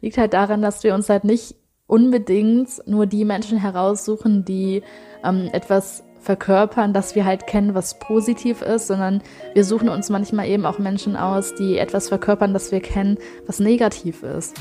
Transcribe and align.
liegt 0.00 0.16
halt 0.16 0.32
daran, 0.32 0.62
dass 0.62 0.84
wir 0.84 0.94
uns 0.94 1.08
halt 1.08 1.24
nicht 1.24 1.56
unbedingt 1.88 2.68
nur 2.86 3.06
die 3.06 3.24
Menschen 3.24 3.58
heraussuchen, 3.58 4.44
die 4.44 4.82
ähm, 5.24 5.48
etwas 5.52 6.04
verkörpern, 6.20 6.92
dass 6.92 7.14
wir 7.14 7.24
halt 7.24 7.46
kennen, 7.46 7.74
was 7.74 7.98
positiv 7.98 8.62
ist, 8.62 8.86
sondern 8.86 9.22
wir 9.54 9.64
suchen 9.64 9.88
uns 9.88 10.08
manchmal 10.10 10.46
eben 10.48 10.66
auch 10.66 10.78
Menschen 10.78 11.16
aus, 11.16 11.54
die 11.54 11.78
etwas 11.78 12.08
verkörpern, 12.08 12.52
das 12.52 12.70
wir 12.70 12.80
kennen, 12.80 13.18
was 13.46 13.58
negativ 13.58 14.22
ist. 14.22 14.56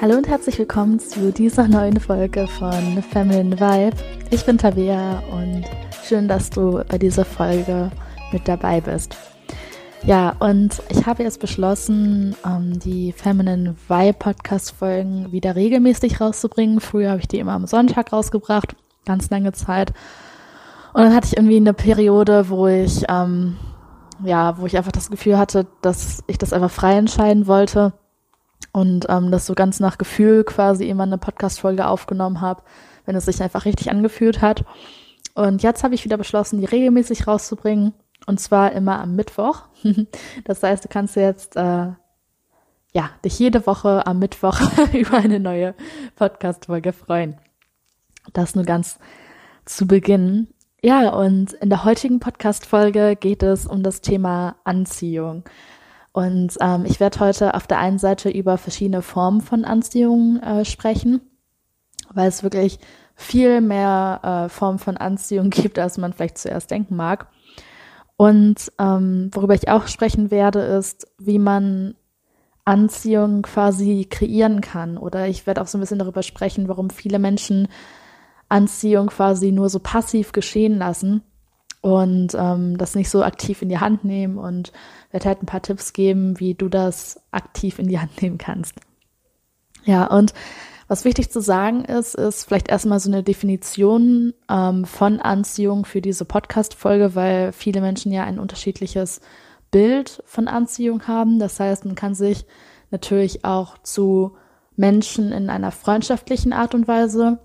Hallo 0.00 0.16
und 0.16 0.28
herzlich 0.28 0.58
willkommen 0.58 1.00
zu 1.00 1.32
dieser 1.32 1.66
neuen 1.66 1.98
Folge 1.98 2.46
von 2.46 3.02
Feminine 3.10 3.58
Vibe. 3.58 4.23
Ich 4.34 4.44
bin 4.44 4.58
Tabea 4.58 5.22
und 5.30 5.62
schön, 6.02 6.26
dass 6.26 6.50
du 6.50 6.82
bei 6.88 6.98
dieser 6.98 7.24
Folge 7.24 7.92
mit 8.32 8.48
dabei 8.48 8.80
bist. 8.80 9.16
Ja, 10.02 10.34
und 10.40 10.82
ich 10.88 11.06
habe 11.06 11.22
jetzt 11.22 11.38
beschlossen, 11.38 12.34
ähm, 12.44 12.80
die 12.80 13.12
Feminine 13.12 13.76
Vibe 13.86 14.14
Podcast 14.14 14.72
Folgen 14.72 15.30
wieder 15.30 15.54
regelmäßig 15.54 16.20
rauszubringen. 16.20 16.80
Früher 16.80 17.10
habe 17.10 17.20
ich 17.20 17.28
die 17.28 17.38
immer 17.38 17.52
am 17.52 17.68
Sonntag 17.68 18.12
rausgebracht, 18.12 18.74
ganz 19.06 19.30
lange 19.30 19.52
Zeit. 19.52 19.92
Und 20.94 21.04
dann 21.04 21.14
hatte 21.14 21.28
ich 21.28 21.36
irgendwie 21.36 21.58
eine 21.58 21.72
Periode, 21.72 22.48
wo 22.48 22.66
ich, 22.66 23.04
ähm, 23.08 23.56
ja, 24.24 24.58
wo 24.58 24.66
ich 24.66 24.76
einfach 24.76 24.90
das 24.90 25.12
Gefühl 25.12 25.38
hatte, 25.38 25.68
dass 25.80 26.24
ich 26.26 26.38
das 26.38 26.52
einfach 26.52 26.72
frei 26.72 26.96
entscheiden 26.96 27.46
wollte 27.46 27.92
und 28.72 29.06
ähm, 29.08 29.30
das 29.30 29.46
so 29.46 29.54
ganz 29.54 29.78
nach 29.78 29.96
Gefühl 29.96 30.42
quasi 30.42 30.88
immer 30.88 31.04
eine 31.04 31.18
Podcast-Folge 31.18 31.86
aufgenommen 31.86 32.40
habe, 32.40 32.62
wenn 33.04 33.16
es 33.16 33.26
sich 33.26 33.42
einfach 33.42 33.64
richtig 33.64 33.90
angefühlt 33.90 34.40
hat. 34.40 34.64
Und 35.34 35.62
jetzt 35.62 35.82
habe 35.82 35.94
ich 35.94 36.04
wieder 36.04 36.16
beschlossen, 36.16 36.60
die 36.60 36.66
regelmäßig 36.66 37.26
rauszubringen. 37.26 37.92
Und 38.26 38.40
zwar 38.40 38.72
immer 38.72 39.00
am 39.00 39.16
Mittwoch. 39.16 39.62
das 40.44 40.62
heißt, 40.62 40.84
du 40.84 40.88
kannst 40.88 41.16
jetzt 41.16 41.56
äh, 41.56 41.92
ja 42.92 43.10
dich 43.24 43.38
jede 43.38 43.66
Woche 43.66 44.06
am 44.06 44.18
Mittwoch 44.18 44.60
über 44.92 45.18
eine 45.18 45.40
neue 45.40 45.74
Podcast-Folge 46.16 46.92
freuen. 46.92 47.36
Das 48.32 48.54
nur 48.54 48.64
ganz 48.64 48.98
zu 49.64 49.86
Beginn. 49.86 50.48
Ja, 50.82 51.10
und 51.10 51.52
in 51.54 51.70
der 51.70 51.84
heutigen 51.84 52.20
Podcast-Folge 52.20 53.16
geht 53.16 53.42
es 53.42 53.66
um 53.66 53.82
das 53.82 54.00
Thema 54.00 54.56
Anziehung. 54.64 55.44
Und 56.12 56.56
ähm, 56.60 56.84
ich 56.86 57.00
werde 57.00 57.20
heute 57.20 57.54
auf 57.54 57.66
der 57.66 57.78
einen 57.78 57.98
Seite 57.98 58.30
über 58.30 58.56
verschiedene 58.56 59.02
Formen 59.02 59.40
von 59.40 59.64
Anziehung 59.64 60.40
äh, 60.40 60.64
sprechen, 60.64 61.20
weil 62.14 62.28
es 62.28 62.42
wirklich 62.42 62.78
viel 63.14 63.60
mehr 63.60 64.20
äh, 64.46 64.48
Formen 64.48 64.78
von 64.78 64.96
Anziehung 64.96 65.50
gibt, 65.50 65.78
als 65.78 65.98
man 65.98 66.12
vielleicht 66.12 66.38
zuerst 66.38 66.70
denken 66.70 66.96
mag. 66.96 67.28
Und 68.16 68.72
ähm, 68.78 69.30
worüber 69.32 69.54
ich 69.54 69.68
auch 69.68 69.88
sprechen 69.88 70.30
werde, 70.30 70.60
ist, 70.60 71.08
wie 71.18 71.38
man 71.38 71.94
Anziehung 72.64 73.42
quasi 73.42 74.06
kreieren 74.08 74.60
kann. 74.60 74.96
Oder 74.96 75.28
ich 75.28 75.46
werde 75.46 75.60
auch 75.60 75.66
so 75.66 75.76
ein 75.76 75.80
bisschen 75.80 75.98
darüber 75.98 76.22
sprechen, 76.22 76.68
warum 76.68 76.90
viele 76.90 77.18
Menschen 77.18 77.68
Anziehung 78.48 79.08
quasi 79.08 79.52
nur 79.52 79.68
so 79.68 79.80
passiv 79.80 80.32
geschehen 80.32 80.78
lassen 80.78 81.22
und 81.80 82.34
ähm, 82.34 82.78
das 82.78 82.94
nicht 82.94 83.10
so 83.10 83.22
aktiv 83.22 83.62
in 83.62 83.68
die 83.68 83.78
Hand 83.78 84.04
nehmen 84.04 84.38
und 84.38 84.72
werde 85.10 85.26
halt 85.26 85.42
ein 85.42 85.46
paar 85.46 85.62
Tipps 85.62 85.92
geben, 85.92 86.38
wie 86.40 86.54
du 86.54 86.68
das 86.68 87.20
aktiv 87.30 87.78
in 87.78 87.88
die 87.88 87.98
Hand 87.98 88.22
nehmen 88.22 88.38
kannst. 88.38 88.74
Ja, 89.84 90.06
und 90.06 90.32
was 90.94 91.04
wichtig 91.04 91.28
zu 91.28 91.40
sagen 91.40 91.84
ist, 91.84 92.14
ist 92.14 92.44
vielleicht 92.44 92.68
erstmal 92.68 93.00
so 93.00 93.10
eine 93.10 93.24
Definition 93.24 94.32
ähm, 94.48 94.84
von 94.84 95.18
Anziehung 95.18 95.86
für 95.86 96.00
diese 96.00 96.24
Podcast-Folge, 96.24 97.16
weil 97.16 97.50
viele 97.50 97.80
Menschen 97.80 98.12
ja 98.12 98.22
ein 98.22 98.38
unterschiedliches 98.38 99.20
Bild 99.72 100.22
von 100.24 100.46
Anziehung 100.46 101.08
haben. 101.08 101.40
Das 101.40 101.58
heißt, 101.58 101.84
man 101.84 101.96
kann 101.96 102.14
sich 102.14 102.46
natürlich 102.92 103.44
auch 103.44 103.76
zu 103.78 104.36
Menschen 104.76 105.32
in 105.32 105.50
einer 105.50 105.72
freundschaftlichen 105.72 106.52
Art 106.52 106.76
und 106.76 106.86
Weise 106.86 107.40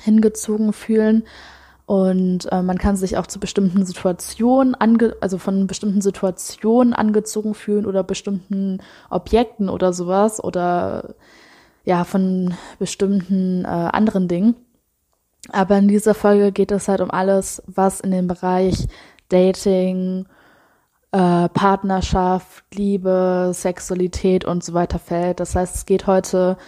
hingezogen 0.00 0.72
fühlen 0.72 1.22
und 1.84 2.50
äh, 2.50 2.62
man 2.62 2.78
kann 2.78 2.96
sich 2.96 3.16
auch 3.16 3.28
zu 3.28 3.38
bestimmten 3.38 3.86
Situationen, 3.86 4.74
ange 4.74 5.14
also 5.20 5.38
von 5.38 5.68
bestimmten 5.68 6.00
Situationen 6.00 6.94
angezogen 6.94 7.54
fühlen 7.54 7.86
oder 7.86 8.02
bestimmten 8.02 8.82
Objekten 9.08 9.68
oder 9.68 9.92
sowas 9.92 10.42
oder 10.42 11.14
ja, 11.86 12.04
von 12.04 12.52
bestimmten 12.78 13.64
äh, 13.64 13.68
anderen 13.68 14.28
Dingen. 14.28 14.56
Aber 15.52 15.78
in 15.78 15.88
dieser 15.88 16.14
Folge 16.14 16.52
geht 16.52 16.72
es 16.72 16.88
halt 16.88 17.00
um 17.00 17.10
alles, 17.10 17.62
was 17.66 18.00
in 18.00 18.10
den 18.10 18.26
Bereich 18.26 18.88
Dating, 19.28 20.26
äh, 21.12 21.48
Partnerschaft, 21.48 22.64
Liebe, 22.74 23.52
Sexualität 23.54 24.44
und 24.44 24.64
so 24.64 24.74
weiter 24.74 24.98
fällt. 24.98 25.38
Das 25.38 25.54
heißt, 25.54 25.76
es 25.76 25.86
geht 25.86 26.08
heute 26.08 26.58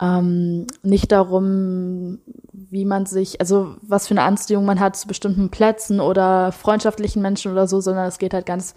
ähm, 0.00 0.66
nicht 0.82 1.12
darum, 1.12 2.20
wie 2.52 2.86
man 2.86 3.04
sich, 3.04 3.40
also 3.42 3.76
was 3.82 4.08
für 4.08 4.14
eine 4.14 4.22
Anziehung 4.22 4.64
man 4.64 4.80
hat 4.80 4.96
zu 4.96 5.06
bestimmten 5.06 5.50
Plätzen 5.50 6.00
oder 6.00 6.50
freundschaftlichen 6.50 7.20
Menschen 7.20 7.52
oder 7.52 7.68
so, 7.68 7.82
sondern 7.82 8.08
es 8.08 8.18
geht 8.18 8.32
halt 8.32 8.46
ganz 8.46 8.74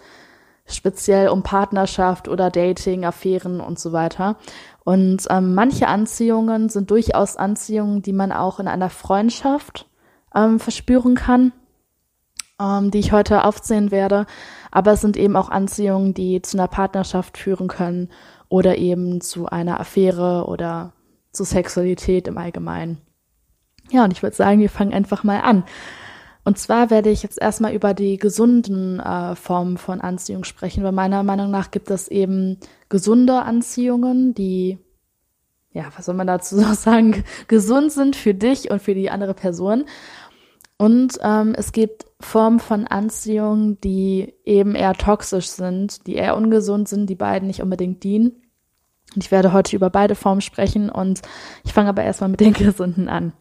speziell 0.66 1.28
um 1.28 1.42
Partnerschaft 1.42 2.28
oder 2.28 2.50
Dating, 2.50 3.04
Affären 3.04 3.60
und 3.60 3.78
so 3.78 3.92
weiter. 3.92 4.36
Und 4.84 5.26
ähm, 5.30 5.54
manche 5.54 5.88
Anziehungen 5.88 6.68
sind 6.68 6.90
durchaus 6.90 7.36
Anziehungen, 7.36 8.02
die 8.02 8.12
man 8.12 8.32
auch 8.32 8.60
in 8.60 8.68
einer 8.68 8.90
Freundschaft 8.90 9.88
ähm, 10.34 10.60
verspüren 10.60 11.14
kann, 11.14 11.52
ähm, 12.60 12.90
die 12.90 12.98
ich 12.98 13.12
heute 13.12 13.44
aufzählen 13.44 13.90
werde. 13.90 14.26
Aber 14.70 14.92
es 14.92 15.00
sind 15.00 15.16
eben 15.16 15.36
auch 15.36 15.48
Anziehungen, 15.48 16.14
die 16.14 16.42
zu 16.42 16.56
einer 16.56 16.68
Partnerschaft 16.68 17.38
führen 17.38 17.68
können 17.68 18.10
oder 18.48 18.78
eben 18.78 19.20
zu 19.20 19.46
einer 19.46 19.80
Affäre 19.80 20.46
oder 20.46 20.92
zu 21.32 21.44
Sexualität 21.44 22.28
im 22.28 22.38
Allgemeinen. 22.38 22.98
Ja, 23.90 24.04
und 24.04 24.12
ich 24.12 24.22
würde 24.22 24.36
sagen, 24.36 24.60
wir 24.60 24.70
fangen 24.70 24.94
einfach 24.94 25.24
mal 25.24 25.40
an. 25.40 25.64
Und 26.46 26.58
zwar 26.58 26.90
werde 26.90 27.10
ich 27.10 27.24
jetzt 27.24 27.42
erstmal 27.42 27.74
über 27.74 27.92
die 27.92 28.18
gesunden 28.18 29.00
äh, 29.00 29.34
Formen 29.34 29.78
von 29.78 30.00
Anziehung 30.00 30.44
sprechen, 30.44 30.84
weil 30.84 30.92
meiner 30.92 31.24
Meinung 31.24 31.50
nach 31.50 31.72
gibt 31.72 31.90
es 31.90 32.06
eben 32.06 32.58
gesunde 32.88 33.42
Anziehungen, 33.42 34.32
die, 34.32 34.78
ja, 35.72 35.86
was 35.96 36.06
soll 36.06 36.14
man 36.14 36.28
dazu 36.28 36.56
so 36.60 36.72
sagen, 36.74 37.24
gesund 37.48 37.90
sind 37.90 38.14
für 38.14 38.32
dich 38.32 38.70
und 38.70 38.80
für 38.80 38.94
die 38.94 39.10
andere 39.10 39.34
Person. 39.34 39.86
Und 40.78 41.18
ähm, 41.20 41.52
es 41.58 41.72
gibt 41.72 42.06
Formen 42.20 42.60
von 42.60 42.86
Anziehung, 42.86 43.80
die 43.80 44.32
eben 44.44 44.76
eher 44.76 44.94
toxisch 44.94 45.48
sind, 45.48 46.06
die 46.06 46.14
eher 46.14 46.36
ungesund 46.36 46.88
sind, 46.88 47.10
die 47.10 47.16
beiden 47.16 47.48
nicht 47.48 47.60
unbedingt 47.60 48.04
dienen. 48.04 48.40
Und 49.16 49.24
ich 49.24 49.32
werde 49.32 49.52
heute 49.52 49.74
über 49.74 49.90
beide 49.90 50.14
Formen 50.14 50.42
sprechen 50.42 50.90
und 50.90 51.22
ich 51.64 51.72
fange 51.72 51.88
aber 51.88 52.04
erstmal 52.04 52.30
mit 52.30 52.38
den 52.38 52.52
gesunden 52.52 53.08
an. 53.08 53.32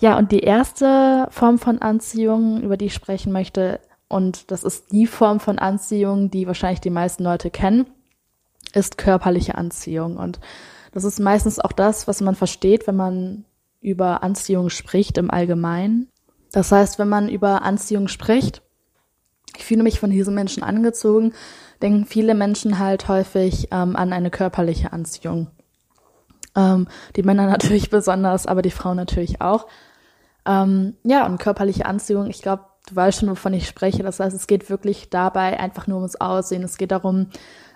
Ja, 0.00 0.18
und 0.18 0.32
die 0.32 0.40
erste 0.40 1.28
Form 1.30 1.58
von 1.58 1.80
Anziehung, 1.80 2.62
über 2.62 2.76
die 2.76 2.86
ich 2.86 2.94
sprechen 2.94 3.32
möchte, 3.32 3.80
und 4.08 4.50
das 4.50 4.64
ist 4.64 4.92
die 4.92 5.06
Form 5.06 5.40
von 5.40 5.58
Anziehung, 5.58 6.30
die 6.30 6.46
wahrscheinlich 6.46 6.80
die 6.80 6.90
meisten 6.90 7.24
Leute 7.24 7.50
kennen, 7.50 7.86
ist 8.72 8.98
körperliche 8.98 9.56
Anziehung. 9.56 10.16
Und 10.16 10.40
das 10.92 11.04
ist 11.04 11.20
meistens 11.20 11.58
auch 11.58 11.72
das, 11.72 12.06
was 12.06 12.20
man 12.20 12.34
versteht, 12.34 12.86
wenn 12.86 12.96
man 12.96 13.44
über 13.80 14.22
Anziehung 14.22 14.70
spricht 14.70 15.18
im 15.18 15.30
Allgemeinen. 15.30 16.08
Das 16.52 16.70
heißt, 16.70 16.98
wenn 16.98 17.08
man 17.08 17.28
über 17.28 17.62
Anziehung 17.62 18.08
spricht, 18.08 18.62
ich 19.56 19.64
fühle 19.64 19.82
mich 19.82 20.00
von 20.00 20.10
diesen 20.10 20.34
Menschen 20.34 20.62
angezogen, 20.62 21.32
denken 21.82 22.06
viele 22.06 22.34
Menschen 22.34 22.78
halt 22.78 23.08
häufig 23.08 23.68
ähm, 23.70 23.96
an 23.96 24.12
eine 24.12 24.30
körperliche 24.30 24.92
Anziehung. 24.92 25.48
Ähm, 26.56 26.88
die 27.16 27.22
Männer 27.22 27.46
natürlich 27.50 27.90
besonders, 27.90 28.46
aber 28.46 28.62
die 28.62 28.70
Frauen 28.70 28.96
natürlich 28.96 29.40
auch. 29.40 29.66
Ähm, 30.46 30.94
ja, 31.04 31.26
und 31.26 31.38
körperliche 31.38 31.86
Anziehung, 31.86 32.28
ich 32.28 32.42
glaube, 32.42 32.64
du 32.88 32.96
weißt 32.96 33.20
schon, 33.20 33.30
wovon 33.30 33.54
ich 33.54 33.66
spreche. 33.66 34.02
Das 34.02 34.20
heißt, 34.20 34.36
es 34.36 34.46
geht 34.46 34.68
wirklich 34.70 35.10
dabei 35.10 35.58
einfach 35.58 35.86
nur 35.86 35.98
ums 35.98 36.16
Aussehen. 36.16 36.62
Es 36.62 36.76
geht 36.76 36.90
darum, 36.90 37.28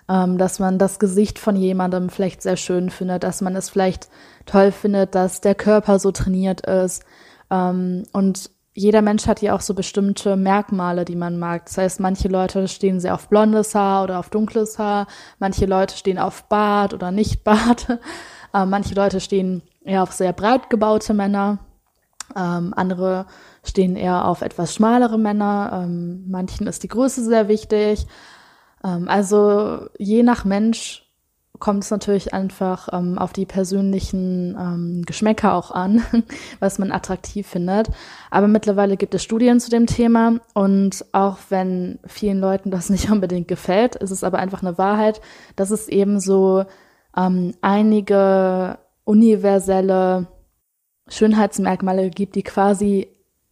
ähm, 0.09 0.39
dass 0.39 0.59
man 0.59 0.79
das 0.79 0.99
Gesicht 0.99 1.39
von 1.39 1.57
jemandem 1.57 2.11
vielleicht 2.11 2.43
sehr 2.43 2.57
schön 2.57 2.91
findet, 2.91 3.25
dass 3.25 3.41
man 3.41 3.57
es 3.57 3.71
vielleicht 3.71 4.09
toll 4.47 4.73
findet, 4.73 5.15
dass 5.15 5.41
der 5.41 5.55
Körper 5.55 5.99
so 5.99 6.11
trainiert 6.13 6.63
ist. 6.67 7.05
Ähm, 7.51 8.05
und 8.13 8.51
jeder 8.75 9.03
Mensch 9.03 9.27
hat 9.27 9.43
ja 9.43 9.55
auch 9.57 9.61
so 9.61 9.75
bestimmte 9.75 10.37
Merkmale, 10.37 11.05
die 11.05 11.17
man 11.17 11.39
mag. 11.39 11.67
Das 11.67 11.79
heißt, 11.79 12.01
manche 12.01 12.29
Leute 12.29 12.69
stehen 12.69 13.01
sehr 13.01 13.15
auf 13.15 13.29
blondes 13.29 13.75
Haar 13.75 14.05
oder 14.05 14.21
auf 14.21 14.31
dunkles 14.31 14.79
Haar, 14.79 15.09
manche 15.41 15.67
Leute 15.67 15.97
stehen 15.97 16.19
auf 16.19 16.45
Bart 16.45 16.95
oder 16.95 17.11
nicht 17.11 17.43
Bart, 17.43 17.89
äh, 18.59 18.67
manche 18.67 18.95
Leute 18.95 19.21
stehen 19.21 19.63
eher 19.85 20.03
auf 20.03 20.13
sehr 20.13 20.33
breit 20.33 20.71
gebaute 20.71 21.15
Männer, 21.15 21.59
ähm, 22.37 22.75
andere 22.77 23.27
stehen 23.65 23.97
eher 23.97 24.27
auf 24.27 24.43
etwas 24.43 24.75
schmalere 24.75 25.19
Männer, 25.19 25.83
ähm, 25.85 26.25
manchen 26.29 26.67
ist 26.67 26.83
die 26.83 26.89
Größe 26.89 27.25
sehr 27.25 27.49
wichtig. 27.49 28.07
Ähm, 28.85 29.09
also 29.09 29.89
je 29.99 30.23
nach 30.23 30.45
Mensch 30.45 31.05
kommt 31.59 31.83
es 31.83 31.91
natürlich 31.91 32.33
einfach 32.35 32.89
ähm, 32.93 33.19
auf 33.19 33.33
die 33.33 33.47
persönlichen 33.47 34.57
ähm, 34.59 35.03
Geschmäcker 35.05 35.55
auch 35.55 35.71
an, 35.71 36.03
was 36.61 36.79
man 36.79 36.93
attraktiv 36.93 37.47
findet. 37.47 37.89
Aber 38.31 38.47
mittlerweile 38.47 38.97
gibt 38.97 39.15
es 39.15 39.25
Studien 39.25 39.59
zu 39.59 39.71
dem 39.71 39.87
Thema 39.87 40.39
und 40.55 41.05
auch 41.13 41.39
wenn 41.49 41.99
vielen 42.07 42.39
Leuten 42.39 42.71
das 42.71 42.91
nicht 42.91 43.11
unbedingt 43.11 43.49
gefällt, 43.49 43.97
ist 43.97 44.11
es 44.11 44.25
aber 44.25 44.39
einfach 44.39 44.63
eine 44.63 44.79
Wahrheit, 44.79 45.21
dass 45.57 45.71
es 45.71 45.89
eben 45.89 46.21
so 46.21 46.65
ähm, 47.19 47.55
einige 47.61 48.79
universelle 49.05 50.29
Schönheitsmerkmale 51.09 52.11
gibt, 52.11 52.35
die 52.35 52.43
quasi 52.43 53.09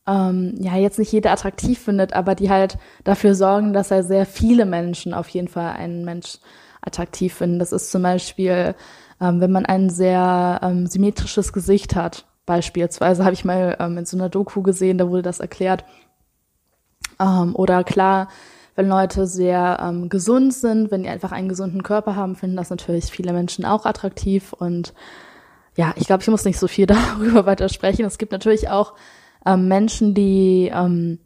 ähm, 0.07 0.55
ja 0.59 0.77
jetzt 0.77 0.99
nicht 0.99 1.13
jeder 1.13 1.33
attraktiv 1.33 1.79
findet, 1.79 2.13
aber 2.13 2.35
die 2.35 2.51
halt 2.51 2.79
dafür 3.05 3.35
sorgen, 3.35 3.73
dass 3.73 3.91
er 3.91 4.05
sehr 4.05 4.27
viele 4.27 4.67
Menschen 4.67 5.15
auf 5.15 5.29
jeden 5.29 5.49
Fall 5.49 5.73
einen 5.73 6.05
Mensch 6.05 6.39
attraktiv 6.81 7.35
finden. 7.35 7.59
Das 7.59 7.73
ist 7.73 7.91
zum 7.91 8.03
Beispiel, 8.03 8.75
ähm, 9.21 9.41
wenn 9.41 9.51
man 9.51 9.67
ein 9.67 9.91
sehr 9.91 10.61
ähm, 10.63 10.87
symmetrisches 10.87 11.53
Gesicht 11.53 11.97
hat. 11.97 12.27
Beispielsweise 12.45 13.25
habe 13.25 13.35
ich 13.35 13.45
mal 13.45 13.77
ähm, 13.81 13.99
in 13.99 14.07
so 14.07 14.17
einer 14.17 14.29
Doku 14.29 14.63
gesehen, 14.63 14.99
da 14.99 15.09
wurde 15.09 15.23
das 15.23 15.41
erklärt. 15.41 15.85
Ähm, 17.19 17.57
oder 17.57 17.83
klar, 17.83 18.29
wenn 18.77 18.89
Leute 18.89 19.27
sehr 19.27 19.79
ähm, 19.83 20.09
gesund 20.09 20.55
sind, 20.55 20.91
wenn 20.91 21.03
die 21.03 21.09
einfach 21.09 21.33
einen 21.33 21.49
gesunden 21.49 21.83
Körper 21.83 22.15
haben, 22.15 22.37
finden 22.37 22.57
das 22.57 22.71
natürlich 22.71 23.07
viele 23.07 23.33
Menschen 23.33 23.65
auch 23.65 23.87
attraktiv. 23.87 24.53
Und 24.53 24.93
ja, 25.77 25.95
ich 25.97 26.07
glaube, 26.07 26.23
ich 26.23 26.29
muss 26.29 26.45
nicht 26.45 26.59
so 26.59 26.69
viel 26.69 26.87
darüber 26.87 27.47
weiter 27.47 27.69
sprechen. 27.69 28.05
Es 28.05 28.19
gibt 28.19 28.33
natürlich 28.33 28.69
auch 28.69 28.95
ähm, 29.47 29.67
Menschen, 29.67 30.15
die 30.15 30.71
ähm, 30.73 31.19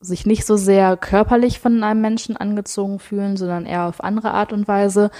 sich 0.00 0.26
nicht 0.26 0.44
so 0.44 0.56
sehr 0.56 0.96
körperlich 0.96 1.60
von 1.60 1.82
einem 1.82 2.00
Menschen 2.00 2.36
angezogen 2.36 2.98
fühlen, 2.98 3.36
sondern 3.36 3.66
eher 3.66 3.86
auf 3.86 4.02
andere 4.02 4.32
Art 4.32 4.52
und 4.52 4.68
Weise. 4.68 5.10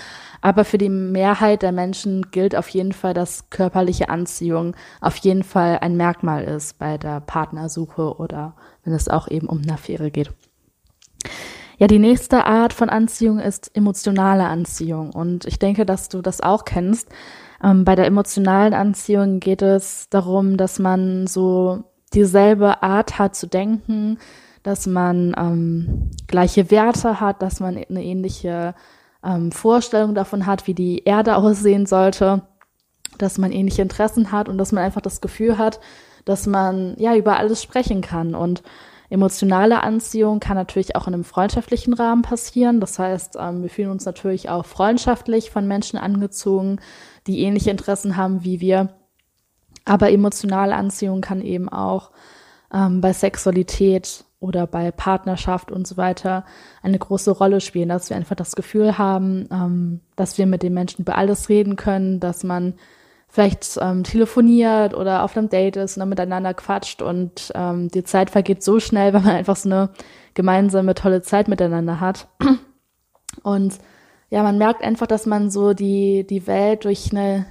Aber 0.43 0.65
für 0.65 0.79
die 0.79 0.89
Mehrheit 0.89 1.63
der 1.63 1.73
Menschen 1.73 2.31
gilt 2.31 2.55
auf 2.57 2.69
jeden 2.69 2.93
Fall, 2.93 3.15
dass 3.15 3.49
körperliche 3.51 4.09
Anziehung 4.09 4.77
auf 5.01 5.17
jeden 5.19 5.45
Fall 5.45 5.79
ein 5.81 5.97
Merkmal 5.97 6.45
ist 6.45 6.79
bei 6.79 6.99
der 6.99 7.21
Partnersuche 7.21 8.17
oder 8.17 8.55
wenn 8.85 8.93
es 8.93 9.09
auch 9.09 9.29
eben 9.29 9.49
um 9.49 9.63
eine 9.63 9.75
Affäre 9.75 10.11
geht. 10.11 10.31
Ja, 11.79 11.87
die 11.87 11.99
nächste 11.99 12.45
Art 12.47 12.73
von 12.73 12.89
Anziehung 12.89 13.39
ist 13.39 13.71
emotionale 13.77 14.45
Anziehung. 14.45 15.11
Und 15.11 15.45
ich 15.45 15.59
denke, 15.59 15.85
dass 15.85 16.09
du 16.09 16.23
das 16.23 16.41
auch 16.41 16.65
kennst. 16.65 17.09
Ähm, 17.63 17.85
bei 17.85 17.95
der 17.95 18.07
emotionalen 18.07 18.73
Anziehung 18.73 19.41
geht 19.41 19.63
es 19.63 20.09
darum, 20.09 20.57
dass 20.57 20.79
man 20.79 21.27
so 21.27 21.85
dieselbe 22.15 22.83
Art 22.83 23.19
hat 23.19 23.35
zu 23.35 23.47
denken, 23.47 24.19
dass 24.63 24.87
man 24.87 25.35
ähm, 25.39 26.11
gleiche 26.27 26.71
Werte 26.71 27.21
hat, 27.21 27.43
dass 27.43 27.61
man 27.61 27.77
eine 27.77 28.03
ähnliche 28.03 28.75
ähm, 29.23 29.53
Vorstellung 29.53 30.15
davon 30.15 30.47
hat, 30.47 30.67
wie 30.67 30.75
die 30.75 31.05
Erde 31.05 31.37
aussehen 31.37 31.85
sollte, 31.85 32.43
dass 33.19 33.39
man 33.39 33.53
ähnliche 33.53 33.83
Interessen 33.83 34.33
hat 34.33 34.49
und 34.49 34.57
dass 34.57 34.73
man 34.73 34.83
einfach 34.83 35.03
das 35.03 35.21
Gefühl 35.21 35.59
hat, 35.59 35.81
dass 36.25 36.47
man 36.47 36.95
ja 36.99 37.15
über 37.15 37.37
alles 37.37 37.63
sprechen 37.63 38.01
kann. 38.01 38.35
Und 38.35 38.63
emotionale 39.09 39.83
Anziehung 39.83 40.41
kann 40.41 40.57
natürlich 40.57 40.97
auch 40.97 41.07
in 41.07 41.15
einem 41.15 41.25
freundschaftlichen 41.25 41.95
Rahmen 41.95 42.23
passieren. 42.23 42.81
Das 42.81 42.99
heißt, 42.99 43.37
ähm, 43.39 43.63
wir 43.63 43.71
fühlen 43.71 43.91
uns 43.91 44.05
natürlich 44.05 44.49
auch 44.49 44.65
freundschaftlich 44.65 45.51
von 45.51 45.67
Menschen 45.67 45.99
angezogen, 45.99 46.81
die 47.27 47.41
ähnliche 47.41 47.71
Interessen 47.71 48.17
haben 48.17 48.45
wie 48.45 48.61
wir. 48.61 48.95
Aber 49.85 50.11
emotionale 50.11 50.75
Anziehung 50.75 51.21
kann 51.21 51.41
eben 51.41 51.69
auch 51.69 52.11
ähm, 52.73 53.01
bei 53.01 53.13
Sexualität 53.13 54.25
oder 54.41 54.67
bei 54.67 54.91
Partnerschaft 54.91 55.71
und 55.71 55.87
so 55.87 55.97
weiter 55.97 56.45
eine 56.83 56.99
große 56.99 57.31
Rolle 57.31 57.61
spielen, 57.61 57.89
dass 57.89 58.11
wir 58.11 58.17
einfach 58.17 58.37
das 58.37 58.55
Gefühl 58.55 58.99
haben, 58.99 59.49
ähm, 59.51 60.01
dass 60.17 60.39
wir 60.39 60.47
mit 60.47 60.63
den 60.63 60.75
Menschen 60.75 61.03
über 61.03 61.17
alles 61.17 61.49
reden 61.49 61.77
können, 61.77 62.21
dass 62.21 62.45
man 62.45 62.75
vielleicht 63.37 63.77
ähm, 63.83 64.03
telefoniert 64.03 64.95
oder 64.95 65.23
auf 65.23 65.37
einem 65.37 65.51
Date 65.51 65.77
ist 65.77 65.97
und 65.97 66.01
dann 66.01 66.09
miteinander 66.09 66.55
quatscht 66.55 67.03
und 67.03 67.53
ähm, 67.55 67.91
die 67.91 68.03
Zeit 68.03 68.31
vergeht 68.31 68.63
so 68.63 68.81
schnell, 68.81 69.13
weil 69.13 69.21
man 69.21 69.37
einfach 69.37 69.57
so 69.57 69.69
eine 69.69 69.91
gemeinsame 70.33 70.95
tolle 70.95 71.21
Zeit 71.21 71.47
miteinander 71.47 72.01
hat. 72.01 72.29
Und 73.43 73.79
ja, 74.31 74.43
man 74.43 74.57
merkt 74.57 74.83
einfach, 74.83 75.07
dass 75.07 75.27
man 75.27 75.51
so 75.51 75.75
die, 75.75 76.27
die 76.27 76.47
Welt 76.47 76.85
durch 76.85 77.13
eine 77.13 77.45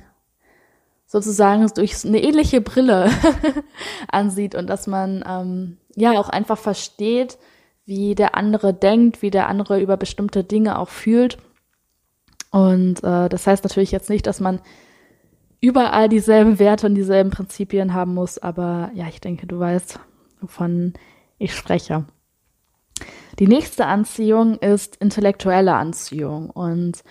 sozusagen 1.06 1.66
durch 1.76 2.04
eine 2.04 2.22
ähnliche 2.22 2.60
Brille 2.60 3.12
ansieht 4.08 4.56
und 4.56 4.68
dass 4.68 4.88
man 4.88 5.24
ähm, 5.30 5.78
ja 5.96 6.20
auch 6.20 6.30
einfach 6.30 6.58
versteht, 6.58 7.38
wie 7.86 8.16
der 8.16 8.36
andere 8.36 8.74
denkt, 8.74 9.22
wie 9.22 9.30
der 9.30 9.48
andere 9.48 9.80
über 9.80 9.96
bestimmte 9.96 10.44
Dinge 10.44 10.80
auch 10.80 10.90
fühlt. 10.90 11.38
Und 12.50 13.04
äh, 13.04 13.30
das 13.30 13.46
heißt 13.46 13.64
natürlich 13.64 13.92
jetzt 13.92 14.10
nicht, 14.10 14.26
dass 14.26 14.40
man 14.40 14.60
überall 15.62 16.10
dieselben 16.10 16.60
Werte 16.60 16.88
und 16.88 16.96
dieselben 16.96 17.32
Prinzipien 17.32 17.94
haben 17.94 18.14
muss, 18.14 18.38
aber 18.38 18.92
ja, 18.94 19.08
ich 19.08 19.22
denke, 19.22 19.48
du 19.48 19.60
weißt, 19.60 20.00
wovon 20.42 20.94
ich 21.38 21.54
spreche. 21.54 22.06
Die 23.40 23.48
nächste 23.48 23.86
Anziehung 23.86 24.58
ist 24.60 24.96
intellektuelle 24.98 25.74
Anziehung 25.74 26.50
und 26.50 27.04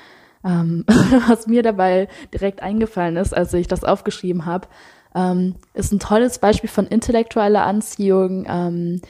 ähm, 0.45 0.85
was 1.29 1.47
mir 1.47 1.63
dabei 1.63 2.09
direkt 2.33 2.63
eingefallen 2.63 3.17
ist, 3.17 3.37
als 3.37 3.53
ich 3.55 3.67
das 3.67 3.85
aufgeschrieben 3.85 4.47
habe, 4.47 4.69
ähm, 5.15 5.57
ist 5.75 5.93
ein 5.93 5.99
tolles 5.99 6.39
Beispiel 6.39 6.71
von 6.71 6.87
intellektueller 6.87 7.65
Anziehung, 7.65 8.47
ähm, 8.49 9.01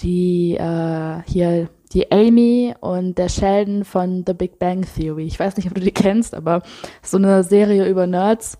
die 0.00 0.54
äh, 0.54 1.22
hier 1.26 1.68
die 1.92 2.10
Amy 2.10 2.74
und 2.80 3.18
der 3.18 3.28
Sheldon 3.28 3.84
von 3.84 4.24
The 4.26 4.34
Big 4.34 4.58
Bang 4.58 4.84
Theory. 4.96 5.26
Ich 5.26 5.38
weiß 5.38 5.56
nicht, 5.56 5.68
ob 5.68 5.74
du 5.74 5.80
die 5.80 5.92
kennst, 5.92 6.34
aber 6.34 6.62
so 7.02 7.16
eine 7.16 7.44
Serie 7.44 7.88
über 7.88 8.06
Nerds. 8.06 8.58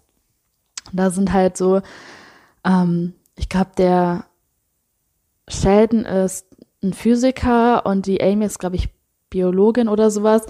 Da 0.97 1.11
sind 1.11 1.33
halt 1.33 1.57
so, 1.57 1.83
ähm, 2.65 3.15
ich 3.37 3.49
glaube, 3.49 3.71
der 3.77 4.25
Sheldon 5.49 6.05
ist 6.05 6.47
ein 6.83 6.93
Physiker 6.93 7.87
und 7.87 8.07
die 8.07 8.23
Amy 8.23 8.45
ist, 8.45 8.59
glaube 8.59 8.77
ich, 8.77 8.89
Biologin 9.31 9.89
oder 9.89 10.11
sowas. 10.11 10.47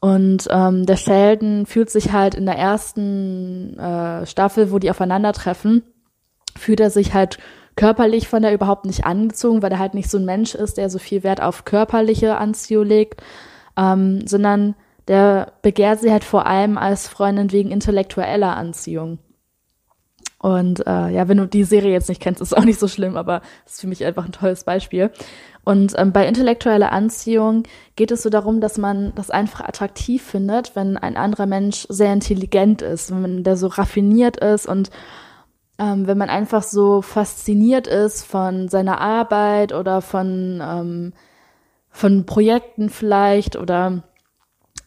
Und 0.00 0.46
ähm, 0.50 0.86
der 0.86 0.96
Sheldon 0.96 1.66
fühlt 1.66 1.90
sich 1.90 2.12
halt 2.12 2.34
in 2.34 2.46
der 2.46 2.56
ersten 2.56 3.78
äh, 3.78 4.26
Staffel, 4.26 4.70
wo 4.70 4.78
die 4.78 4.90
aufeinandertreffen, 4.90 5.82
fühlt 6.56 6.80
er 6.80 6.90
sich 6.90 7.14
halt 7.14 7.38
körperlich 7.74 8.28
von 8.28 8.42
der 8.42 8.54
überhaupt 8.54 8.86
nicht 8.86 9.06
angezogen, 9.06 9.62
weil 9.62 9.72
er 9.72 9.78
halt 9.78 9.94
nicht 9.94 10.10
so 10.10 10.18
ein 10.18 10.24
Mensch 10.24 10.54
ist, 10.54 10.78
der 10.78 10.90
so 10.90 10.98
viel 10.98 11.22
Wert 11.22 11.40
auf 11.40 11.64
körperliche 11.64 12.36
Anziehung 12.36 12.84
legt, 12.84 13.22
ähm, 13.76 14.26
sondern 14.26 14.74
der 15.06 15.52
begehrt 15.62 16.00
sie 16.00 16.12
halt 16.12 16.24
vor 16.24 16.46
allem 16.46 16.76
als 16.76 17.08
Freundin 17.08 17.50
wegen 17.52 17.70
intellektueller 17.70 18.56
Anziehung. 18.56 19.18
Und 20.38 20.86
äh, 20.86 21.08
ja, 21.08 21.26
wenn 21.26 21.38
du 21.38 21.46
die 21.46 21.64
Serie 21.64 21.90
jetzt 21.90 22.08
nicht 22.08 22.22
kennst, 22.22 22.40
ist 22.40 22.56
auch 22.56 22.64
nicht 22.64 22.78
so 22.78 22.86
schlimm, 22.86 23.16
aber 23.16 23.40
das 23.64 23.74
ist 23.74 23.80
für 23.80 23.88
mich 23.88 24.04
einfach 24.04 24.24
ein 24.24 24.32
tolles 24.32 24.64
Beispiel. 24.64 25.10
Und 25.64 25.94
ähm, 25.98 26.12
bei 26.12 26.26
intellektueller 26.26 26.92
Anziehung 26.92 27.64
geht 27.96 28.12
es 28.12 28.22
so 28.22 28.30
darum, 28.30 28.60
dass 28.60 28.78
man 28.78 29.12
das 29.16 29.30
einfach 29.30 29.60
attraktiv 29.60 30.22
findet, 30.22 30.76
wenn 30.76 30.96
ein 30.96 31.16
anderer 31.16 31.46
Mensch 31.46 31.86
sehr 31.88 32.12
intelligent 32.12 32.82
ist, 32.82 33.10
wenn 33.10 33.42
der 33.42 33.56
so 33.56 33.66
raffiniert 33.66 34.36
ist 34.36 34.66
und 34.66 34.90
ähm, 35.78 36.06
wenn 36.06 36.18
man 36.18 36.30
einfach 36.30 36.62
so 36.62 37.02
fasziniert 37.02 37.86
ist 37.86 38.24
von 38.24 38.68
seiner 38.68 39.00
Arbeit 39.00 39.72
oder 39.72 40.00
von, 40.00 40.62
ähm, 40.62 41.12
von 41.90 42.26
Projekten 42.26 42.90
vielleicht 42.90 43.56
oder 43.56 44.02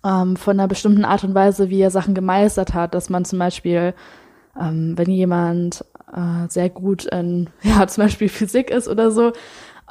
ähm, 0.03 0.35
von 0.35 0.59
einer 0.59 0.67
bestimmten 0.67 1.05
Art 1.05 1.23
und 1.23 1.33
Weise, 1.35 1.69
wie 1.69 1.81
er 1.81 1.91
Sachen 1.91 2.13
gemeistert 2.13 2.73
hat, 2.73 2.93
dass 2.93 3.09
man 3.09 3.23
zum 3.25 3.39
Beispiel, 3.39 3.93
ähm, 4.59 4.97
wenn 4.97 5.09
jemand 5.09 5.85
äh, 6.13 6.47
sehr 6.49 6.69
gut 6.69 7.05
in, 7.05 7.49
ja, 7.61 7.87
zum 7.87 8.05
Beispiel 8.05 8.29
Physik 8.29 8.69
ist 8.69 8.87
oder 8.87 9.11
so, 9.11 9.33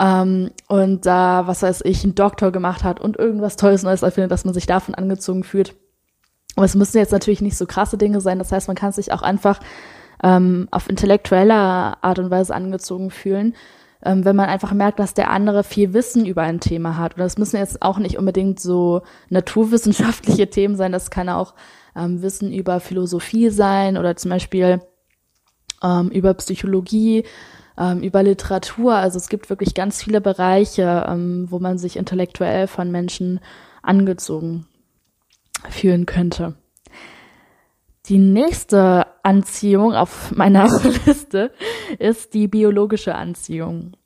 ähm, 0.00 0.50
und 0.66 1.04
da, 1.04 1.46
was 1.46 1.62
weiß 1.62 1.82
ich, 1.84 2.04
ein 2.04 2.14
Doktor 2.14 2.52
gemacht 2.52 2.84
hat 2.84 3.00
und 3.00 3.18
irgendwas 3.18 3.56
Tolles 3.56 3.82
Neues 3.82 4.02
erfindet, 4.02 4.32
dass 4.32 4.46
man 4.46 4.54
sich 4.54 4.66
davon 4.66 4.94
angezogen 4.94 5.44
fühlt. 5.44 5.74
Aber 6.56 6.64
es 6.64 6.74
müssen 6.74 6.96
jetzt 6.96 7.12
natürlich 7.12 7.42
nicht 7.42 7.56
so 7.56 7.66
krasse 7.66 7.98
Dinge 7.98 8.20
sein. 8.20 8.38
Das 8.38 8.50
heißt, 8.50 8.66
man 8.66 8.76
kann 8.76 8.92
sich 8.92 9.12
auch 9.12 9.22
einfach 9.22 9.60
ähm, 10.22 10.68
auf 10.70 10.88
intellektueller 10.88 11.98
Art 12.00 12.18
und 12.18 12.30
Weise 12.30 12.54
angezogen 12.54 13.10
fühlen, 13.10 13.54
ähm, 14.02 14.24
wenn 14.24 14.36
man 14.36 14.48
einfach 14.48 14.72
merkt, 14.72 14.98
dass 14.98 15.12
der 15.12 15.30
andere 15.30 15.64
viel 15.64 15.92
Wissen 15.92 16.24
über 16.24 16.42
ein 16.42 16.60
Thema 16.60 16.96
hat. 16.96 17.14
Und 17.14 17.20
das 17.20 17.36
müssen 17.36 17.56
jetzt 17.56 17.82
auch 17.82 17.98
nicht 17.98 18.18
unbedingt 18.18 18.58
so 18.58 19.02
naturwissenschaftliche 19.28 20.48
Themen 20.50 20.76
sein. 20.76 20.92
Das 20.92 21.10
kann 21.10 21.28
auch 21.28 21.54
ähm, 21.96 22.22
Wissen 22.22 22.52
über 22.52 22.80
Philosophie 22.80 23.50
sein 23.50 23.96
oder 23.96 24.16
zum 24.16 24.30
Beispiel 24.30 24.80
ähm, 25.82 26.08
über 26.08 26.34
Psychologie 26.34 27.24
ähm, 27.78 28.02
über 28.02 28.22
Literatur. 28.22 28.94
Also 28.94 29.16
es 29.16 29.28
gibt 29.28 29.50
wirklich 29.50 29.74
ganz 29.74 30.02
viele 30.02 30.20
Bereiche, 30.20 31.06
ähm, 31.08 31.46
wo 31.50 31.58
man 31.58 31.78
sich 31.78 31.96
intellektuell 31.96 32.66
von 32.66 32.90
Menschen 32.90 33.40
angezogen 33.82 34.66
fühlen 35.68 36.06
könnte. 36.06 36.54
Die 38.06 38.18
nächste 38.18 39.06
Anziehung 39.22 39.94
auf 39.94 40.32
meiner 40.32 40.68
Liste 41.06 41.52
ist 41.98 42.34
die 42.34 42.48
biologische 42.48 43.14
Anziehung. 43.14 43.96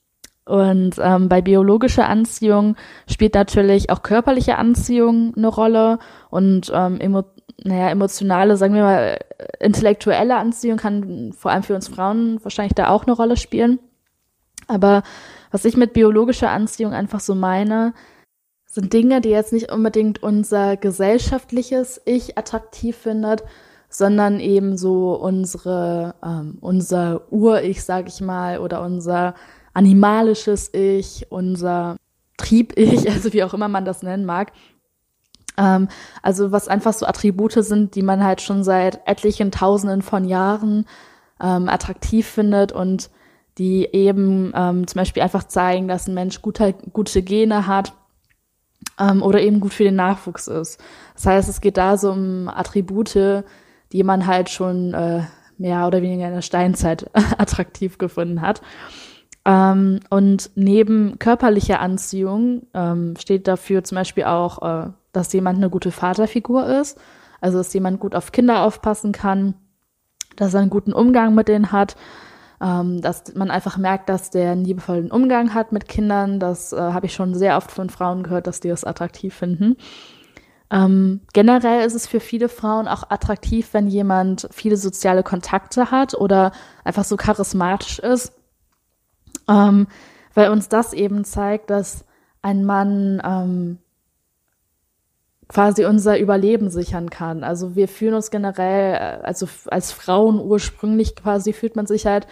Und 0.47 0.97
ähm, 0.99 1.31
bei 1.31 1.41
biologischer 1.41 2.07
Anziehung 2.07 2.77
spielt 3.11 3.35
natürlich 3.35 3.89
auch 3.89 4.03
körperliche 4.03 4.59
Anziehung 4.59 5.33
eine 5.37 5.49
Rolle 5.49 5.99
und 6.29 6.71
ähm, 6.75 7.01
emo 7.01 7.25
naja, 7.63 7.91
emotionale, 7.91 8.57
sagen 8.57 8.75
wir 8.75 8.83
mal, 8.83 9.19
intellektuelle 9.61 10.37
Anziehung 10.37 10.79
kann 10.79 11.33
vor 11.33 11.51
allem 11.51 11.63
für 11.63 11.75
uns 11.75 11.89
Frauen 11.89 12.43
wahrscheinlich 12.43 12.75
da 12.75 12.89
auch 12.89 13.05
eine 13.05 13.13
Rolle 13.13 13.37
spielen. 13.37 13.79
Aber 14.67 15.03
was 15.51 15.65
ich 15.65 15.77
mit 15.77 15.93
biologischer 15.93 16.51
Anziehung 16.51 16.93
einfach 16.93 17.21
so 17.21 17.35
meine, 17.35 17.95
sind 18.67 18.93
Dinge, 18.93 19.21
die 19.21 19.29
jetzt 19.29 19.53
nicht 19.53 19.71
unbedingt 19.71 20.23
unser 20.23 20.77
gesellschaftliches 20.77 22.01
Ich 22.07 22.37
attraktiv 22.37 22.97
findet, 22.97 23.45
sondern 23.89 24.41
eben 24.41 24.77
so 24.77 25.15
unsere, 25.15 26.17
ähm, 26.25 26.59
unser 26.61 27.33
Ur-Ich, 27.33 27.85
sag 27.85 28.09
ich 28.09 28.21
mal, 28.21 28.59
oder 28.59 28.83
unser 28.83 29.35
animalisches 29.75 30.75
Ich, 30.75 31.27
unser 31.31 31.97
Trieb-Ich, 32.37 33.09
also 33.13 33.33
wie 33.33 33.45
auch 33.45 33.55
immer 33.55 33.69
man 33.69 33.85
das 33.85 34.03
nennen 34.03 34.25
mag. 34.25 34.51
Ähm, 35.57 35.89
also 36.23 36.53
was 36.53 36.69
einfach 36.69 36.93
so 36.93 37.07
Attribute 37.07 37.53
sind, 37.53 37.95
die 37.95 38.03
man 38.03 38.25
halt 38.25 38.41
schon 38.41 38.65
seit 38.65 39.07
etlichen 39.07 39.51
Tausenden 39.51 40.03
von 40.03 40.25
Jahren 40.25 40.87
ähm, 41.41 41.69
attraktiv 41.69 42.27
findet 42.27 42.73
und 42.73 43.11
die 43.59 43.89
eben 43.93 44.53
ähm, 44.55 44.87
zum 44.87 44.99
Beispiel 44.99 45.23
einfach 45.23 45.45
zeigen, 45.45 45.87
dass 45.89 46.09
ein 46.09 46.15
Mensch 46.15 46.43
guter, 46.43 46.73
gute 46.73 47.23
Gene 47.23 47.67
hat 47.67 47.93
ähm, 48.99 49.23
oder 49.23 49.41
eben 49.41 49.61
gut 49.61 49.73
für 49.73 49.85
den 49.85 49.97
Nachwuchs 49.97 50.49
ist. 50.49 50.83
Das 51.15 51.27
heißt, 51.27 51.49
es 51.49 51.61
geht 51.61 51.77
da 51.77 51.97
so 51.97 52.11
um 52.11 52.49
Attribute, 52.49 53.45
die 53.93 54.03
man 54.03 54.27
halt 54.27 54.51
schon 54.51 54.93
äh, 54.93 55.23
mehr 55.57 55.87
oder 55.87 56.03
weniger 56.03 56.27
in 56.27 56.35
der 56.35 56.43
Steinzeit 56.43 57.09
attraktiv 57.39 57.99
gefunden 57.99 58.41
hat. 58.41 58.61
Ähm, 59.45 60.01
und 60.11 60.51
neben 60.55 61.19
körperlicher 61.19 61.81
Anziehung 61.81 62.67
ähm, 62.73 63.15
steht 63.19 63.47
dafür 63.47 63.85
zum 63.85 63.97
Beispiel 63.97 64.25
auch, 64.25 64.63
äh, 64.63 64.91
dass 65.13 65.33
jemand 65.33 65.59
eine 65.59 65.71
gute 65.71 65.93
Vaterfigur 65.93 66.67
ist, 66.67 66.99
also 67.41 67.59
dass 67.59 67.75
jemand 67.75 68.01
gut 68.01 68.15
auf 68.15 68.33
Kinder 68.33 68.63
aufpassen 68.63 69.13
kann, 69.13 69.55
dass 70.37 70.55
er 70.55 70.61
einen 70.61 70.71
guten 70.71 70.93
Umgang 70.93 71.35
mit 71.35 71.49
denen 71.49 71.73
hat, 71.73 71.97
ähm, 72.61 73.03
dass 73.03 73.35
man 73.35 73.51
einfach 73.51 73.77
merkt, 73.77 74.09
dass 74.09 74.31
der 74.31 74.53
einen 74.53 74.65
liebevollen 74.65 75.11
Umgang 75.11 75.53
hat 75.53 75.73
mit 75.73 75.89
Kindern. 75.89 76.41
Das 76.41 76.73
äh, 76.73 76.79
habe 76.79 77.07
ich 77.07 77.13
schon 77.13 77.35
sehr 77.35 77.59
oft 77.59 77.71
von 77.71 77.91
Frauen 77.91 78.23
gehört, 78.23 78.47
dass 78.47 78.61
die 78.61 78.69
das 78.69 78.85
attraktiv 78.85 79.35
finden. 79.35 79.77
Ähm, 80.71 81.21
generell 81.35 81.85
ist 81.85 81.95
es 81.95 82.07
für 82.07 82.21
viele 82.21 82.49
Frauen 82.49 82.89
auch 82.89 83.11
attraktiv, 83.11 83.69
wenn 83.73 83.89
jemand 83.89 84.49
viele 84.51 84.79
soziale 84.79 85.23
Kontakte 85.23 85.91
hat 85.91 86.15
oder 86.15 86.53
einfach 86.83 87.05
so 87.05 87.19
charismatisch 87.19 87.99
ist 87.99 88.33
ähm, 89.49 89.87
weil 90.35 90.51
uns 90.51 90.69
das 90.69 90.93
eben 90.93 91.25
zeigt, 91.25 91.71
dass 91.71 92.05
ein 92.43 92.65
Mann 92.65 93.23
ähm, 93.25 93.79
quasi 95.49 95.85
unser 95.85 96.19
Überleben 96.19 96.71
sichern 96.71 97.11
kann. 97.11 97.45
Also 97.45 97.77
wir 97.77 97.89
fühlen 97.89 98.15
uns 98.15 98.31
generell, 98.31 98.95
äh, 98.95 99.25
also 99.25 99.47
als 99.67 99.93
Frauen 99.93 100.41
ursprünglich 100.41 101.17
quasi 101.17 101.53
fühlt 101.53 101.77
man 101.77 101.87
sich 101.87 102.07
halt 102.07 102.27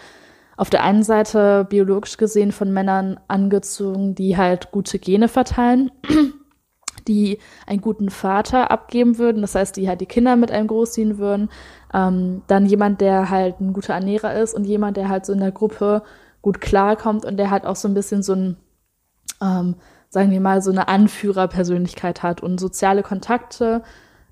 auf 0.55 0.69
der 0.69 0.83
einen 0.83 1.03
Seite 1.03 1.65
biologisch 1.67 2.17
gesehen 2.17 2.51
von 2.51 2.71
Männern 2.71 3.19
angezogen, 3.27 4.13
die 4.13 4.37
halt 4.37 4.71
gute 4.71 4.99
Gene 4.99 5.27
verteilen, 5.27 5.91
die 7.07 7.39
einen 7.65 7.81
guten 7.81 8.09
Vater 8.09 8.71
abgeben 8.71 9.17
würden, 9.17 9.41
das 9.41 9.55
heißt, 9.55 9.75
die 9.77 9.87
halt 9.87 10.01
die 10.01 10.05
Kinder 10.05 10.35
mit 10.35 10.51
einem 10.51 10.67
großziehen 10.67 11.17
würden. 11.17 11.49
Ähm, 11.93 12.43
dann 12.47 12.65
jemand, 12.65 13.01
der 13.01 13.29
halt 13.29 13.59
ein 13.59 13.73
guter 13.73 13.93
Ernährer 13.93 14.35
ist 14.35 14.53
und 14.53 14.65
jemand, 14.65 14.97
der 14.97 15.09
halt 15.09 15.25
so 15.25 15.33
in 15.33 15.39
der 15.39 15.51
Gruppe 15.51 16.03
gut 16.43 16.61
klarkommt 16.61 17.25
und 17.25 17.37
der 17.37 17.49
halt 17.49 17.65
auch 17.65 17.75
so 17.75 17.87
ein 17.87 17.95
bisschen 17.95 18.21
so 18.21 18.33
ein, 18.33 18.57
ähm, 19.41 19.75
sagen 20.09 20.29
wir 20.29 20.41
mal, 20.41 20.61
so 20.61 20.69
eine 20.69 20.87
Anführerpersönlichkeit 20.87 22.21
hat 22.21 22.43
und 22.43 22.59
soziale 22.59 23.01
Kontakte 23.01 23.81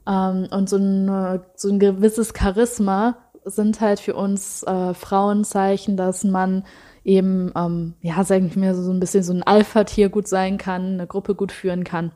ähm, 0.08 0.48
und 0.52 0.70
so, 0.70 0.76
eine, 0.76 1.46
so 1.56 1.70
ein 1.70 1.80
gewisses 1.80 2.34
Charisma 2.38 3.18
sind 3.46 3.82
halt 3.82 4.00
für 4.00 4.14
uns 4.14 4.62
äh, 4.64 4.94
Frauenzeichen, 4.94 5.98
dass 5.98 6.24
man 6.24 6.66
eben, 7.04 7.52
ähm, 7.56 7.96
ja, 8.02 8.24
sagen 8.24 8.52
wir 8.54 8.76
so 8.76 8.92
ein 8.92 9.00
bisschen 9.00 9.24
so 9.24 9.34
ein 9.34 9.42
Alpha-Tier 9.42 10.10
gut 10.10 10.28
sein 10.28 10.58
kann, 10.58 10.94
eine 10.94 11.08
Gruppe 11.08 11.34
gut 11.34 11.52
führen 11.52 11.84
kann. 11.84 12.12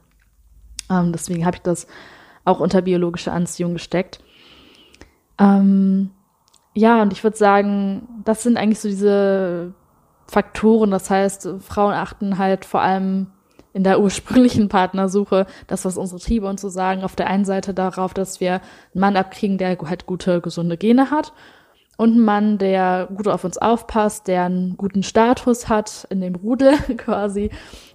Ähm, 0.91 1.13
deswegen 1.13 1.45
habe 1.45 1.55
ich 1.55 1.63
das 1.63 1.87
auch 2.43 2.59
unter 2.59 2.81
biologische 2.81 3.31
Anziehung 3.31 3.73
gesteckt. 3.73 4.19
Ähm, 5.39 6.11
ja, 6.75 7.01
und 7.01 7.13
ich 7.13 7.23
würde 7.23 7.37
sagen, 7.37 8.07
das 8.25 8.43
sind 8.43 8.57
eigentlich 8.57 8.79
so 8.79 8.89
diese 8.89 9.73
Faktoren. 10.27 10.91
Das 10.91 11.09
heißt, 11.09 11.49
Frauen 11.59 11.93
achten 11.93 12.37
halt 12.37 12.65
vor 12.65 12.81
allem 12.81 13.27
in 13.73 13.83
der 13.83 13.99
ursprünglichen 13.99 14.69
Partnersuche, 14.69 15.45
das, 15.67 15.85
was 15.85 15.97
unsere 15.97 16.19
Triebe 16.19 16.47
uns 16.47 16.61
so 16.61 16.69
sagen, 16.69 17.03
auf 17.03 17.15
der 17.15 17.27
einen 17.27 17.45
Seite 17.45 17.73
darauf, 17.73 18.13
dass 18.13 18.39
wir 18.39 18.53
einen 18.53 19.01
Mann 19.01 19.17
abkriegen, 19.17 19.57
der 19.57 19.77
halt 19.77 20.05
gute, 20.05 20.41
gesunde 20.41 20.77
Gene 20.77 21.11
hat 21.11 21.33
und 21.97 22.11
einen 22.11 22.25
Mann, 22.25 22.57
der 22.57 23.07
gut 23.13 23.27
auf 23.27 23.43
uns 23.43 23.57
aufpasst, 23.57 24.27
der 24.27 24.43
einen 24.43 24.77
guten 24.77 25.03
Status 25.03 25.69
hat 25.69 26.07
in 26.09 26.21
dem 26.21 26.35
Rudel 26.35 26.73
quasi 26.97 27.51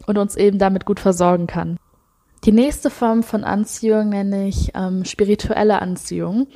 und 0.06 0.18
uns 0.18 0.36
eben 0.36 0.58
damit 0.58 0.86
gut 0.86 1.00
versorgen 1.00 1.46
kann. 1.46 1.78
Die 2.44 2.52
nächste 2.52 2.88
Form 2.88 3.22
von 3.22 3.44
Anziehung 3.44 4.10
nenne 4.10 4.48
ich 4.48 4.72
ähm, 4.74 5.04
spirituelle 5.04 5.82
Anziehung. 5.82 6.46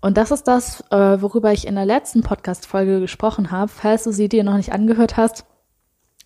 Und 0.00 0.16
das 0.16 0.30
ist 0.30 0.44
das, 0.44 0.82
äh, 0.90 1.20
worüber 1.20 1.52
ich 1.52 1.66
in 1.66 1.74
der 1.74 1.86
letzten 1.86 2.22
Podcast-Folge 2.22 3.00
gesprochen 3.00 3.50
habe. 3.50 3.68
Falls 3.68 4.04
du 4.04 4.12
sie 4.12 4.28
dir 4.28 4.44
noch 4.44 4.56
nicht 4.56 4.72
angehört 4.72 5.16
hast, 5.16 5.44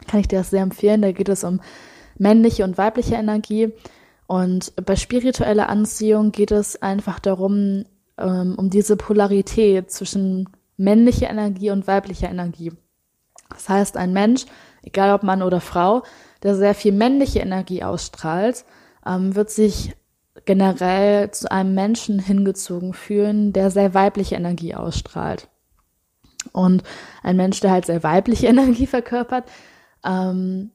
kann 0.07 0.21
ich 0.21 0.29
dir 0.29 0.39
das 0.39 0.51
sehr 0.51 0.63
empfehlen. 0.63 1.03
Da 1.03 1.13
geht 1.13 1.29
es 1.29 1.43
um 1.45 1.61
männliche 2.19 2.65
und 2.65 2.77
weibliche 2.77 3.15
Energie. 3.15 3.73
Und 4.27 4.73
bei 4.85 4.97
spiritueller 4.97 5.69
Anziehung 5.69 6.33
geht 6.33 6.51
es 6.51 6.81
einfach 6.81 7.19
darum, 7.19 7.85
ähm, 8.19 8.55
um 8.57 8.69
diese 8.69 8.97
Polarität 8.97 9.91
zwischen 9.91 10.49
männlicher 10.77 11.31
Energie 11.31 11.71
und 11.71 11.87
weiblicher 11.87 12.29
Energie. 12.29 12.73
Das 13.51 13.69
heißt, 13.69 13.97
ein 13.97 14.13
Mensch, 14.13 14.47
egal 14.83 15.15
ob 15.15 15.23
Mann 15.23 15.43
oder 15.43 15.61
Frau, 15.61 16.03
der 16.43 16.57
sehr 16.57 16.75
viel 16.75 16.93
männliche 16.93 17.41
Energie 17.41 17.83
ausstrahlt, 17.83 18.65
ähm, 19.07 19.35
wird 19.35 19.51
sich 19.51 19.95
generell 20.45 21.31
zu 21.31 21.51
einem 21.51 21.75
Menschen 21.75 22.19
hingezogen 22.19 22.95
fühlen, 22.95 23.53
der 23.53 23.71
sehr 23.71 23.95
weibliche 23.95 24.35
Energie 24.35 24.75
ausstrahlt. 24.75 25.49
Und 26.53 26.83
ein 27.23 27.37
Mensch, 27.37 27.61
der 27.61 27.71
halt 27.71 27.87
sehr 27.87 28.03
weibliche 28.03 28.47
Energie 28.49 28.87
verkörpert, 28.87 29.45
ähm, 30.05 30.71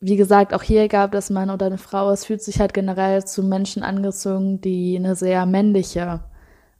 wie 0.00 0.16
gesagt, 0.16 0.52
auch 0.52 0.64
hier 0.64 0.88
gab 0.88 1.14
es 1.14 1.30
Mann 1.30 1.48
oder 1.48 1.66
eine 1.66 1.78
Frau, 1.78 2.10
es 2.10 2.24
fühlt 2.24 2.42
sich 2.42 2.58
halt 2.58 2.74
generell 2.74 3.24
zu 3.24 3.44
Menschen 3.44 3.84
angezogen, 3.84 4.60
die 4.60 4.96
eine 4.96 5.14
sehr 5.14 5.46
männliche 5.46 6.24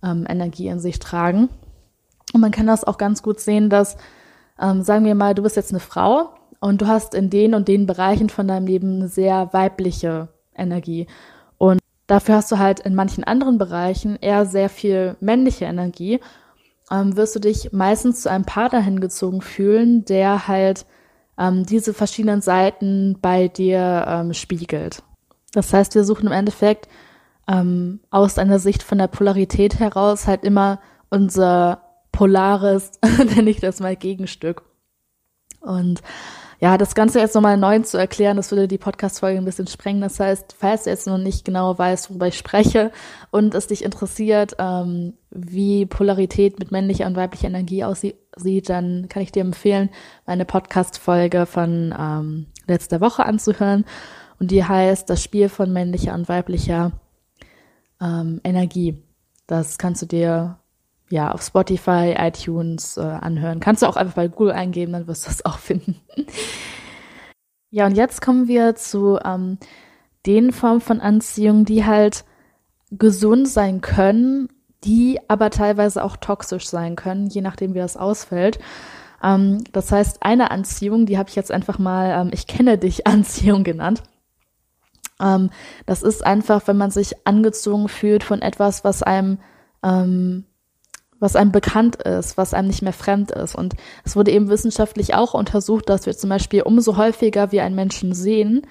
ähm, 0.03 0.27
Energie 0.29 0.67
in 0.67 0.81
sich 0.81 0.99
tragen. 0.99 1.49
Und 2.33 2.41
man 2.41 2.51
kann 2.51 2.67
das 2.67 2.83
auch 2.83 2.99
ganz 2.99 3.23
gut 3.23 3.39
sehen, 3.39 3.71
dass, 3.71 3.97
ähm, 4.61 4.83
sagen 4.83 5.05
wir 5.05 5.15
mal, 5.15 5.35
du 5.35 5.43
bist 5.43 5.55
jetzt 5.55 5.71
eine 5.71 5.79
Frau 5.79 6.31
und 6.59 6.83
du 6.83 6.89
hast 6.89 7.15
in 7.15 7.31
den 7.31 7.55
und 7.55 7.69
den 7.69 7.87
Bereichen 7.87 8.29
von 8.29 8.49
deinem 8.49 8.67
Leben 8.67 8.97
eine 8.97 9.09
sehr 9.09 9.53
weibliche 9.53 10.29
Energie. 10.57 11.07
Dafür 12.13 12.35
hast 12.35 12.53
du 12.53 12.59
halt 12.59 12.81
in 12.81 12.95
manchen 12.95 13.25
anderen 13.25 13.57
Bereichen 13.57 14.19
eher 14.21 14.45
sehr 14.45 14.69
viel 14.69 15.17
männliche 15.21 15.65
Energie. 15.65 16.21
Ähm, 16.91 17.17
wirst 17.17 17.35
du 17.35 17.39
dich 17.39 17.73
meistens 17.73 18.21
zu 18.21 18.31
einem 18.31 18.45
Partner 18.45 18.83
hingezogen 18.83 19.41
fühlen, 19.41 20.05
der 20.05 20.47
halt 20.47 20.85
ähm, 21.39 21.65
diese 21.65 21.95
verschiedenen 21.95 22.43
Seiten 22.43 23.17
bei 23.23 23.49
dir 23.49 24.05
ähm, 24.07 24.35
spiegelt. 24.35 25.03
Das 25.55 25.73
heißt, 25.73 25.95
wir 25.95 26.05
suchen 26.05 26.27
im 26.27 26.33
Endeffekt 26.33 26.87
ähm, 27.49 28.01
aus 28.11 28.37
einer 28.37 28.59
Sicht 28.59 28.83
von 28.83 28.99
der 28.99 29.07
Polarität 29.07 29.79
heraus 29.79 30.27
halt 30.27 30.45
immer 30.45 30.81
unser 31.09 31.81
polares, 32.13 32.91
nenne 33.37 33.49
ich 33.49 33.61
das 33.61 33.81
mal, 33.81 33.97
Gegenstück. 33.97 34.65
Und 35.63 36.03
ja, 36.63 36.79
das 36.79 36.95
Ganze 36.95 37.19
jetzt 37.19 37.35
nochmal 37.35 37.57
neu 37.57 37.81
zu 37.81 37.99
erklären, 37.99 38.37
das 38.37 38.53
würde 38.53 38.69
die 38.69 38.79
Podcast-Folge 38.79 39.37
ein 39.37 39.45
bisschen 39.45 39.67
sprengen. 39.67 40.01
Das 40.01 40.21
heißt, 40.21 40.55
falls 40.57 40.85
du 40.85 40.91
jetzt 40.91 41.09
noch 41.09 41.19
nicht 41.19 41.45
genau 41.45 41.77
weißt, 41.77 42.09
worüber 42.09 42.29
ich 42.29 42.39
spreche 42.39 42.93
und 43.33 43.53
es 43.57 43.67
dich 43.67 43.85
interessiert, 43.85 44.55
ähm, 44.61 45.15
wie 45.31 45.87
Polarität 45.87 46.61
mit 46.61 46.71
männlicher 46.71 47.09
und 47.09 47.17
weiblicher 47.17 47.49
Energie 47.49 47.83
aussieht, 47.83 48.69
dann 48.69 49.09
kann 49.09 49.25
ich 49.25 49.33
dir 49.33 49.41
empfehlen, 49.41 49.91
meine 50.25 50.45
Podcast-Folge 50.45 51.47
von 51.47 51.93
ähm, 51.99 52.47
letzter 52.69 53.01
Woche 53.01 53.27
anzuhören. 53.27 53.85
Und 54.39 54.53
die 54.53 54.63
heißt 54.65 55.11
Das 55.11 55.21
Spiel 55.21 55.49
von 55.49 55.73
männlicher 55.73 56.15
und 56.15 56.29
weiblicher 56.29 56.93
ähm, 58.01 58.41
Energie. 58.45 59.03
Das 59.49 59.79
kannst 59.79 60.03
du 60.03 60.07
dir 60.07 60.62
ja, 61.13 61.31
auf 61.31 61.43
Spotify, 61.43 62.15
iTunes 62.17 62.97
äh, 62.97 63.03
anhören. 63.03 63.61
Kannst 63.61 63.83
du 63.83 63.87
auch 63.87 63.97
einfach 63.97 64.15
bei 64.15 64.29
Google 64.29 64.55
eingeben, 64.55 64.95
dann 64.95 65.07
wirst 65.07 65.27
du 65.27 65.29
das 65.29 65.45
auch 65.45 65.59
finden. 65.59 66.01
ja, 67.71 67.85
und 67.85 67.99
jetzt 67.99 68.23
kommen 68.23 68.49
wir 68.49 68.77
zu 68.77 69.19
ähm, 69.23 69.59
den 70.25 70.53
Formen 70.53 70.81
von 70.81 71.03
Anziehung, 71.03 71.67
die 71.67 71.85
halt 71.85 72.25
gesund 72.93 73.47
sein 73.47 73.83
können, 73.83 74.49
die 74.85 75.19
aber 75.29 75.51
teilweise 75.51 76.03
auch 76.03 76.17
toxisch 76.17 76.67
sein 76.67 76.97
können, 76.97 77.27
je 77.27 77.43
nachdem, 77.43 77.75
wie 77.75 77.81
das 77.81 77.99
ausfällt. 77.99 78.59
Ähm, 79.23 79.65
das 79.73 79.93
heißt, 79.93 80.23
eine 80.23 80.51
Anziehung, 80.51 81.05
die 81.05 81.19
habe 81.19 81.29
ich 81.29 81.37
jetzt 81.37 81.53
einfach 81.53 81.79
mal, 81.79 82.23
ähm, 82.23 82.31
ich 82.33 82.47
kenne 82.47 82.79
dich 82.79 83.07
Anziehung 83.07 83.65
genannt. 83.65 84.03
Ähm, 85.21 85.51
das 85.85 86.03
ist 86.03 86.25
einfach, 86.25 86.67
wenn 86.69 86.79
man 86.79 86.91
sich 86.91 87.27
angezogen 87.27 87.91
fühlt 87.91 88.25
von 88.25 88.41
etwas, 88.41 88.83
was 88.83 89.03
einem 89.03 89.41
ähm, 89.83 90.47
was 91.23 91.37
einem 91.37 91.53
bekannt 91.53 91.97
ist, 92.03 92.37
was 92.37 92.53
einem 92.53 92.67
nicht 92.67 92.83
mehr 92.83 92.93
fremd 92.93 93.31
ist. 93.31 93.55
Und 93.55 93.75
es 94.05 94.17
wurde 94.17 94.33
eben 94.33 94.49
wissenschaftlich 94.49 95.15
auch 95.15 95.35
untersucht, 95.35 95.89
dass 95.89 96.05
wir 96.05 96.17
zum 96.17 96.29
Beispiel 96.29 96.63
umso 96.63 96.97
häufiger 96.97 97.53
wir 97.53 97.63
einen 97.63 97.77
Menschen 97.77 98.13
sehen, 98.13 98.67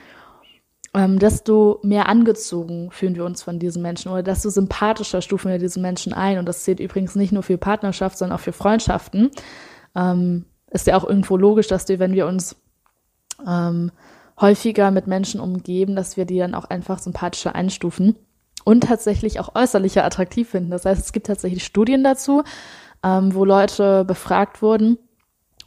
ähm, 0.94 1.18
desto 1.18 1.80
mehr 1.82 2.10
angezogen 2.10 2.92
fühlen 2.92 3.16
wir 3.16 3.24
uns 3.24 3.42
von 3.42 3.58
diesen 3.58 3.82
Menschen 3.82 4.12
oder 4.12 4.22
desto 4.22 4.50
sympathischer 4.50 5.22
stufen 5.22 5.50
wir 5.50 5.60
diesen 5.60 5.82
Menschen 5.82 6.12
ein. 6.12 6.38
Und 6.40 6.46
das 6.46 6.66
zählt 6.66 6.82
übrigens 6.82 7.16
nicht 7.16 7.32
nur 7.32 7.44
für 7.44 7.58
Partnerschaft, 7.58 8.18
sondern 8.18 8.38
auch 8.38 8.44
für 8.44 8.52
Freundschaften. 8.52 9.32
Ähm, 9.96 10.44
ist 10.70 10.88
ja 10.88 10.98
auch 10.98 11.08
irgendwo 11.08 11.38
logisch, 11.38 11.68
dass 11.68 11.88
wir, 11.88 12.00
wenn 12.00 12.14
wir 12.14 12.28
uns 12.28 12.58
ähm, 13.48 13.92
häufiger 14.40 14.92
mit 14.92 15.08
Menschen 15.08 15.40
umgeben, 15.40 15.96
dass 15.96 16.18
wir 16.18 16.26
die 16.26 16.40
dann 16.40 16.56
auch 16.56 16.66
einfach 16.66 17.00
sympathischer 17.00 17.56
einstufen 17.56 18.18
und 18.64 18.84
tatsächlich 18.84 19.40
auch 19.40 19.56
äußerlicher 19.56 20.04
attraktiv 20.04 20.50
finden. 20.50 20.72
Das 20.72 20.86
heißt, 20.86 21.04
es 21.04 21.14
gibt 21.14 21.28
tatsächlich 21.28 21.64
Studien 21.64 22.04
dazu, 22.04 22.44
ähm, 23.04 23.34
wo 23.34 23.46
Leute 23.46 24.06
befragt 24.06 24.62
wurden 24.62 24.98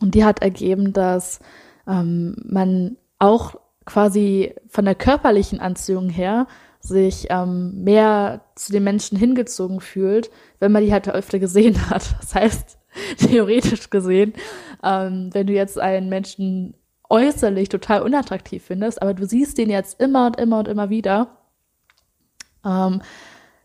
und 0.01 0.15
die 0.15 0.25
hat 0.25 0.43
ergeben, 0.43 0.93
dass 0.93 1.41
ähm, 1.87 2.37
man 2.45 2.97
auch 3.19 3.57
quasi 3.85 4.55
von 4.69 4.85
der 4.85 4.95
körperlichen 4.95 5.61
Anziehung 5.61 6.09
her 6.09 6.47
sich 6.81 7.29
ähm, 7.31 7.83
mehr 7.83 8.43
zu 8.55 8.73
den 8.73 8.85
Menschen 8.85 9.17
hingezogen 9.17 9.81
fühlt, 9.81 10.31
wenn 10.61 10.73
man 10.73 10.85
die 10.85 10.93
halt 10.93 11.09
öfter 11.09 11.39
gesehen 11.39 11.77
hat. 11.91 12.17
Das 12.21 12.35
heißt, 12.35 12.79
theoretisch 13.19 13.91
gesehen, 13.91 14.35
ähm, 14.83 15.31
wenn 15.33 15.47
du 15.47 15.53
jetzt 15.53 15.79
einen 15.79 16.09
Menschen 16.09 16.75
äußerlich 17.09 17.69
total 17.69 18.03
unattraktiv 18.03 18.65
findest, 18.65 19.01
aber 19.03 19.15
du 19.15 19.27
siehst 19.27 19.59
den 19.59 19.71
jetzt 19.71 20.01
immer 20.01 20.27
und 20.27 20.39
immer 20.39 20.59
und 20.59 20.69
immer 20.69 20.91
wieder, 20.91 21.37
ähm, 22.65 23.03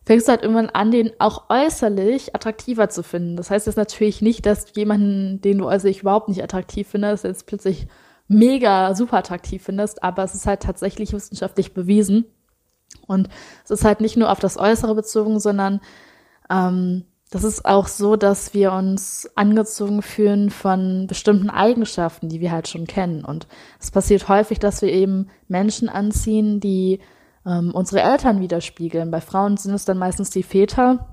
fängst 0.06 0.27
du 0.27 0.32
halt 0.32 0.41
irgendwann 0.41 0.70
an, 0.70 0.91
den 0.91 1.12
auch 1.20 1.50
äußerlich 1.50 2.36
attraktiver 2.36 2.89
zu 2.89 3.03
finden. 3.03 3.36
Das 3.38 3.51
heißt 3.51 3.68
jetzt 3.68 3.75
natürlich 3.75 4.22
nicht, 4.22 4.46
dass 4.46 4.75
jemanden, 4.75 5.41
den 5.41 5.60
du 5.60 5.68
äußerlich 5.68 6.01
überhaupt 6.01 6.29
nicht 6.29 6.44
attraktiv 6.44 6.88
findest, 6.89 7.24
jetzt 7.24 7.46
plötzlich 7.46 7.88
mega 8.27 8.96
super 8.96 9.18
attraktiv 9.18 9.63
findest, 9.63 10.03
aber 10.03 10.24
es 10.24 10.34
ist 10.34 10.46
halt 10.46 10.62
tatsächlich 10.62 11.13
wissenschaftlich 11.13 11.74
bewiesen. 11.74 12.25
Und 13.06 13.29
es 13.63 13.72
ist 13.72 13.86
halt 13.86 14.01
nicht 14.01 14.18
nur 14.18 14.32
auf 14.32 14.39
das 14.39 14.58
Äußere 14.58 14.96
bezogen, 14.96 15.39
sondern 15.39 15.82
ähm, 16.50 17.06
das 17.32 17.44
ist 17.44 17.65
auch 17.65 17.88
so, 17.88 18.15
dass 18.15 18.53
wir 18.56 18.72
uns 18.72 19.29
angezogen 19.36 20.01
fühlen 20.01 20.50
von 20.50 21.06
bestimmten 21.06 21.51
Eigenschaften, 21.51 22.29
die 22.29 22.39
wir 22.39 22.51
halt 22.51 22.68
schon 22.68 22.88
kennen. 22.88 23.24
Und 23.24 23.48
es 23.79 23.91
passiert 23.91 24.27
häufig, 24.27 24.58
dass 24.58 24.82
wir 24.82 24.91
eben 24.91 25.29
Menschen 25.48 25.89
anziehen, 25.89 26.60
die 26.60 27.00
ähm, 27.50 27.72
unsere 27.74 28.01
Eltern 28.01 28.39
widerspiegeln. 28.39 29.10
Bei 29.12 29.22
Frauen 29.22 29.58
sind 29.58 29.74
es 29.74 29.86
dann 29.86 29.98
meistens 29.98 30.29
die 30.29 30.44
Väter, 30.44 31.08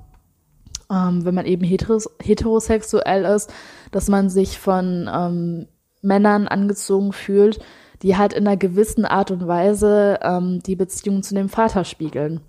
ähm, 0.90 1.24
wenn 1.24 1.34
man 1.34 1.46
eben 1.46 1.64
heteros 1.64 2.10
heterosexuell 2.22 3.24
ist, 3.24 3.52
dass 3.90 4.08
man 4.08 4.28
sich 4.28 4.58
von 4.58 5.08
ähm, 5.12 5.68
Männern 6.02 6.46
angezogen 6.46 7.12
fühlt, 7.12 7.58
die 8.02 8.16
halt 8.16 8.34
in 8.34 8.46
einer 8.46 8.56
gewissen 8.56 9.04
Art 9.06 9.30
und 9.30 9.48
Weise 9.48 10.18
ähm, 10.22 10.62
die 10.62 10.76
Beziehung 10.76 11.22
zu 11.22 11.34
dem 11.34 11.48
Vater 11.48 11.84
spiegeln. 11.84 12.42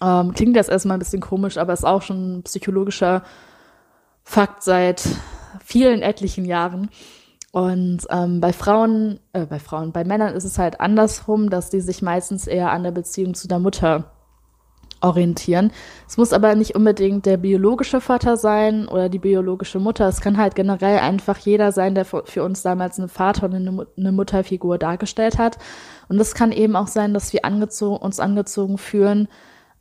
Ähm, 0.00 0.32
klingt 0.32 0.56
jetzt 0.56 0.70
erstmal 0.70 0.96
ein 0.96 1.00
bisschen 1.00 1.20
komisch, 1.20 1.58
aber 1.58 1.72
ist 1.72 1.86
auch 1.86 2.02
schon 2.02 2.38
ein 2.38 2.42
psychologischer 2.44 3.22
Fakt 4.24 4.62
seit 4.62 5.06
vielen 5.64 6.02
etlichen 6.02 6.44
Jahren. 6.44 6.90
Und 7.50 8.06
ähm, 8.10 8.40
bei 8.40 8.52
Frauen, 8.52 9.20
äh, 9.32 9.46
bei 9.46 9.58
Frauen, 9.58 9.92
bei 9.92 10.04
Männern 10.04 10.34
ist 10.34 10.44
es 10.44 10.58
halt 10.58 10.80
andersrum, 10.80 11.48
dass 11.48 11.70
die 11.70 11.80
sich 11.80 12.02
meistens 12.02 12.46
eher 12.46 12.72
an 12.72 12.82
der 12.82 12.90
Beziehung 12.90 13.34
zu 13.34 13.48
der 13.48 13.58
Mutter 13.58 14.12
orientieren. 15.00 15.72
Es 16.08 16.16
muss 16.16 16.32
aber 16.32 16.54
nicht 16.54 16.74
unbedingt 16.74 17.26
der 17.26 17.36
biologische 17.36 18.00
Vater 18.00 18.36
sein 18.36 18.88
oder 18.88 19.08
die 19.08 19.18
biologische 19.18 19.78
Mutter. 19.78 20.08
Es 20.08 20.20
kann 20.20 20.36
halt 20.36 20.54
generell 20.54 20.98
einfach 20.98 21.38
jeder 21.38 21.72
sein, 21.72 21.94
der 21.94 22.04
für 22.04 22.42
uns 22.42 22.62
damals 22.62 22.98
einen 22.98 23.08
Vater 23.08 23.46
und 23.46 23.54
eine 23.96 24.12
Mutterfigur 24.12 24.78
dargestellt 24.78 25.38
hat. 25.38 25.58
Und 26.08 26.20
es 26.20 26.34
kann 26.34 26.52
eben 26.52 26.76
auch 26.76 26.88
sein, 26.88 27.14
dass 27.14 27.32
wir 27.32 27.44
angezogen, 27.44 27.96
uns 27.96 28.20
angezogen 28.20 28.78
fühlen 28.78 29.28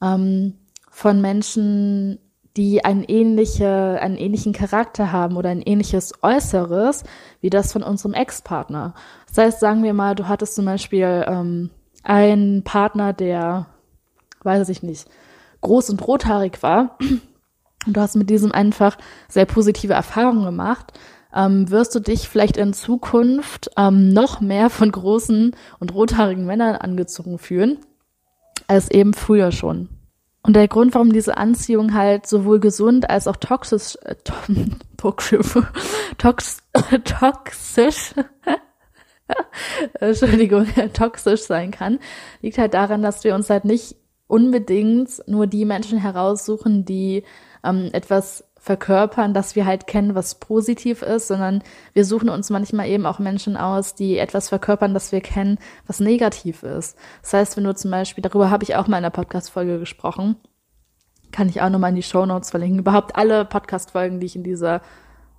ähm, 0.02 0.54
von 0.90 1.20
Menschen, 1.20 2.20
die 2.58 2.84
einen, 2.84 3.04
ähnliche, 3.04 4.00
einen 4.02 4.18
ähnlichen 4.18 4.52
Charakter 4.52 5.12
haben 5.12 5.38
oder 5.38 5.50
ein 5.50 5.62
ähnliches 5.62 6.14
Äußeres 6.24 7.04
wie 7.40 7.52
das 7.52 7.72
von 7.72 7.84
unserem 7.84 8.14
Ex-Partner. 8.14 8.96
Das 9.28 9.38
heißt, 9.38 9.60
sagen 9.60 9.84
wir 9.84 9.94
mal, 9.94 10.16
du 10.16 10.28
hattest 10.28 10.56
zum 10.56 10.66
Beispiel 10.66 11.24
ähm, 11.28 11.70
einen 12.04 12.64
Partner, 12.64 13.14
der, 13.14 13.68
weiß 14.44 14.70
ich 14.70 14.82
nicht, 14.82 15.08
groß 15.62 15.92
und 15.92 16.06
rothaarig 16.08 16.64
war 16.64 16.98
und 17.86 17.96
du 17.96 18.02
hast 18.02 18.16
mit 18.16 18.30
diesem 18.30 18.52
einfach 18.52 18.98
sehr 19.30 19.46
positive 19.46 19.94
Erfahrungen 19.94 20.44
gemacht, 20.44 20.94
ähm, 21.34 21.70
wirst 21.70 21.94
du 21.94 22.00
dich 22.00 22.28
vielleicht 22.28 22.58
in 22.58 22.74
Zukunft 22.74 23.70
ähm, 23.78 24.10
noch 24.10 24.42
mehr 24.42 24.70
von 24.70 24.92
großen 24.92 25.56
und 25.80 25.94
rothaarigen 25.94 26.46
Männern 26.46 26.76
angezogen 26.76 27.38
fühlen, 27.38 27.78
als 28.68 28.90
eben 28.90 29.14
früher 29.14 29.52
schon. 29.52 29.90
Und 30.48 30.56
der 30.56 30.70
Grund, 30.70 30.94
warum 30.94 31.12
diese 31.12 31.36
Anziehung 31.36 31.94
halt 31.94 32.26
sowohl 32.26 32.62
gesund 32.62 33.10
als 33.10 33.28
auch 33.28 33.36
toxisch, 33.36 33.98
äh, 34.04 34.16
to 34.16 34.34
tox, 36.18 36.64
toxisch, 37.04 38.14
Entschuldigung, 40.00 40.66
toxisch 40.94 41.42
sein 41.42 41.72
kann, 41.72 42.00
liegt 42.42 42.58
halt 42.60 42.74
daran, 42.74 43.04
dass 43.04 43.26
wir 43.26 43.36
uns 43.36 43.50
halt 43.50 43.66
nicht 43.66 43.98
unbedingt 44.28 45.10
nur 45.28 45.48
die 45.48 45.66
Menschen 45.66 46.00
heraussuchen, 46.00 46.86
die 46.86 47.24
ähm, 47.66 47.90
etwas 47.92 48.46
verkörpern, 48.60 49.34
dass 49.34 49.56
wir 49.56 49.66
halt 49.66 49.88
kennen, 49.88 50.16
was 50.16 50.36
positiv 50.36 51.02
ist, 51.02 51.28
sondern 51.28 51.64
wir 51.94 52.06
suchen 52.06 52.30
uns 52.30 52.50
manchmal 52.50 52.88
eben 52.88 53.06
auch 53.06 53.20
Menschen 53.20 53.56
aus, 53.58 53.96
die 53.96 54.18
etwas 54.18 54.50
verkörpern, 54.50 54.94
das 54.94 55.12
wir 55.12 55.22
kennen, 55.22 55.58
was 55.86 56.00
negativ 56.00 56.64
ist. 56.64 56.98
Das 57.22 57.34
heißt, 57.34 57.58
wenn 57.58 57.64
du 57.64 57.76
zum 57.76 57.92
Beispiel, 57.92 58.22
darüber 58.22 58.50
habe 58.50 58.64
ich 58.64 58.76
auch 58.76 58.88
mal 58.88 58.98
in 58.98 59.04
der 59.04 59.10
Podcast-Folge 59.10 59.80
gesprochen, 59.80 60.36
kann 61.32 61.50
ich 61.50 61.62
auch 61.62 61.70
nochmal 61.70 61.90
in 61.92 61.96
die 61.96 62.04
Show 62.04 62.26
Notes 62.26 62.50
verlinken. 62.50 62.80
Überhaupt 62.80 63.16
alle 63.16 63.46
Podcast-Folgen, 63.46 64.20
die 64.20 64.26
ich 64.26 64.36
in 64.36 64.44
dieser, 64.44 64.82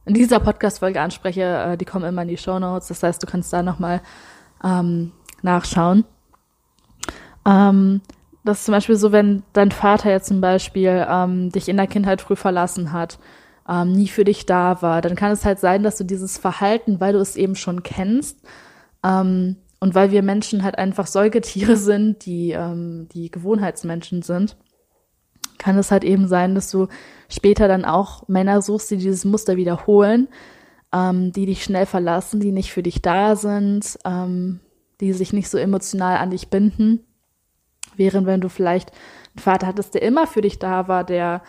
in 0.05 0.15
dieser 0.15 0.41
Podcast-Folge 0.41 1.01
anspreche, 1.01 1.43
äh, 1.43 1.77
die 1.77 1.85
kommen 1.85 2.05
immer 2.05 2.23
in 2.23 2.29
die 2.29 2.37
Show 2.37 2.59
Notes. 2.59 2.89
Das 2.89 3.03
heißt, 3.03 3.23
du 3.23 3.27
kannst 3.27 3.53
da 3.53 3.63
nochmal 3.63 4.01
ähm, 4.63 5.13
nachschauen. 5.43 6.05
Ähm, 7.47 8.01
das 8.49 8.61
ist 8.61 8.65
zum 8.65 8.73
Beispiel 8.73 8.97
so, 8.97 9.13
wenn 9.13 9.43
dein 9.53 9.71
Vater 9.71 10.11
jetzt 10.11 10.29
zum 10.29 10.41
Beispiel 10.41 11.07
ähm, 11.09 11.51
dich 11.51 11.69
in 11.69 11.77
der 11.77 11.87
Kindheit 11.87 12.21
früh 12.21 12.37
verlassen 12.37 12.93
hat, 12.93 13.19
ähm, 13.69 13.93
nie 13.93 14.09
für 14.09 14.25
dich 14.25 14.47
da 14.47 14.81
war, 14.81 15.03
dann 15.03 15.17
kann 15.17 15.33
es 15.33 15.45
halt 15.45 15.59
sein, 15.59 15.83
dass 15.83 15.99
du 15.99 16.05
dieses 16.05 16.39
Verhalten, 16.39 17.01
weil 17.01 17.13
du 17.13 17.19
es 17.19 17.37
eben 17.37 17.55
schon 17.55 17.83
kennst, 17.83 18.39
ähm, 19.05 19.57
und 19.81 19.95
weil 19.95 20.11
wir 20.11 20.23
Menschen 20.23 20.65
halt 20.65 20.79
einfach 20.79 21.07
Säugetiere 21.07 21.77
sind, 21.77 22.25
die, 22.27 22.53
ähm, 22.53 23.09
die 23.13 23.31
Gewohnheitsmenschen 23.31 24.23
sind, 24.23 24.57
kann 25.59 25.77
es 25.77 25.91
halt 25.91 26.05
eben 26.05 26.29
sein, 26.29 26.55
dass 26.55 26.71
du 26.71 26.89
später 27.29 27.69
dann 27.69 27.85
auch 27.85 28.27
Männer 28.29 28.63
suchst, 28.63 28.91
die 28.91 28.97
dieses 28.97 29.25
Muster 29.25 29.57
wiederholen, 29.57 30.29
ähm, 30.93 31.33
die 31.33 31.47
dich 31.47 31.65
schnell 31.65 31.87
verlassen, 31.87 32.41
die 32.41 32.53
nicht 32.53 32.73
für 32.73 32.83
dich 32.83 33.03
da 33.03 33.37
sind, 33.37 33.99
ähm, 34.05 34.61
die 35.01 35.13
sich 35.13 35.33
nicht 35.33 35.49
so 35.49 35.59
emotional 35.59 36.17
an 36.17 36.31
dich 36.31 36.49
binden. 36.49 37.05
Während 37.99 38.27
wenn 38.27 38.41
du 38.41 38.49
vielleicht 38.49 38.93
einen 39.35 39.43
Vater 39.43 39.67
hattest, 39.67 39.95
der 39.95 40.03
immer 40.03 40.27
für 40.27 40.41
dich 40.41 40.59
da 40.59 40.89
war, 40.89 41.05
der 41.05 41.43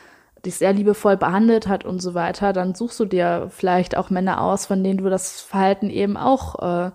dich 0.45 0.55
sehr 0.55 0.73
liebevoll 0.73 1.17
behandelt 1.17 1.67
hat 1.67 1.85
und 1.85 2.01
so 2.01 2.13
weiter, 2.13 2.53
dann 2.53 2.75
suchst 2.75 2.99
du 2.99 3.05
dir 3.05 3.49
vielleicht 3.49 3.95
auch 3.95 4.09
Männer 4.09 4.41
aus, 4.41 4.65
von 4.65 4.83
denen 4.83 4.97
du 4.97 5.09
das 5.09 5.41
Verhalten 5.41 5.89
eben 5.89 6.17
auch 6.17 6.88
äh, 6.88 6.91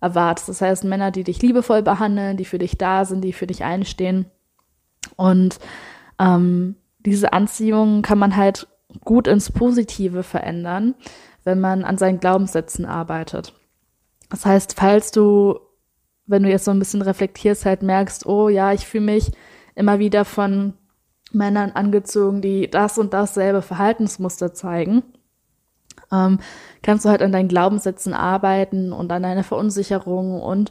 erwartest. 0.00 0.48
Das 0.48 0.60
heißt, 0.60 0.84
Männer, 0.84 1.10
die 1.10 1.24
dich 1.24 1.42
liebevoll 1.42 1.82
behandeln, 1.82 2.36
die 2.36 2.44
für 2.44 2.58
dich 2.58 2.78
da 2.78 3.04
sind, 3.04 3.22
die 3.22 3.32
für 3.32 3.46
dich 3.46 3.64
einstehen. 3.64 4.26
Und 5.16 5.58
ähm, 6.18 6.76
diese 7.00 7.32
Anziehung 7.32 8.02
kann 8.02 8.18
man 8.18 8.36
halt 8.36 8.68
gut 9.04 9.26
ins 9.26 9.50
Positive 9.50 10.22
verändern, 10.22 10.94
wenn 11.42 11.60
man 11.60 11.84
an 11.84 11.98
seinen 11.98 12.20
Glaubenssätzen 12.20 12.86
arbeitet. 12.86 13.54
Das 14.30 14.46
heißt, 14.46 14.74
falls 14.78 15.10
du 15.10 15.58
wenn 16.26 16.42
du 16.42 16.48
jetzt 16.48 16.64
so 16.64 16.70
ein 16.70 16.78
bisschen 16.78 17.02
reflektierst, 17.02 17.66
halt 17.66 17.82
merkst, 17.82 18.26
oh 18.26 18.48
ja, 18.48 18.72
ich 18.72 18.86
fühle 18.86 19.04
mich 19.04 19.32
immer 19.74 19.98
wieder 19.98 20.24
von 20.24 20.74
Männern 21.32 21.72
angezogen, 21.72 22.40
die 22.40 22.70
das 22.70 22.98
und 22.98 23.12
dasselbe 23.12 23.62
Verhaltensmuster 23.62 24.54
zeigen, 24.54 25.02
ähm, 26.12 26.38
kannst 26.82 27.04
du 27.04 27.08
halt 27.08 27.22
an 27.22 27.32
deinen 27.32 27.48
Glaubenssätzen 27.48 28.14
arbeiten 28.14 28.92
und 28.92 29.10
an 29.10 29.22
deiner 29.22 29.44
Verunsicherung 29.44 30.40
und 30.40 30.70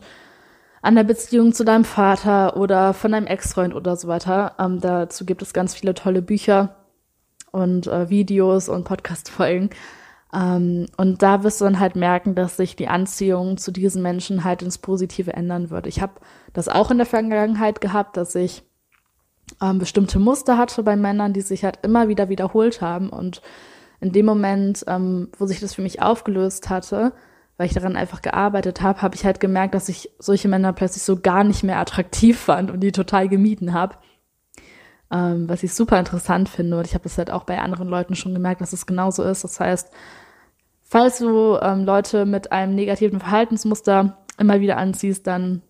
an 0.82 0.96
der 0.96 1.04
Beziehung 1.04 1.54
zu 1.54 1.64
deinem 1.64 1.86
Vater 1.86 2.58
oder 2.58 2.94
von 2.94 3.12
deinem 3.12 3.28
Ex-Freund 3.28 3.74
oder 3.74 3.96
so 3.96 4.08
weiter. 4.08 4.56
Ähm, 4.60 4.82
dazu 4.82 5.26
gibt 5.26 5.42
es 5.42 5.54
ganz 5.54 5.74
viele 5.74 5.94
tolle 5.94 6.22
Bücher 6.22 6.76
und 7.52 7.88
äh, 7.88 8.10
Videos 8.10 8.70
und 8.70 8.84
Podcast-Folgen. 8.84 9.70
Ähm, 10.34 10.88
und 10.98 11.22
da 11.22 11.44
wirst 11.44 11.62
du 11.62 11.66
dann 11.66 11.80
halt 11.80 11.96
merken, 11.96 12.36
dass 12.36 12.58
sich 12.58 12.76
die 12.76 12.88
Anziehung 12.88 13.58
zu 13.58 13.72
diesen 13.72 14.02
Menschen 14.02 14.44
halt 14.44 14.64
ins 14.64 14.78
Positive 14.78 15.34
ändern 15.34 15.70
wird. 15.70 15.88
Ich 15.88 16.02
habe 16.02 16.14
das 16.54 16.70
auch 16.70 16.92
in 16.92 16.98
der 16.98 17.06
Vergangenheit 17.06 17.82
gehabt, 17.82 18.18
dass 18.18 18.34
ich 18.36 18.64
ähm, 19.62 19.78
bestimmte 19.78 20.20
Muster 20.20 20.58
hatte 20.58 20.82
bei 20.84 20.96
Männern, 20.96 21.34
die 21.34 21.42
sich 21.42 21.64
halt 21.64 21.80
immer 21.84 22.08
wieder 22.08 22.30
wiederholt 22.30 22.82
haben. 22.82 23.10
Und 23.10 23.42
in 24.02 24.12
dem 24.12 24.26
Moment, 24.26 24.84
ähm, 24.88 25.30
wo 25.38 25.46
sich 25.46 25.60
das 25.60 25.76
für 25.76 25.82
mich 25.82 26.02
aufgelöst 26.02 26.70
hatte, 26.70 27.14
weil 27.58 27.68
ich 27.68 27.74
daran 27.74 27.96
einfach 27.96 28.24
gearbeitet 28.24 28.82
habe, 28.82 29.04
habe 29.04 29.16
ich 29.16 29.26
halt 29.26 29.40
gemerkt, 29.40 29.76
dass 29.76 29.88
ich 29.88 30.10
solche 30.18 30.48
Männer 30.48 30.74
plötzlich 30.74 31.04
so 31.04 31.20
gar 31.20 31.44
nicht 31.44 31.64
mehr 31.64 31.78
attraktiv 31.78 32.40
fand 32.40 32.72
und 32.72 32.80
die 32.80 32.92
total 32.92 33.30
gemieden 33.30 33.74
habe. 33.74 33.98
Ähm, 35.12 35.48
was 35.48 35.62
ich 35.62 35.76
super 35.76 36.00
interessant 36.00 36.50
finde. 36.50 36.80
Und 36.80 36.88
ich 36.88 36.96
habe 36.96 37.04
das 37.04 37.20
halt 37.20 37.30
auch 37.30 37.44
bei 37.44 37.60
anderen 37.60 37.88
Leuten 37.88 38.16
schon 38.16 38.34
gemerkt, 38.34 38.62
dass 38.62 38.74
es 38.74 38.88
genauso 38.88 39.22
ist. 39.24 39.44
Das 39.44 39.60
heißt, 39.60 39.94
falls 40.94 41.18
du 41.18 41.58
ähm, 41.60 41.86
Leute 41.86 42.28
mit 42.28 42.52
einem 42.52 42.76
negativen 42.76 43.20
Verhaltensmuster 43.20 44.16
immer 44.38 44.60
wieder 44.60 44.78
anziehst, 44.78 45.26
dann 45.26 45.64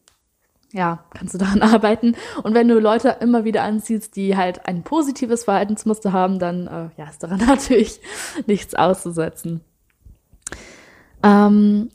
ja, 0.73 1.05
kannst 1.13 1.33
du 1.33 1.37
daran 1.37 1.61
arbeiten. 1.73 2.17
Und 2.43 2.53
wenn 2.53 2.67
du 2.67 2.77
Leute 2.77 3.15
immer 3.21 3.45
wieder 3.45 3.63
anziehst, 3.63 4.17
die 4.17 4.35
halt 4.35 4.65
ein 4.65 4.83
positives 4.83 5.45
Verhaltensmuster 5.45 6.11
haben, 6.11 6.39
dann 6.39 6.67
äh, 6.67 6.89
ja, 6.97 7.09
ist 7.09 7.23
daran 7.23 7.39
natürlich 7.47 8.01
nichts 8.47 8.75
auszusetzen. 8.75 9.61
Ähm, 11.23 11.89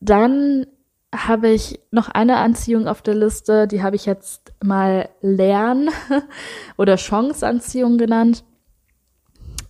dann 0.00 0.66
habe 1.14 1.48
ich 1.48 1.80
noch 1.90 2.10
eine 2.10 2.36
Anziehung 2.36 2.88
auf 2.88 3.00
der 3.00 3.14
Liste, 3.14 3.68
die 3.68 3.82
habe 3.82 3.96
ich 3.96 4.04
jetzt 4.04 4.52
mal 4.62 5.08
Lern- 5.22 5.88
oder 6.76 6.98
Chanceanziehung 6.98 7.96
genannt. 7.96 8.44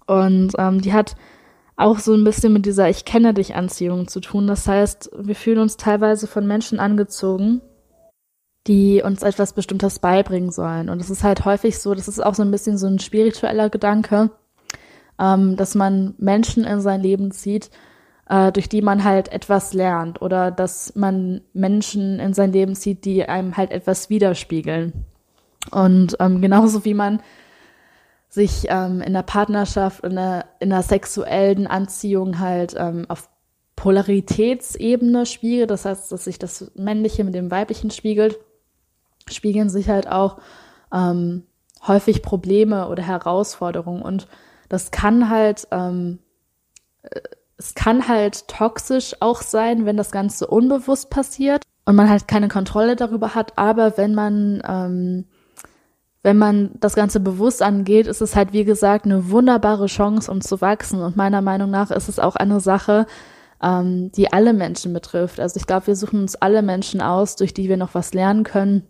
Und 0.09 0.55
ähm, 0.59 0.81
die 0.81 0.93
hat 0.93 1.15
auch 1.81 1.99
so 1.99 2.13
ein 2.15 2.25
bisschen 2.25 2.53
mit 2.53 2.67
dieser 2.67 2.89
Ich 2.89 3.05
kenne 3.05 3.35
dich 3.35 3.55
Anziehung 3.55 4.07
zu 4.07 4.21
tun. 4.21 4.47
Das 4.47 4.67
heißt, 4.67 5.11
wir 5.17 5.35
fühlen 5.35 5.59
uns 5.59 5.77
teilweise 5.77 6.27
von 6.27 6.47
Menschen 6.47 6.79
angezogen, 6.79 7.63
die 8.67 9.03
uns 9.03 9.23
etwas 9.23 9.55
Bestimmtes 9.55 9.99
beibringen 9.99 10.51
sollen. 10.51 10.91
Und 10.91 11.01
es 11.01 11.11
ist 11.11 11.25
halt 11.25 11.45
häufig 11.45 11.79
so, 11.79 11.95
das 11.95 12.09
ist 12.09 12.25
auch 12.25 12.35
so 12.35 12.43
ein 12.43 12.51
bisschen 12.51 12.77
so 12.77 12.87
ein 12.87 12.99
spiritueller 12.99 13.71
Gedanke, 13.71 14.31
ähm, 15.19 15.57
dass 15.57 15.75
man 15.75 16.15
Menschen 16.19 16.65
in 16.65 16.81
sein 16.81 17.01
Leben 17.01 17.31
zieht, 17.31 17.71
äh, 18.29 18.53
durch 18.53 18.69
die 18.69 18.83
man 18.83 19.03
halt 19.03 19.33
etwas 19.33 19.73
lernt 19.73 20.21
oder 20.21 20.51
dass 20.51 20.95
man 20.95 21.41
Menschen 21.55 22.21
in 22.21 22.35
sein 22.35 22.53
Leben 22.53 22.75
zieht, 22.75 23.05
die 23.07 23.27
einem 23.27 23.57
halt 23.57 23.71
etwas 23.71 24.11
widerspiegeln. 24.11 25.07
Und 25.71 26.17
ähm, 26.21 26.41
genauso 26.41 26.85
wie 26.85 26.95
man 26.95 27.21
sich 28.31 28.67
ähm, 28.69 29.03
in 29.03 29.13
der 29.13 29.23
Partnerschaft, 29.23 30.05
in 30.05 30.15
der, 30.15 30.47
in 30.61 30.71
der 30.71 30.83
sexuellen 30.83 31.67
Anziehung 31.67 32.39
halt 32.39 32.75
ähm, 32.79 33.05
auf 33.09 33.29
Polaritätsebene 33.77 35.27
spiegelt, 35.27 35.71
das 35.71 35.85
heißt, 35.85 36.13
dass 36.13 36.25
sich 36.25 36.39
das 36.39 36.71
Männliche 36.75 37.25
mit 37.25 37.35
dem 37.35 37.51
Weiblichen 37.51 37.91
spiegelt, 37.91 38.39
spiegeln 39.29 39.69
sich 39.69 39.89
halt 39.89 40.07
auch 40.07 40.39
ähm, 40.93 41.45
häufig 41.87 42.23
Probleme 42.23 42.89
oder 42.89 43.03
Herausforderungen 43.03 44.03
und 44.03 44.29
das 44.69 44.93
kann 44.93 45.29
halt 45.29 45.67
ähm, 45.73 46.21
äh, 47.03 47.21
es 47.61 47.75
kann 47.75 48.09
halt 48.09 48.49
toxisch 48.49 49.15
auch 49.21 49.43
sein, 49.43 49.85
wenn 49.85 49.99
das 49.99 50.11
Ganze 50.13 50.47
unbewusst 50.47 51.11
passiert 51.11 51.63
und 51.85 51.95
man 51.95 52.09
halt 52.09 52.27
keine 52.27 52.49
Kontrolle 52.49 52.97
darüber 52.97 53.35
hat. 53.35 53.59
Aber 53.59 53.99
wenn 53.99 54.15
man 54.15 54.63
ähm, 54.67 55.27
wenn 56.23 56.37
man 56.37 56.73
das 56.81 56.95
Ganze 56.95 57.21
bewusst 57.21 57.63
angeht, 57.63 58.07
ist 58.07 58.21
es 58.21 58.37
halt, 58.37 58.53
wie 58.53 58.65
gesagt, 58.65 59.07
eine 59.07 59.31
wunderbare 59.31 59.87
Chance, 59.87 60.31
um 60.31 60.41
zu 60.41 60.61
wachsen. 60.61 61.01
Und 61.01 61.17
meiner 61.17 61.41
Meinung 61.41 61.71
nach 61.71 61.91
ist 61.91 62.09
es 62.09 62.19
auch 62.19 62.37
eine 62.37 62.61
Sache, 62.61 63.07
ähm, 63.63 64.13
die 64.13 64.33
alle 64.33 64.53
Menschen 64.53 64.93
betrifft. 64.93 65.41
Also 65.41 65.59
ich 65.59 65.67
glaube, 65.67 65.87
wir 65.87 65.97
suchen 65.97 66.21
uns 66.21 66.37
alle 66.37 66.63
Menschen 66.63 67.01
aus, 67.01 67.37
durch 67.37 67.55
die 67.55 67.69
wir 67.69 67.79
noch 67.79 67.95
was 67.95 68.13
lernen 68.13 68.45
können, 68.45 68.83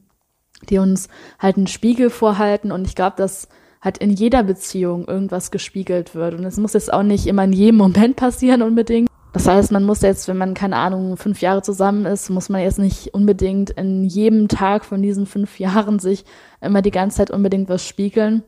die 0.69 0.79
uns 0.79 1.09
halt 1.39 1.57
einen 1.57 1.69
Spiegel 1.69 2.11
vorhalten. 2.11 2.73
Und 2.73 2.87
ich 2.87 2.97
glaube, 2.97 3.17
dass 3.17 3.49
halt 3.81 3.99
in 3.99 4.11
jeder 4.11 4.43
Beziehung 4.43 5.07
irgendwas 5.07 5.51
gespiegelt 5.51 6.15
wird. 6.15 6.35
Und 6.35 6.45
es 6.45 6.59
muss 6.59 6.75
jetzt 6.75 6.93
auch 6.93 7.03
nicht 7.03 7.27
immer 7.27 7.45
in 7.45 7.53
jedem 7.53 7.77
Moment 7.77 8.17
passieren 8.17 8.63
unbedingt. 8.63 9.10
Das 9.33 9.47
heißt, 9.47 9.71
man 9.71 9.85
muss 9.85 10.03
jetzt, 10.03 10.27
wenn 10.29 10.37
man, 10.37 10.55
keine 10.55 10.77
Ahnung, 10.77 11.17
fünf 11.17 11.41
Jahre 11.41 11.63
zusammen 11.63 12.05
ist, 12.05 12.31
muss 12.31 12.49
man 12.49 12.63
jetzt 12.63 12.79
nicht 12.79 13.15
unbedingt 13.15 13.71
in 13.71 14.05
jedem 14.05 14.49
Tag 14.49 14.85
von 14.85 15.03
diesen 15.03 15.27
fünf 15.27 15.59
Jahren 15.61 15.99
sich 15.99 16.25
immer 16.61 16.83
die 16.83 16.91
ganze 16.91 17.19
Zeit 17.19 17.31
unbedingt 17.31 17.69
was 17.69 17.87
spiegeln. 17.87 18.43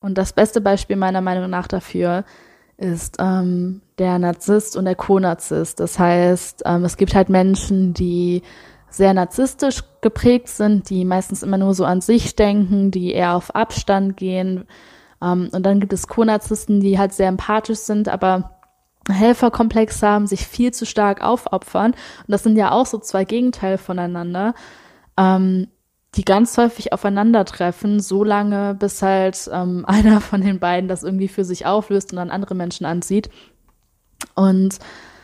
Und 0.00 0.16
das 0.16 0.32
beste 0.32 0.60
Beispiel 0.60 0.96
meiner 0.96 1.20
Meinung 1.20 1.50
nach 1.50 1.68
dafür 1.68 2.24
ist 2.78 3.16
ähm, 3.20 3.82
der 3.98 4.18
Narzisst 4.18 4.74
und 4.76 4.86
der 4.86 4.94
Co-Narzisst. 4.94 5.78
Das 5.78 5.98
heißt, 5.98 6.62
ähm, 6.64 6.84
es 6.84 6.96
gibt 6.96 7.14
halt 7.14 7.28
Menschen, 7.28 7.92
die 7.92 8.42
sehr 8.88 9.12
narzisstisch 9.12 9.84
geprägt 10.00 10.48
sind, 10.48 10.88
die 10.88 11.04
meistens 11.04 11.42
immer 11.42 11.58
nur 11.58 11.74
so 11.74 11.84
an 11.84 12.00
sich 12.00 12.34
denken, 12.34 12.90
die 12.90 13.12
eher 13.12 13.34
auf 13.34 13.54
Abstand 13.54 14.16
gehen. 14.16 14.64
Ähm, 15.22 15.50
und 15.52 15.64
dann 15.64 15.80
gibt 15.80 15.92
es 15.92 16.08
Co-Narzissten, 16.08 16.80
die 16.80 16.98
halt 16.98 17.12
sehr 17.12 17.28
empathisch 17.28 17.80
sind, 17.80 18.08
aber 18.08 18.59
Helferkomplex 19.10 20.02
haben, 20.02 20.26
sich 20.26 20.46
viel 20.46 20.72
zu 20.72 20.86
stark 20.86 21.22
aufopfern. 21.22 21.92
Und 21.92 22.28
das 22.28 22.42
sind 22.42 22.56
ja 22.56 22.72
auch 22.72 22.86
so 22.86 22.98
zwei 22.98 23.24
Gegenteile 23.24 23.78
voneinander, 23.78 24.54
ähm, 25.16 25.68
die 26.16 26.24
ganz 26.24 26.56
häufig 26.58 26.92
aufeinandertreffen, 26.92 28.00
so 28.00 28.24
lange, 28.24 28.74
bis 28.74 29.02
halt 29.02 29.48
ähm, 29.52 29.84
einer 29.88 30.20
von 30.20 30.40
den 30.40 30.58
beiden 30.58 30.88
das 30.88 31.02
irgendwie 31.02 31.28
für 31.28 31.44
sich 31.44 31.66
auflöst 31.66 32.12
und 32.12 32.16
dann 32.16 32.30
andere 32.30 32.54
Menschen 32.54 32.86
anzieht. 32.86 33.30
Und 34.34 34.78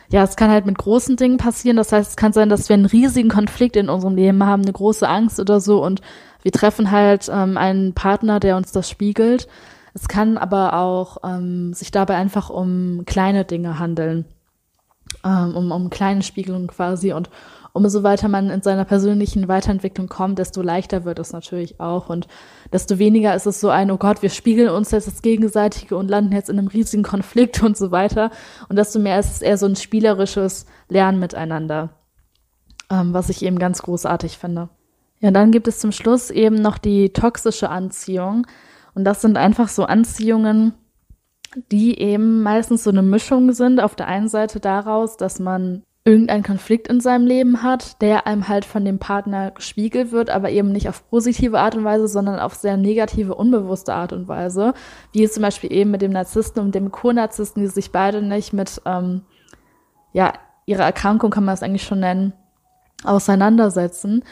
ja, 0.09 0.23
es 0.23 0.37
kann 0.37 0.49
halt 0.49 0.65
mit 0.65 0.77
großen 0.77 1.17
Dingen 1.17 1.37
passieren. 1.37 1.77
Das 1.77 1.91
heißt, 1.91 2.11
es 2.11 2.15
kann 2.15 2.31
sein, 2.31 2.49
dass 2.49 2.69
wir 2.69 2.75
einen 2.75 2.85
riesigen 2.85 3.29
Konflikt 3.29 3.75
in 3.75 3.89
unserem 3.89 4.15
Leben 4.15 4.45
haben, 4.45 4.63
eine 4.63 4.71
große 4.71 5.07
Angst 5.07 5.39
oder 5.39 5.59
so 5.59 5.83
und 5.83 6.01
wir 6.43 6.51
treffen 6.53 6.91
halt 6.91 7.29
ähm, 7.29 7.57
einen 7.57 7.93
Partner, 7.93 8.39
der 8.39 8.55
uns 8.55 8.71
das 8.71 8.89
spiegelt. 8.89 9.47
Es 9.99 10.07
kann 10.07 10.37
aber 10.37 10.75
auch 10.75 11.17
ähm, 11.23 11.73
sich 11.73 11.89
dabei 11.89 12.17
einfach 12.17 12.51
um 12.51 13.01
kleine 13.07 13.45
Dinge 13.45 13.79
handeln, 13.79 14.25
ähm, 15.25 15.55
um, 15.55 15.71
um 15.71 15.89
kleine 15.89 16.21
Spiegelungen 16.21 16.67
quasi. 16.67 17.13
Und 17.13 17.31
umso 17.73 18.03
weiter 18.03 18.27
man 18.27 18.51
in 18.51 18.61
seiner 18.61 18.85
persönlichen 18.85 19.47
Weiterentwicklung 19.47 20.07
kommt, 20.07 20.37
desto 20.37 20.61
leichter 20.61 21.03
wird 21.03 21.17
es 21.17 21.33
natürlich 21.33 21.79
auch. 21.79 22.09
Und 22.09 22.27
desto 22.71 22.99
weniger 22.99 23.33
ist 23.33 23.47
es 23.47 23.59
so 23.59 23.69
ein, 23.69 23.89
oh 23.89 23.97
Gott, 23.97 24.21
wir 24.21 24.29
spiegeln 24.29 24.69
uns 24.69 24.91
jetzt 24.91 25.07
das 25.07 25.23
Gegenseitige 25.23 25.97
und 25.97 26.09
landen 26.09 26.31
jetzt 26.31 26.51
in 26.51 26.59
einem 26.59 26.67
riesigen 26.67 27.01
Konflikt 27.01 27.63
und 27.63 27.75
so 27.75 27.89
weiter. 27.89 28.29
Und 28.69 28.75
desto 28.75 28.99
mehr 28.99 29.19
ist 29.19 29.31
es 29.31 29.41
eher 29.41 29.57
so 29.57 29.65
ein 29.65 29.75
spielerisches 29.75 30.67
Lernen 30.89 31.17
miteinander, 31.17 31.89
ähm, 32.91 33.15
was 33.15 33.29
ich 33.29 33.41
eben 33.41 33.57
ganz 33.57 33.81
großartig 33.81 34.37
finde. 34.37 34.69
Ja, 35.21 35.31
dann 35.31 35.51
gibt 35.51 35.67
es 35.67 35.79
zum 35.79 35.91
Schluss 35.91 36.29
eben 36.29 36.61
noch 36.61 36.77
die 36.77 37.09
toxische 37.13 37.71
Anziehung. 37.71 38.45
Und 38.97 39.03
das 39.03 39.21
sind 39.21 39.37
einfach 39.37 39.67
so 39.67 39.83
Anziehungen, 39.83 40.73
die 41.71 41.99
eben 41.99 42.41
meistens 42.41 42.83
so 42.83 42.89
eine 42.89 43.03
Mischung 43.03 43.51
sind. 43.53 43.79
Auf 43.79 43.93
der 43.93 44.07
einen 44.07 44.27
Seite 44.27 44.59
daraus, 44.59 45.17
dass 45.17 45.37
man 45.37 45.83
irgendeinen 46.03 46.41
Konflikt 46.41 46.87
in 46.87 46.99
seinem 46.99 47.27
Leben 47.27 47.61
hat, 47.61 48.01
der 48.01 48.25
einem 48.25 48.47
halt 48.47 48.65
von 48.65 48.83
dem 48.83 48.97
Partner 48.97 49.51
gespiegelt 49.51 50.11
wird, 50.11 50.31
aber 50.31 50.49
eben 50.49 50.71
nicht 50.71 50.89
auf 50.89 51.07
positive 51.11 51.59
Art 51.59 51.75
und 51.75 51.83
Weise, 51.83 52.07
sondern 52.07 52.39
auf 52.39 52.55
sehr 52.55 52.75
negative, 52.75 53.35
unbewusste 53.35 53.93
Art 53.93 54.13
und 54.13 54.27
Weise. 54.27 54.73
Wie 55.11 55.23
es 55.23 55.33
zum 55.33 55.43
Beispiel 55.43 55.71
eben 55.71 55.91
mit 55.91 56.01
dem 56.01 56.11
Narzissten 56.11 56.63
und 56.63 56.73
dem 56.73 56.91
Co-Narzissten, 56.91 57.61
die 57.61 57.69
sich 57.69 57.91
beide 57.91 58.23
nicht 58.23 58.51
mit, 58.51 58.81
ähm, 58.87 59.21
ja, 60.11 60.33
ihrer 60.65 60.85
Erkrankung 60.85 61.29
kann 61.29 61.45
man 61.45 61.53
es 61.53 61.61
eigentlich 61.61 61.83
schon 61.83 61.99
nennen, 61.99 62.33
auseinandersetzen. 63.03 64.23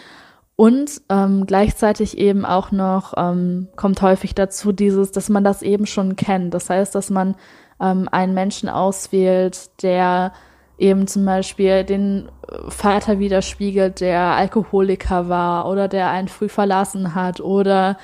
Und 0.55 1.01
ähm, 1.09 1.45
gleichzeitig 1.45 2.17
eben 2.17 2.45
auch 2.45 2.71
noch 2.71 3.13
ähm, 3.17 3.67
kommt 3.75 4.01
häufig 4.01 4.35
dazu 4.35 4.71
dieses, 4.71 5.11
dass 5.11 5.27
man 5.29 5.43
das 5.43 5.61
eben 5.61 5.85
schon 5.85 6.15
kennt. 6.15 6.53
Das 6.53 6.69
heißt, 6.69 6.95
dass 6.95 7.09
man 7.09 7.35
ähm, 7.81 8.07
einen 8.09 8.33
Menschen 8.33 8.69
auswählt, 8.69 9.69
der 9.83 10.31
eben 10.77 11.07
zum 11.07 11.25
Beispiel 11.25 11.83
den 11.83 12.29
Vater 12.69 13.19
widerspiegelt, 13.19 14.01
der 14.01 14.21
Alkoholiker 14.21 15.29
war 15.29 15.69
oder 15.69 15.87
der 15.87 16.09
einen 16.09 16.27
früh 16.27 16.49
verlassen 16.49 17.15
hat 17.15 17.41
oder 17.41 17.97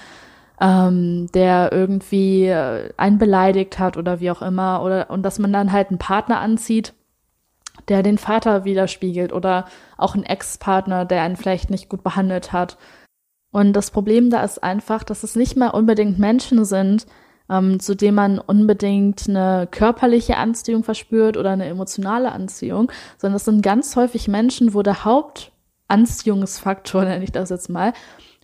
ähm, 0.60 1.28
der 1.34 1.72
irgendwie 1.72 2.46
äh, 2.46 2.92
einen 2.98 3.18
beleidigt 3.18 3.80
hat 3.80 3.98
oder 3.98 4.20
wie 4.20 4.32
auch 4.32 4.42
immer 4.42 4.84
oder 4.84 5.10
und 5.10 5.24
dass 5.24 5.40
man 5.40 5.52
dann 5.52 5.72
halt 5.72 5.90
einen 5.90 5.98
Partner 6.00 6.40
anzieht, 6.40 6.94
der 7.92 8.04
den 8.04 8.18
Vater 8.18 8.64
widerspiegelt 8.64 9.34
oder 9.34 9.66
auch 9.98 10.16
ein 10.16 10.24
Ex-Partner, 10.24 11.04
der 11.04 11.24
einen 11.24 11.36
vielleicht 11.36 11.70
nicht 11.70 11.90
gut 11.90 12.04
behandelt 12.04 12.54
hat. 12.54 12.78
Und 13.52 13.74
das 13.74 13.92
Problem 13.92 14.30
da 14.30 14.46
ist 14.46 14.64
einfach, 14.64 15.04
dass 15.04 15.24
es 15.24 15.36
nicht 15.36 15.58
mal 15.58 15.72
unbedingt 15.72 16.18
Menschen 16.18 16.64
sind, 16.64 17.06
ähm, 17.50 17.82
zu 17.82 17.94
dem 17.94 18.16
man 18.16 18.40
unbedingt 18.40 19.28
eine 19.28 19.68
körperliche 19.70 20.38
Anziehung 20.38 20.86
verspürt 20.86 21.36
oder 21.36 21.50
eine 21.50 21.66
emotionale 21.66 22.32
Anziehung, 22.32 22.90
sondern 23.18 23.36
es 23.36 23.44
sind 23.44 23.62
ganz 23.62 23.98
häufig 23.98 24.30
Menschen, 24.30 24.74
wo 24.74 24.84
der 24.84 25.04
Hauptanziehungsfaktor, 25.04 27.04
nenne 27.04 27.26
ich 27.26 27.34
das 27.34 27.50
jetzt 27.50 27.70
mal, 27.70 27.92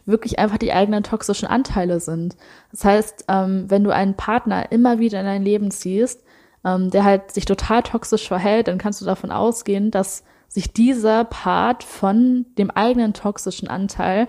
wirklich 0.06 0.40
einfach 0.40 0.58
die 0.58 0.74
eigenen 0.74 1.04
toxischen 1.04 1.48
Anteile 1.48 2.02
sind. 2.02 2.36
Das 2.72 2.84
heißt, 2.84 3.26
ähm, 3.30 3.70
wenn 3.70 3.86
du 3.86 3.92
einen 3.92 4.16
Partner 4.16 4.74
immer 4.74 5.00
wieder 5.00 5.22
in 5.22 5.26
dein 5.26 5.44
Leben 5.44 5.72
ziehst, 5.72 6.27
ähm, 6.68 6.90
der 6.90 7.06
halt 7.06 7.32
sich 7.32 7.46
total 7.46 7.84
toxisch 7.84 8.28
verhält, 8.28 8.68
dann 8.68 8.78
kannst 8.78 9.00
du 9.02 9.06
davon 9.06 9.32
ausgehen, 9.32 9.90
dass 9.90 10.24
sich 10.50 10.74
dieser 10.74 11.24
Part 11.24 11.84
von 11.84 12.46
dem 12.58 12.72
eigenen 12.72 13.14
toxischen 13.14 13.70
Anteil 13.70 14.28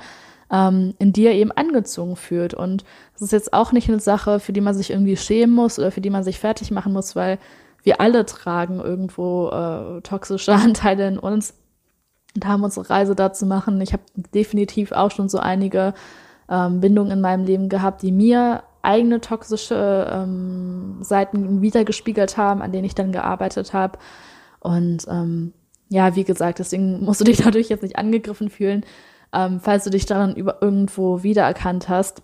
ähm, 0.50 0.94
in 0.98 1.12
dir 1.12 1.32
eben 1.32 1.52
angezogen 1.52 2.16
fühlt. 2.16 2.54
Und 2.54 2.84
das 3.14 3.22
ist 3.22 3.32
jetzt 3.32 3.52
auch 3.52 3.72
nicht 3.72 3.88
eine 3.88 4.00
Sache, 4.00 4.40
für 4.40 4.52
die 4.52 4.60
man 4.60 4.74
sich 4.74 4.90
irgendwie 4.90 5.16
schämen 5.16 5.54
muss 5.54 5.78
oder 5.78 5.90
für 5.90 6.00
die 6.00 6.10
man 6.10 6.22
sich 6.22 6.38
fertig 6.38 6.70
machen 6.70 6.92
muss, 6.92 7.16
weil 7.16 7.38
wir 7.82 8.00
alle 8.00 8.24
tragen 8.24 8.80
irgendwo 8.80 9.48
äh, 9.48 10.00
toxische 10.02 10.52
Anteile 10.54 11.08
in 11.08 11.18
uns 11.18 11.54
und 12.34 12.46
haben 12.46 12.62
unsere 12.62 12.88
Reise 12.88 13.16
dazu 13.16 13.46
machen. 13.46 13.80
Ich 13.80 13.92
habe 13.92 14.02
definitiv 14.34 14.92
auch 14.92 15.10
schon 15.10 15.28
so 15.28 15.38
einige 15.38 15.94
ähm, 16.48 16.80
Bindungen 16.80 17.12
in 17.12 17.20
meinem 17.20 17.44
Leben 17.44 17.68
gehabt, 17.68 18.02
die 18.02 18.12
mir 18.12 18.62
eigene 18.82 19.20
toxische 19.20 20.08
ähm, 20.10 20.98
Seiten 21.00 21.62
wiedergespiegelt 21.62 22.36
haben, 22.36 22.62
an 22.62 22.72
denen 22.72 22.84
ich 22.84 22.94
dann 22.94 23.12
gearbeitet 23.12 23.72
habe. 23.72 23.98
Und 24.60 25.06
ähm, 25.08 25.52
ja, 25.88 26.16
wie 26.16 26.24
gesagt, 26.24 26.58
deswegen 26.58 27.04
musst 27.04 27.20
du 27.20 27.24
dich 27.24 27.38
dadurch 27.38 27.68
jetzt 27.68 27.82
nicht 27.82 27.98
angegriffen 27.98 28.50
fühlen, 28.50 28.84
ähm, 29.32 29.60
falls 29.60 29.84
du 29.84 29.90
dich 29.90 30.06
daran 30.06 30.34
über 30.34 30.62
irgendwo 30.62 31.22
wiedererkannt 31.22 31.88
hast. 31.88 32.22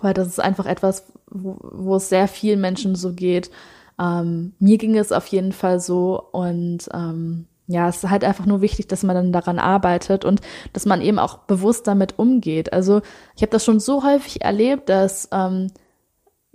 Weil 0.00 0.14
das 0.14 0.28
ist 0.28 0.40
einfach 0.40 0.66
etwas, 0.66 1.12
wo, 1.30 1.56
wo 1.60 1.96
es 1.96 2.08
sehr 2.08 2.28
vielen 2.28 2.60
Menschen 2.60 2.94
so 2.94 3.12
geht. 3.12 3.50
Ähm, 3.98 4.54
mir 4.58 4.78
ging 4.78 4.96
es 4.96 5.12
auf 5.12 5.26
jeden 5.26 5.52
Fall 5.52 5.80
so 5.80 6.22
und 6.32 6.88
ähm, 6.94 7.46
ja, 7.70 7.88
es 7.88 8.02
ist 8.02 8.10
halt 8.10 8.24
einfach 8.24 8.46
nur 8.46 8.62
wichtig, 8.62 8.88
dass 8.88 9.04
man 9.04 9.14
dann 9.14 9.32
daran 9.32 9.60
arbeitet 9.60 10.24
und 10.24 10.40
dass 10.72 10.86
man 10.86 11.00
eben 11.00 11.20
auch 11.20 11.38
bewusst 11.38 11.86
damit 11.86 12.18
umgeht. 12.18 12.72
Also 12.72 13.00
ich 13.36 13.42
habe 13.42 13.52
das 13.52 13.64
schon 13.64 13.78
so 13.78 14.02
häufig 14.02 14.42
erlebt, 14.42 14.88
dass 14.88 15.28
ähm, 15.30 15.68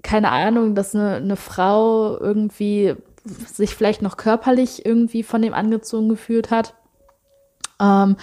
keine 0.03 0.29
Ahnung, 0.31 0.75
dass 0.75 0.93
eine, 0.93 1.15
eine 1.15 1.37
Frau 1.37 2.19
irgendwie 2.19 2.95
sich 3.23 3.75
vielleicht 3.75 4.01
noch 4.01 4.17
körperlich 4.17 4.85
irgendwie 4.85 5.23
von 5.23 5.41
dem 5.41 5.53
angezogen 5.53 6.09
gefühlt 6.09 6.51
hat. 6.51 6.73
Ähm, 7.79 8.17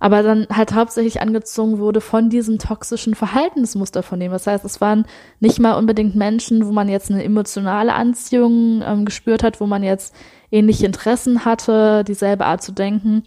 aber 0.00 0.22
dann 0.22 0.46
halt 0.52 0.74
hauptsächlich 0.74 1.20
angezogen 1.20 1.78
wurde 1.78 2.00
von 2.00 2.30
diesem 2.30 2.58
toxischen 2.58 3.14
Verhaltensmuster 3.14 4.02
von 4.02 4.20
dem. 4.20 4.32
Das 4.32 4.46
heißt, 4.46 4.64
es 4.64 4.80
waren 4.80 5.06
nicht 5.40 5.58
mal 5.58 5.74
unbedingt 5.74 6.16
Menschen, 6.16 6.66
wo 6.66 6.72
man 6.72 6.88
jetzt 6.88 7.10
eine 7.10 7.24
emotionale 7.24 7.94
Anziehung 7.94 8.82
ähm, 8.84 9.04
gespürt 9.04 9.42
hat, 9.42 9.60
wo 9.60 9.66
man 9.66 9.82
jetzt 9.82 10.14
ähnliche 10.50 10.86
Interessen 10.86 11.44
hatte, 11.44 12.04
dieselbe 12.04 12.46
Art 12.46 12.62
zu 12.62 12.72
denken. 12.72 13.24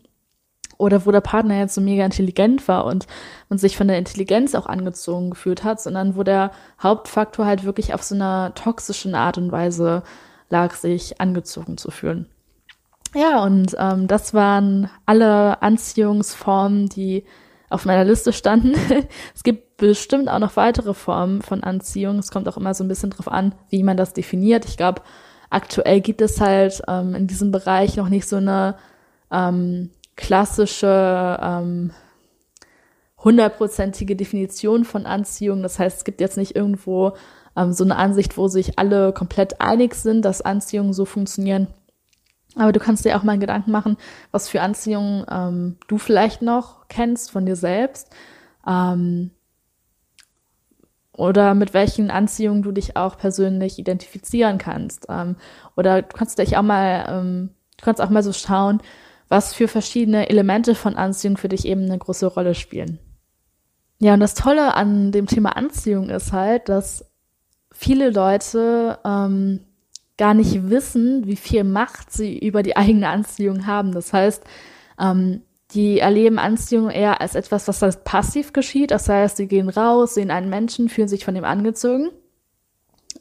Oder 0.77 1.05
wo 1.05 1.11
der 1.11 1.19
Partner 1.19 1.59
jetzt 1.59 1.75
so 1.75 1.81
mega 1.81 2.05
intelligent 2.05 2.69
war 2.69 2.85
und, 2.85 3.05
und 3.49 3.57
sich 3.57 3.75
von 3.75 3.89
der 3.89 3.97
Intelligenz 3.97 4.55
auch 4.55 4.65
angezogen 4.65 5.29
gefühlt 5.31 5.65
hat, 5.65 5.81
sondern 5.81 6.15
wo 6.15 6.23
der 6.23 6.51
Hauptfaktor 6.81 7.45
halt 7.45 7.65
wirklich 7.65 7.93
auf 7.93 8.01
so 8.01 8.15
einer 8.15 8.53
toxischen 8.55 9.13
Art 9.13 9.37
und 9.37 9.51
Weise 9.51 10.03
lag, 10.49 10.73
sich 10.75 11.19
angezogen 11.19 11.77
zu 11.77 11.91
fühlen. 11.91 12.29
Ja, 13.15 13.43
und 13.43 13.75
ähm, 13.79 14.07
das 14.07 14.33
waren 14.33 14.89
alle 15.05 15.61
Anziehungsformen, 15.61 16.89
die 16.89 17.25
auf 17.69 17.85
meiner 17.85 18.03
Liste 18.03 18.33
standen. 18.33 18.73
es 19.35 19.43
gibt 19.43 19.77
bestimmt 19.77 20.29
auch 20.29 20.39
noch 20.39 20.55
weitere 20.55 20.93
Formen 20.93 21.41
von 21.41 21.63
Anziehung. 21.63 22.19
Es 22.19 22.31
kommt 22.31 22.47
auch 22.47 22.57
immer 22.57 22.73
so 22.73 22.83
ein 22.83 22.87
bisschen 22.87 23.09
drauf 23.09 23.27
an, 23.27 23.53
wie 23.69 23.83
man 23.83 23.97
das 23.97 24.13
definiert. 24.13 24.65
Ich 24.65 24.77
glaube, 24.77 25.01
aktuell 25.49 26.01
gibt 26.01 26.21
es 26.21 26.39
halt 26.39 26.81
ähm, 26.87 27.15
in 27.15 27.27
diesem 27.27 27.51
Bereich 27.51 27.95
noch 27.97 28.09
nicht 28.09 28.27
so 28.27 28.37
eine 28.37 28.75
ähm, 29.31 29.89
klassische 30.15 31.39
ähm, 31.41 31.91
hundertprozentige 33.17 34.15
Definition 34.15 34.85
von 34.85 35.05
Anziehung. 35.05 35.63
Das 35.63 35.79
heißt, 35.79 35.97
es 35.97 36.03
gibt 36.03 36.21
jetzt 36.21 36.37
nicht 36.37 36.55
irgendwo 36.55 37.13
ähm, 37.55 37.73
so 37.73 37.83
eine 37.83 37.95
Ansicht, 37.95 38.37
wo 38.37 38.47
sich 38.47 38.77
alle 38.77 39.13
komplett 39.13 39.61
einig 39.61 39.95
sind, 39.95 40.23
dass 40.23 40.41
Anziehungen 40.41 40.93
so 40.93 41.05
funktionieren. 41.05 41.67
Aber 42.55 42.71
du 42.71 42.79
kannst 42.79 43.05
dir 43.05 43.17
auch 43.17 43.23
mal 43.23 43.37
Gedanken 43.37 43.71
machen, 43.71 43.97
was 44.31 44.49
für 44.49 44.61
Anziehungen 44.61 45.25
ähm, 45.29 45.77
du 45.87 45.97
vielleicht 45.97 46.41
noch 46.41 46.87
kennst 46.87 47.31
von 47.31 47.45
dir 47.45 47.55
selbst. 47.55 48.09
Ähm, 48.67 49.31
oder 51.13 51.53
mit 51.53 51.73
welchen 51.73 52.11
Anziehungen 52.11 52.63
du 52.63 52.71
dich 52.71 52.95
auch 52.95 53.17
persönlich 53.17 53.77
identifizieren 53.77 54.57
kannst. 54.57 55.07
Ähm, 55.09 55.35
oder 55.75 56.01
du 56.01 56.15
kannst 56.15 56.39
dich 56.39 56.57
auch 56.57 56.63
mal, 56.63 57.05
ähm, 57.09 57.49
du 57.77 57.85
kannst 57.85 58.01
auch 58.01 58.09
mal 58.09 58.23
so 58.23 58.33
schauen, 58.33 58.81
was 59.27 59.53
für 59.53 59.67
verschiedene 59.67 60.29
Elemente 60.29 60.75
von 60.75 60.95
Anziehung 60.95 61.37
für 61.37 61.49
dich 61.49 61.65
eben 61.65 61.85
eine 61.85 61.97
große 61.97 62.25
Rolle 62.25 62.55
spielen. 62.55 62.99
Ja, 63.99 64.13
und 64.13 64.21
das 64.21 64.33
Tolle 64.33 64.75
an 64.75 65.11
dem 65.11 65.27
Thema 65.27 65.57
Anziehung 65.57 66.09
ist 66.09 66.31
halt, 66.31 66.69
dass 66.69 67.05
viele 67.71 68.11
Leute 68.11 68.97
ähm, 69.03 69.65
gar 70.19 70.35
nicht 70.35 70.69
wissen, 70.69 71.25
wie 71.25 71.37
viel 71.37 71.63
Macht 71.63 72.11
sie 72.11 72.37
über 72.37 72.61
die 72.61 72.77
eigene 72.77 73.09
Anziehung 73.09 73.65
haben. 73.65 73.93
Das 73.93 74.13
heißt, 74.13 74.43
ähm, 74.99 75.41
die 75.71 75.99
erleben 75.99 76.37
Anziehung 76.37 76.89
eher 76.89 77.21
als 77.21 77.35
etwas, 77.35 77.67
was 77.67 77.79
dann 77.79 77.93
passiv 78.03 78.53
geschieht. 78.53 78.91
Das 78.91 79.07
heißt, 79.07 79.37
sie 79.37 79.47
gehen 79.47 79.69
raus, 79.69 80.15
sehen 80.15 80.29
einen 80.29 80.49
Menschen, 80.49 80.89
fühlen 80.89 81.07
sich 81.07 81.25
von 81.25 81.35
dem 81.35 81.45
angezogen 81.45 82.09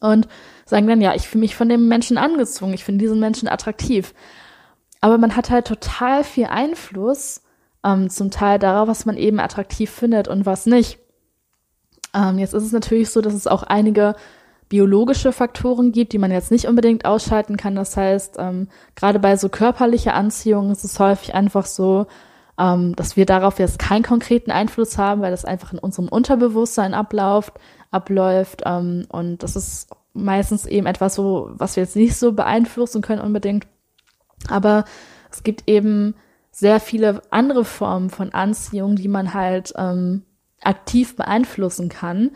und 0.01 0.29
sagen 0.67 0.87
dann, 0.87 1.01
ja, 1.01 1.15
ich 1.15 1.29
fühle 1.29 1.41
mich 1.41 1.57
von 1.57 1.69
dem 1.69 1.89
Menschen 1.89 2.19
angezogen, 2.19 2.75
ich 2.75 2.85
finde 2.85 3.05
diesen 3.05 3.21
Menschen 3.21 3.49
attraktiv. 3.49 4.13
Aber 5.01 5.19
man 5.19 5.37
hat 5.37 5.51
halt 5.51 5.67
total 5.67 6.25
viel 6.25 6.47
Einfluss 6.47 7.43
ähm, 7.85 8.11
zum 8.11 8.31
Teil 8.31 8.59
darauf, 8.59 8.89
was 8.89 9.07
man 9.07 9.17
eben 9.17 9.41
attraktiv 9.41 9.91
findet 9.91 10.27
und 10.27 10.47
was 10.47 10.67
nicht. 10.67 10.99
Ähm, 12.15 12.39
jetzt 12.39 12.55
ist 12.55 12.65
es 12.65 12.73
natürlich 12.73 13.11
so, 13.11 13.21
dass 13.21 13.35
es 13.35 13.47
auch 13.47 13.63
einige 13.63 14.17
biologische 14.69 15.33
Faktoren 15.33 15.93
gibt, 15.93 16.13
die 16.13 16.19
man 16.19 16.31
jetzt 16.31 16.51
nicht 16.51 16.67
unbedingt 16.67 17.05
ausschalten 17.05 17.57
kann. 17.57 17.75
Das 17.75 17.97
heißt, 17.97 18.37
ähm, 18.39 18.69
gerade 18.95 19.19
bei 19.19 19.37
so 19.37 19.49
körperlicher 19.49 20.15
Anziehung 20.15 20.71
ist 20.71 20.85
es 20.85 20.99
häufig 21.01 21.35
einfach 21.35 21.67
so, 21.67 22.07
ähm, 22.59 22.95
dass 22.97 23.17
wir 23.17 23.25
darauf 23.25 23.59
jetzt 23.59 23.79
keinen 23.79 24.03
konkreten 24.03 24.51
Einfluss 24.51 24.99
haben, 24.99 25.23
weil 25.23 25.31
das 25.31 25.45
einfach 25.45 25.73
in 25.73 25.79
unserem 25.79 26.09
Unterbewusstsein 26.09 26.93
abläuft, 26.93 27.55
abläuft. 27.91 28.63
Ähm, 28.67 29.07
und 29.09 29.43
das 29.43 29.57
ist 29.57 29.91
meistens 30.13 30.67
eben 30.67 30.87
etwas, 30.87 31.15
so, 31.15 31.51
was 31.53 31.77
wir 31.77 31.85
jetzt 31.85 31.97
nicht 31.97 32.17
so 32.17 32.33
beeinflussen 32.33 33.01
können 33.01 33.23
unbedingt. 33.23 33.67
Aber 34.49 34.85
es 35.31 35.43
gibt 35.43 35.69
eben 35.69 36.15
sehr 36.51 36.81
viele 36.81 37.23
andere 37.31 37.65
Formen 37.65 38.11
von 38.11 38.33
Anziehung, 38.33 38.97
die 38.97 39.09
man 39.09 39.35
halt 39.35 39.73
ähm, 39.77 40.25
aktiv 40.63 41.15
beeinflussen 41.17 41.89
kann. 41.89 42.33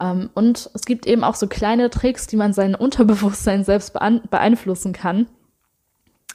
Ähm, 0.00 0.30
und 0.34 0.70
es 0.74 0.82
gibt 0.82 1.06
eben 1.06 1.24
auch 1.24 1.34
so 1.34 1.46
kleine 1.46 1.90
Tricks, 1.90 2.26
die 2.26 2.36
man 2.36 2.52
sein 2.52 2.74
Unterbewusstsein 2.74 3.64
selbst 3.64 3.92
beeinflussen 3.92 4.92
kann. 4.92 5.26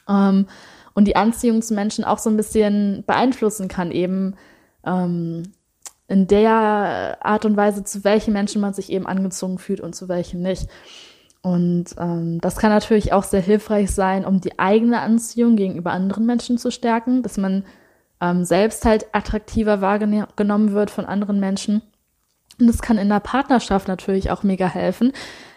Ähm, 0.07 0.47
und 0.93 1.05
die 1.05 1.15
Anziehung 1.15 1.61
zu 1.61 1.73
Menschen 1.73 2.03
auch 2.03 2.17
so 2.17 2.29
ein 2.29 2.37
bisschen 2.37 3.03
beeinflussen 3.07 3.67
kann, 3.67 3.91
eben 3.91 4.35
ähm, 4.85 5.43
in 6.07 6.27
der 6.27 7.17
Art 7.21 7.45
und 7.45 7.55
Weise, 7.55 7.85
zu 7.85 8.03
welchen 8.03 8.33
Menschen 8.33 8.61
man 8.61 8.73
sich 8.73 8.91
eben 8.91 9.07
angezogen 9.07 9.57
fühlt 9.57 9.79
und 9.79 9.95
zu 9.95 10.09
welchen 10.09 10.41
nicht. 10.41 10.67
Und 11.41 11.95
ähm, 11.97 12.39
das 12.41 12.57
kann 12.57 12.69
natürlich 12.69 13.13
auch 13.13 13.23
sehr 13.23 13.41
hilfreich 13.41 13.91
sein, 13.91 14.25
um 14.25 14.41
die 14.41 14.59
eigene 14.59 14.99
Anziehung 14.99 15.55
gegenüber 15.55 15.91
anderen 15.91 16.25
Menschen 16.25 16.57
zu 16.57 16.69
stärken, 16.69 17.23
dass 17.23 17.37
man 17.37 17.63
ähm, 18.19 18.43
selbst 18.43 18.85
halt 18.85 19.07
attraktiver 19.13 19.81
wahrgenommen 19.81 20.73
wird 20.73 20.91
von 20.91 21.05
anderen 21.05 21.39
Menschen. 21.39 21.81
Und 22.61 22.67
das 22.67 22.81
kann 22.81 22.97
in 22.97 23.09
der 23.09 23.19
Partnerschaft 23.19 23.87
natürlich 23.87 24.31
auch 24.31 24.43
mega 24.43 24.67
helfen, 24.67 25.11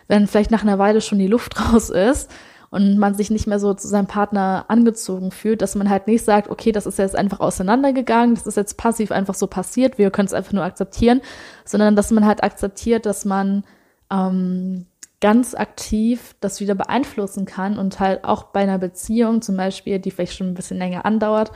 wenn 0.08 0.26
vielleicht 0.26 0.50
nach 0.50 0.62
einer 0.62 0.78
Weile 0.78 1.00
schon 1.00 1.18
die 1.18 1.26
Luft 1.26 1.60
raus 1.72 1.90
ist 1.90 2.30
und 2.70 2.98
man 2.98 3.14
sich 3.14 3.30
nicht 3.30 3.46
mehr 3.46 3.60
so 3.60 3.72
zu 3.72 3.86
seinem 3.86 4.08
Partner 4.08 4.64
angezogen 4.66 5.30
fühlt, 5.30 5.62
dass 5.62 5.76
man 5.76 5.88
halt 5.88 6.08
nicht 6.08 6.24
sagt, 6.24 6.50
okay, 6.50 6.72
das 6.72 6.86
ist 6.86 6.98
jetzt 6.98 7.14
einfach 7.14 7.38
auseinandergegangen, 7.38 8.34
das 8.34 8.48
ist 8.48 8.56
jetzt 8.56 8.76
passiv 8.76 9.12
einfach 9.12 9.34
so 9.34 9.46
passiert, 9.46 9.96
wir 9.96 10.10
können 10.10 10.26
es 10.26 10.34
einfach 10.34 10.52
nur 10.52 10.64
akzeptieren, 10.64 11.20
sondern 11.64 11.94
dass 11.94 12.10
man 12.10 12.26
halt 12.26 12.42
akzeptiert, 12.42 13.06
dass 13.06 13.24
man 13.24 13.62
ähm, 14.10 14.86
ganz 15.20 15.54
aktiv 15.54 16.34
das 16.40 16.60
wieder 16.60 16.74
beeinflussen 16.74 17.46
kann 17.46 17.78
und 17.78 18.00
halt 18.00 18.24
auch 18.24 18.42
bei 18.42 18.60
einer 18.60 18.78
Beziehung 18.78 19.40
zum 19.40 19.56
Beispiel, 19.56 20.00
die 20.00 20.10
vielleicht 20.10 20.36
schon 20.36 20.48
ein 20.48 20.54
bisschen 20.54 20.78
länger 20.78 21.04
andauert, 21.04 21.52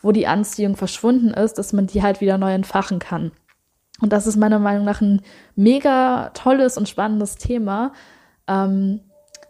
wo 0.00 0.10
die 0.10 0.26
Anziehung 0.26 0.74
verschwunden 0.76 1.34
ist, 1.34 1.58
dass 1.58 1.72
man 1.72 1.86
die 1.86 2.02
halt 2.02 2.20
wieder 2.20 2.38
neu 2.38 2.52
entfachen 2.52 2.98
kann. 2.98 3.30
Und 4.00 4.12
das 4.12 4.26
ist 4.26 4.36
meiner 4.36 4.58
Meinung 4.58 4.84
nach 4.84 5.00
ein 5.00 5.22
mega 5.54 6.30
tolles 6.34 6.76
und 6.76 6.88
spannendes 6.88 7.36
Thema, 7.36 7.92
ähm, 8.48 9.00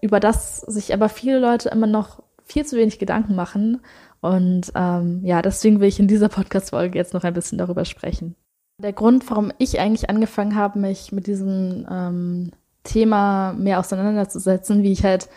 über 0.00 0.20
das 0.20 0.58
sich 0.60 0.92
aber 0.92 1.08
viele 1.08 1.38
Leute 1.38 1.68
immer 1.68 1.86
noch 1.86 2.22
viel 2.44 2.66
zu 2.66 2.76
wenig 2.76 2.98
Gedanken 2.98 3.34
machen. 3.34 3.80
Und 4.20 4.72
ähm, 4.74 5.20
ja, 5.24 5.42
deswegen 5.42 5.80
will 5.80 5.88
ich 5.88 6.00
in 6.00 6.08
dieser 6.08 6.28
Podcast-Folge 6.28 6.98
jetzt 6.98 7.14
noch 7.14 7.24
ein 7.24 7.34
bisschen 7.34 7.58
darüber 7.58 7.84
sprechen. 7.84 8.36
Der 8.78 8.92
Grund, 8.92 9.28
warum 9.30 9.52
ich 9.58 9.80
eigentlich 9.80 10.10
angefangen 10.10 10.56
habe, 10.56 10.78
mich 10.78 11.12
mit 11.12 11.26
diesem 11.26 11.86
ähm, 11.90 12.52
Thema 12.84 13.52
mehr 13.52 13.78
auseinanderzusetzen, 13.78 14.82
wie 14.82 14.92
ich 14.92 15.04
halt 15.04 15.28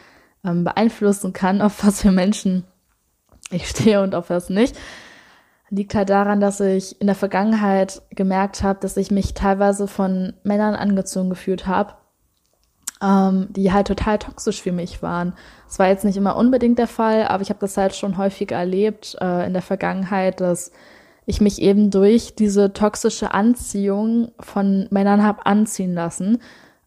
ähm, 0.44 0.64
beeinflussen 0.64 1.34
kann, 1.34 1.62
auf 1.62 1.86
was 1.86 2.02
für 2.02 2.12
Menschen 2.12 2.64
ich 3.52 3.68
stehe 3.68 4.02
und 4.02 4.16
auf 4.16 4.30
was 4.30 4.50
nicht, 4.50 4.76
liegt 5.70 5.96
halt 5.96 6.10
daran, 6.10 6.40
dass 6.40 6.60
ich 6.60 7.00
in 7.02 7.08
der 7.08 7.16
Vergangenheit 7.16 8.02
gemerkt 8.12 8.64
habe, 8.64 8.80
dass 8.80 8.98
ich 8.98 9.12
mich 9.12 9.34
teilweise 9.34 9.88
von 9.88 10.34
Männern 10.44 10.76
angezogen 10.76 11.30
gefühlt 11.30 11.68
habe, 11.68 11.94
ähm, 13.02 13.48
die 13.50 13.74
halt 13.74 13.88
total 13.88 14.20
toxisch 14.20 14.62
für 14.62 14.72
mich 14.72 15.02
waren. 15.02 15.34
Das 15.68 15.80
war 15.80 15.88
jetzt 15.88 16.06
nicht 16.06 16.18
immer 16.18 16.36
unbedingt 16.36 16.80
der 16.80 16.88
Fall, 16.88 17.28
aber 17.28 17.42
ich 17.42 17.50
habe 17.50 17.60
das 17.60 17.78
halt 17.78 17.96
schon 17.96 18.18
häufiger 18.18 18.56
erlebt 18.56 19.18
äh, 19.20 19.46
in 19.46 19.54
der 19.54 19.62
Vergangenheit, 19.62 20.40
dass 20.40 20.72
ich 21.26 21.42
mich 21.42 21.62
eben 21.62 21.90
durch 21.90 22.36
diese 22.36 22.74
toxische 22.74 23.34
Anziehung 23.34 24.32
von 24.40 24.88
Männern 24.92 25.24
habe 25.24 25.46
anziehen 25.46 25.96
lassen, 25.96 26.40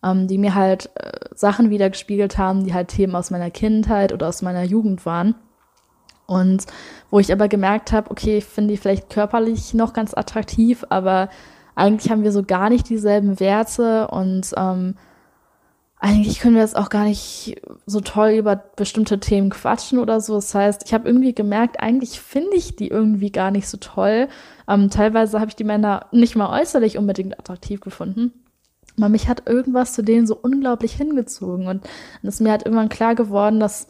ähm, 0.04 0.28
die 0.28 0.38
mir 0.38 0.54
halt 0.54 0.90
äh, 0.94 1.34
Sachen 1.34 1.70
wiedergespiegelt 1.70 2.38
haben, 2.38 2.64
die 2.64 2.72
halt 2.72 2.88
Themen 2.88 3.16
aus 3.16 3.30
meiner 3.30 3.50
Kindheit 3.50 4.12
oder 4.12 4.28
aus 4.28 4.42
meiner 4.42 4.62
Jugend 4.62 5.04
waren. 5.04 5.34
Und 6.28 6.66
wo 7.10 7.18
ich 7.18 7.32
aber 7.32 7.48
gemerkt 7.48 7.90
habe, 7.90 8.10
okay, 8.10 8.38
ich 8.38 8.44
finde 8.44 8.74
die 8.74 8.76
vielleicht 8.76 9.08
körperlich 9.08 9.72
noch 9.72 9.94
ganz 9.94 10.12
attraktiv, 10.14 10.84
aber 10.90 11.30
eigentlich 11.74 12.10
haben 12.10 12.22
wir 12.22 12.32
so 12.32 12.42
gar 12.42 12.68
nicht 12.68 12.88
dieselben 12.90 13.40
Werte 13.40 14.08
und 14.08 14.52
ähm, 14.56 14.94
eigentlich 16.00 16.38
können 16.40 16.54
wir 16.54 16.62
jetzt 16.62 16.76
auch 16.76 16.90
gar 16.90 17.04
nicht 17.04 17.60
so 17.86 18.00
toll 18.00 18.30
über 18.30 18.56
bestimmte 18.56 19.18
Themen 19.18 19.48
quatschen 19.48 19.98
oder 19.98 20.20
so. 20.20 20.34
Das 20.34 20.54
heißt, 20.54 20.82
ich 20.84 20.92
habe 20.92 21.08
irgendwie 21.08 21.34
gemerkt, 21.34 21.80
eigentlich 21.80 22.20
finde 22.20 22.56
ich 22.56 22.76
die 22.76 22.88
irgendwie 22.88 23.32
gar 23.32 23.50
nicht 23.50 23.66
so 23.66 23.78
toll. 23.78 24.28
Ähm, 24.68 24.90
teilweise 24.90 25.40
habe 25.40 25.48
ich 25.48 25.56
die 25.56 25.64
Männer 25.64 26.06
nicht 26.12 26.36
mal 26.36 26.60
äußerlich 26.60 26.98
unbedingt 26.98 27.38
attraktiv 27.38 27.80
gefunden. 27.80 28.32
Aber 28.98 29.08
mich 29.08 29.28
hat 29.28 29.48
irgendwas 29.48 29.94
zu 29.94 30.02
denen 30.02 30.26
so 30.26 30.36
unglaublich 30.36 30.92
hingezogen. 30.92 31.66
Und 31.66 31.84
es 32.22 32.40
mir 32.40 32.50
halt 32.50 32.66
irgendwann 32.66 32.90
klar 32.90 33.14
geworden, 33.14 33.58
dass 33.58 33.88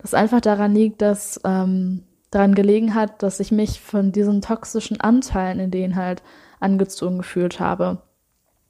das 0.00 0.14
einfach 0.14 0.40
daran 0.40 0.74
liegt, 0.74 1.02
dass 1.02 1.40
ähm, 1.44 2.04
daran 2.30 2.54
gelegen 2.54 2.94
hat, 2.94 3.22
dass 3.22 3.40
ich 3.40 3.52
mich 3.52 3.80
von 3.80 4.12
diesen 4.12 4.40
toxischen 4.40 5.00
Anteilen 5.00 5.60
in 5.60 5.70
denen 5.70 5.96
halt 5.96 6.22
angezogen 6.60 7.18
gefühlt 7.18 7.60
habe. 7.60 8.02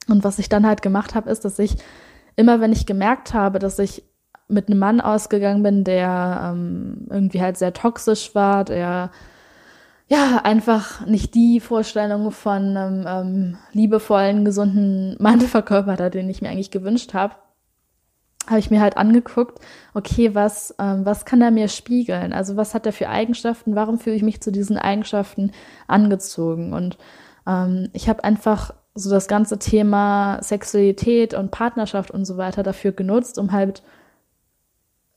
Und 0.07 0.23
was 0.23 0.39
ich 0.39 0.49
dann 0.49 0.65
halt 0.65 0.81
gemacht 0.81 1.15
habe, 1.15 1.29
ist, 1.29 1.45
dass 1.45 1.59
ich 1.59 1.77
immer 2.35 2.59
wenn 2.59 2.71
ich 2.71 2.85
gemerkt 2.85 3.33
habe, 3.33 3.59
dass 3.59 3.79
ich 3.79 4.03
mit 4.47 4.67
einem 4.67 4.79
Mann 4.79 4.99
ausgegangen 4.99 5.63
bin, 5.63 5.83
der 5.83 6.51
ähm, 6.53 7.07
irgendwie 7.09 7.41
halt 7.41 7.57
sehr 7.57 7.73
toxisch 7.73 8.35
war, 8.35 8.65
der 8.65 9.11
ja 10.07 10.41
einfach 10.43 11.05
nicht 11.05 11.35
die 11.35 11.61
Vorstellung 11.61 12.31
von 12.31 12.75
einem 12.75 13.05
ähm, 13.07 13.57
liebevollen, 13.71 14.43
gesunden 14.43 15.15
Mann 15.19 15.39
verkörpert 15.41 16.01
hat, 16.01 16.13
den 16.13 16.29
ich 16.29 16.41
mir 16.41 16.49
eigentlich 16.49 16.71
gewünscht 16.71 17.13
habe, 17.13 17.35
habe 18.47 18.59
ich 18.59 18.71
mir 18.71 18.81
halt 18.81 18.97
angeguckt, 18.97 19.59
okay, 19.93 20.33
was, 20.33 20.75
ähm, 20.79 21.05
was 21.05 21.25
kann 21.25 21.41
er 21.41 21.51
mir 21.51 21.67
spiegeln? 21.67 22.33
Also 22.33 22.57
was 22.57 22.73
hat 22.73 22.85
er 22.85 22.93
für 22.93 23.09
Eigenschaften? 23.09 23.75
Warum 23.75 23.99
fühle 23.99 24.15
ich 24.15 24.23
mich 24.23 24.41
zu 24.41 24.51
diesen 24.51 24.77
Eigenschaften 24.77 25.51
angezogen? 25.87 26.73
Und 26.73 26.97
ähm, 27.47 27.89
ich 27.93 28.09
habe 28.09 28.23
einfach 28.23 28.73
so 28.93 29.09
das 29.09 29.27
ganze 29.27 29.59
Thema 29.59 30.41
Sexualität 30.41 31.33
und 31.33 31.51
Partnerschaft 31.51 32.11
und 32.11 32.25
so 32.25 32.37
weiter 32.37 32.63
dafür 32.63 32.91
genutzt, 32.91 33.37
um 33.37 33.51
halt 33.51 33.83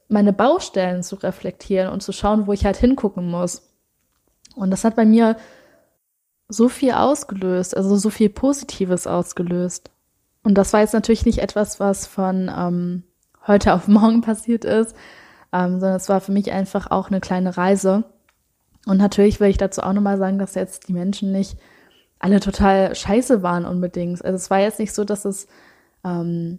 meine 0.08 0.32
Baustellen 0.32 1.02
zu 1.02 1.16
reflektieren 1.16 1.90
und 1.90 2.02
zu 2.02 2.12
schauen, 2.12 2.46
wo 2.46 2.52
ich 2.52 2.64
halt 2.64 2.76
hingucken 2.76 3.28
muss. 3.28 3.68
Und 4.54 4.70
das 4.70 4.84
hat 4.84 4.94
bei 4.96 5.04
mir 5.04 5.36
so 6.48 6.68
viel 6.68 6.92
ausgelöst, 6.92 7.76
also 7.76 7.96
so 7.96 8.10
viel 8.10 8.28
Positives 8.28 9.06
ausgelöst. 9.06 9.90
Und 10.44 10.54
das 10.54 10.72
war 10.72 10.80
jetzt 10.80 10.92
natürlich 10.92 11.24
nicht 11.24 11.38
etwas, 11.38 11.80
was 11.80 12.06
von 12.06 12.52
ähm, 12.54 13.02
heute 13.46 13.74
auf 13.74 13.88
morgen 13.88 14.20
passiert 14.20 14.64
ist, 14.64 14.94
ähm, 15.52 15.80
sondern 15.80 15.96
es 15.96 16.08
war 16.08 16.20
für 16.20 16.32
mich 16.32 16.52
einfach 16.52 16.90
auch 16.90 17.08
eine 17.08 17.20
kleine 17.20 17.56
Reise. 17.56 18.04
Und 18.86 18.98
natürlich 18.98 19.40
will 19.40 19.48
ich 19.48 19.56
dazu 19.56 19.82
auch 19.82 19.92
nochmal 19.92 20.18
sagen, 20.18 20.38
dass 20.38 20.54
jetzt 20.54 20.88
die 20.88 20.92
Menschen 20.92 21.32
nicht 21.32 21.56
alle 22.18 22.40
total 22.40 22.94
scheiße 22.94 23.42
waren 23.42 23.64
unbedingt. 23.64 24.24
Also 24.24 24.36
es 24.36 24.50
war 24.50 24.60
jetzt 24.60 24.78
nicht 24.78 24.92
so, 24.92 25.04
dass 25.04 25.24
es, 25.24 25.46
ähm, 26.04 26.58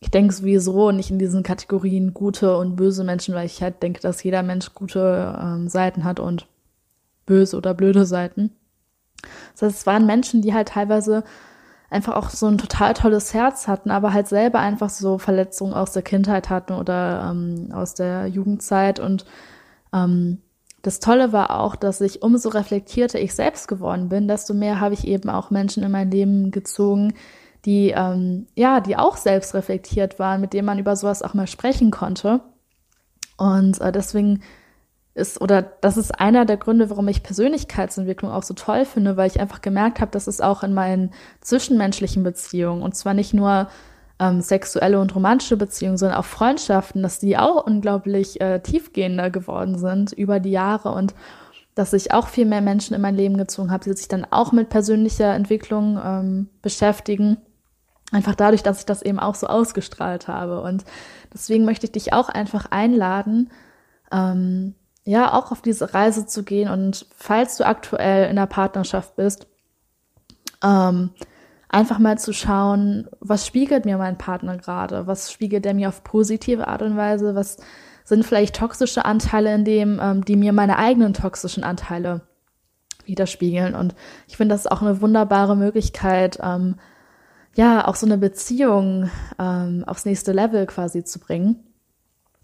ich 0.00 0.10
denke 0.10 0.34
sowieso 0.34 0.90
nicht 0.90 1.10
in 1.10 1.18
diesen 1.18 1.42
Kategorien 1.42 2.14
gute 2.14 2.56
und 2.56 2.76
böse 2.76 3.04
Menschen, 3.04 3.34
weil 3.34 3.46
ich 3.46 3.62
halt 3.62 3.82
denke, 3.82 4.00
dass 4.00 4.22
jeder 4.22 4.42
Mensch 4.42 4.74
gute 4.74 5.36
ähm, 5.40 5.68
Seiten 5.68 6.04
hat 6.04 6.20
und 6.20 6.46
böse 7.26 7.56
oder 7.56 7.74
blöde 7.74 8.06
Seiten. 8.06 8.50
Das 9.52 9.62
heißt, 9.62 9.78
es 9.78 9.86
waren 9.86 10.06
Menschen, 10.06 10.42
die 10.42 10.52
halt 10.52 10.68
teilweise 10.68 11.24
einfach 11.90 12.16
auch 12.16 12.30
so 12.30 12.46
ein 12.46 12.58
total 12.58 12.94
tolles 12.94 13.34
Herz 13.34 13.68
hatten, 13.68 13.90
aber 13.90 14.12
halt 14.12 14.28
selber 14.28 14.58
einfach 14.58 14.90
so 14.90 15.18
Verletzungen 15.18 15.74
aus 15.74 15.92
der 15.92 16.02
Kindheit 16.02 16.50
hatten 16.50 16.72
oder 16.72 17.30
ähm, 17.30 17.70
aus 17.72 17.94
der 17.94 18.26
Jugendzeit 18.26 19.00
und 19.00 19.24
ähm, 19.92 20.38
das 20.84 21.00
Tolle 21.00 21.32
war 21.32 21.58
auch, 21.60 21.76
dass 21.76 22.02
ich 22.02 22.22
umso 22.22 22.50
reflektierter 22.50 23.18
ich 23.18 23.34
selbst 23.34 23.68
geworden 23.68 24.10
bin, 24.10 24.28
desto 24.28 24.52
mehr 24.52 24.80
habe 24.80 24.92
ich 24.92 25.06
eben 25.06 25.30
auch 25.30 25.50
Menschen 25.50 25.82
in 25.82 25.90
mein 25.90 26.10
Leben 26.10 26.50
gezogen, 26.50 27.14
die 27.64 27.94
ähm, 27.96 28.46
ja, 28.54 28.80
die 28.80 28.96
auch 28.96 29.16
selbst 29.16 29.54
reflektiert 29.54 30.18
waren, 30.18 30.42
mit 30.42 30.52
denen 30.52 30.66
man 30.66 30.78
über 30.78 30.94
sowas 30.94 31.22
auch 31.22 31.32
mal 31.32 31.46
sprechen 31.46 31.90
konnte. 31.90 32.40
Und 33.38 33.80
äh, 33.80 33.92
deswegen 33.92 34.42
ist 35.14 35.40
oder 35.40 35.62
das 35.62 35.96
ist 35.96 36.18
einer 36.20 36.44
der 36.44 36.56
Gründe, 36.56 36.90
warum 36.90 37.06
ich 37.08 37.22
Persönlichkeitsentwicklung 37.22 38.32
auch 38.32 38.42
so 38.42 38.54
toll 38.54 38.84
finde, 38.84 39.16
weil 39.16 39.28
ich 39.30 39.40
einfach 39.40 39.62
gemerkt 39.62 40.00
habe, 40.00 40.10
dass 40.10 40.26
es 40.26 40.40
auch 40.40 40.62
in 40.62 40.74
meinen 40.74 41.12
zwischenmenschlichen 41.40 42.24
Beziehungen 42.24 42.82
und 42.82 42.96
zwar 42.96 43.14
nicht 43.14 43.32
nur 43.32 43.68
ähm, 44.18 44.40
sexuelle 44.40 45.00
und 45.00 45.14
romantische 45.14 45.56
Beziehungen, 45.56 45.98
sondern 45.98 46.18
auch 46.18 46.24
Freundschaften, 46.24 47.02
dass 47.02 47.20
die 47.20 47.38
auch 47.38 47.64
unglaublich 47.64 48.40
äh, 48.40 48.60
tiefgehender 48.60 49.30
geworden 49.30 49.78
sind 49.78 50.12
über 50.12 50.40
die 50.40 50.50
Jahre 50.50 50.90
und 50.90 51.14
dass 51.74 51.92
ich 51.92 52.12
auch 52.12 52.28
viel 52.28 52.46
mehr 52.46 52.60
Menschen 52.60 52.94
in 52.94 53.00
mein 53.00 53.16
Leben 53.16 53.36
gezogen 53.36 53.70
habe, 53.70 53.84
die 53.84 53.92
sich 53.92 54.08
dann 54.08 54.26
auch 54.30 54.52
mit 54.52 54.68
persönlicher 54.68 55.34
Entwicklung 55.34 55.98
ähm, 56.04 56.48
beschäftigen. 56.62 57.38
Einfach 58.12 58.36
dadurch, 58.36 58.62
dass 58.62 58.80
ich 58.80 58.86
das 58.86 59.02
eben 59.02 59.18
auch 59.18 59.34
so 59.34 59.48
ausgestrahlt 59.48 60.28
habe. 60.28 60.60
Und 60.60 60.84
deswegen 61.32 61.64
möchte 61.64 61.86
ich 61.86 61.92
dich 61.92 62.12
auch 62.12 62.28
einfach 62.28 62.66
einladen, 62.70 63.50
ähm, 64.12 64.74
ja, 65.04 65.32
auch 65.32 65.52
auf 65.52 65.62
diese 65.62 65.94
Reise 65.94 66.26
zu 66.26 66.44
gehen. 66.44 66.68
Und 66.68 67.06
falls 67.16 67.56
du 67.56 67.66
aktuell 67.66 68.30
in 68.30 68.36
der 68.36 68.46
Partnerschaft 68.46 69.16
bist, 69.16 69.46
ähm, 70.62 71.10
einfach 71.68 71.98
mal 71.98 72.18
zu 72.18 72.32
schauen, 72.32 73.08
was 73.20 73.46
spiegelt 73.46 73.84
mir 73.84 73.98
mein 73.98 74.16
Partner 74.16 74.56
gerade? 74.56 75.06
Was 75.06 75.30
spiegelt 75.32 75.66
er 75.66 75.74
mir 75.74 75.88
auf 75.88 76.04
positive 76.04 76.68
Art 76.68 76.82
und 76.82 76.96
Weise? 76.96 77.34
Was 77.34 77.58
sind 78.04 78.24
vielleicht 78.24 78.56
toxische 78.56 79.04
Anteile 79.04 79.54
in 79.54 79.64
dem, 79.64 80.00
ähm, 80.00 80.24
die 80.24 80.36
mir 80.36 80.52
meine 80.52 80.78
eigenen 80.78 81.14
toxischen 81.14 81.64
Anteile 81.64 82.22
widerspiegeln? 83.04 83.74
Und 83.74 83.94
ich 84.26 84.36
finde, 84.36 84.54
das 84.54 84.62
ist 84.62 84.70
auch 84.70 84.82
eine 84.82 85.00
wunderbare 85.00 85.56
Möglichkeit, 85.56 86.38
ähm, 86.42 86.76
ja, 87.56 87.86
auch 87.86 87.94
so 87.94 88.06
eine 88.06 88.18
Beziehung 88.18 89.10
ähm, 89.38 89.84
aufs 89.86 90.04
nächste 90.04 90.32
Level 90.32 90.66
quasi 90.66 91.04
zu 91.04 91.20
bringen, 91.20 91.62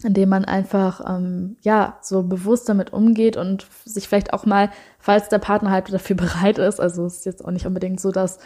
indem 0.03 0.29
man 0.29 0.45
einfach, 0.45 1.01
ähm, 1.07 1.57
ja, 1.61 1.97
so 2.01 2.23
bewusst 2.23 2.67
damit 2.69 2.93
umgeht 2.93 3.37
und 3.37 3.67
sich 3.85 4.07
vielleicht 4.07 4.33
auch 4.33 4.45
mal, 4.45 4.69
falls 4.99 5.29
der 5.29 5.39
Partner 5.39 5.71
halt 5.71 5.91
dafür 5.91 6.15
bereit 6.17 6.57
ist, 6.57 6.79
also 6.79 7.05
es 7.05 7.17
ist 7.17 7.25
jetzt 7.25 7.45
auch 7.45 7.51
nicht 7.51 7.65
unbedingt 7.65 7.99
so, 7.99 8.11
dass 8.11 8.39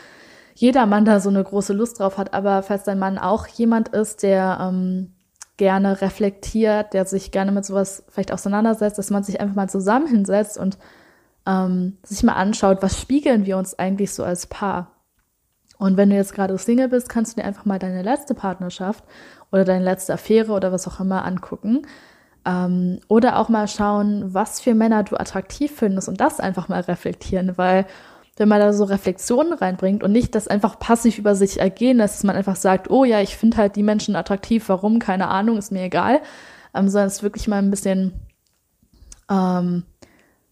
jeder 0.54 0.86
Mann 0.86 1.06
da 1.06 1.20
so 1.20 1.30
eine 1.30 1.44
große 1.44 1.74
Lust 1.74 2.00
drauf 2.00 2.18
hat. 2.18 2.34
Aber 2.34 2.64
falls 2.64 2.84
dein 2.86 2.98
Mann 2.98 3.18
auch 3.18 3.46
jemand 3.48 3.90
ist, 3.90 4.24
der 4.24 4.58
ähm, 4.62 5.14
gerne 5.58 6.02
reflektiert, 6.02 6.94
der 6.94 7.06
sich 7.06 7.32
gerne 7.32 7.52
mit 7.52 7.66
sowas 7.66 8.04
vielleicht 8.10 8.32
auseinandersetzt, 8.32 8.98
dass 8.98 9.10
man 9.10 9.24
sich 9.24 9.40
einfach 9.40 9.56
mal 9.56 9.70
zusammen 9.70 10.08
hinsetzt 10.08 10.58
und 10.58 10.78
ähm, 11.46 11.98
sich 12.04 12.24
mal 12.24 12.34
anschaut, 12.34 12.82
was 12.82 13.00
spiegeln 13.00 13.46
wir 13.46 13.58
uns 13.58 13.78
eigentlich 13.78 14.14
so 14.14 14.24
als 14.24 14.48
Paar. 14.48 14.92
Und 15.78 15.98
wenn 15.98 16.10
du 16.10 16.16
jetzt 16.16 16.34
gerade 16.34 16.58
Single 16.58 16.88
bist, 16.88 17.10
kannst 17.10 17.34
du 17.34 17.42
dir 17.42 17.48
einfach 17.48 17.66
mal 17.66 17.80
deine 17.80 18.02
letzte 18.02 18.34
Partnerschaft 18.34 19.04
oder 19.56 19.64
deine 19.64 19.86
letzte 19.86 20.14
Affäre 20.14 20.52
oder 20.52 20.74
was 20.74 20.86
auch 20.86 21.00
immer 21.00 21.24
angucken. 21.24 21.84
Ähm, 22.46 23.00
oder 23.08 23.40
auch 23.40 23.48
mal 23.48 23.70
schauen, 23.70 24.34
was 24.34 24.60
für 24.60 24.76
Männer 24.76 25.04
du 25.04 25.16
attraktiv 25.16 25.72
findest 25.74 26.10
und 26.10 26.20
das 26.20 26.42
einfach 26.42 26.68
mal 26.68 26.82
reflektieren, 26.82 27.58
weil 27.58 27.86
wenn 28.36 28.50
man 28.50 28.60
da 28.60 28.74
so 28.74 28.84
Reflexionen 28.84 29.54
reinbringt 29.54 30.04
und 30.04 30.12
nicht 30.12 30.36
das 30.36 30.50
einfach 30.50 30.78
passiv 30.78 31.18
über 31.18 31.36
sich 31.36 31.62
ergehen 31.62 31.98
lässt, 31.98 32.16
dass 32.16 32.24
man 32.26 32.36
einfach 32.36 32.58
sagt, 32.58 32.90
oh 32.90 33.06
ja, 33.06 33.22
ich 33.22 33.38
finde 33.38 33.56
halt 33.56 33.78
die 33.78 33.84
Menschen 33.84 34.18
attraktiv, 34.18 34.68
warum, 34.68 35.00
keine 35.00 35.30
Ahnung, 35.30 35.58
ist 35.58 35.72
mir 35.72 35.84
egal, 35.84 36.20
ähm, 36.74 36.90
sondern 36.90 37.08
es 37.08 37.24
wirklich 37.24 37.48
mal 37.48 37.60
ein 37.60 37.72
bisschen 37.72 38.12
ähm, 39.32 39.84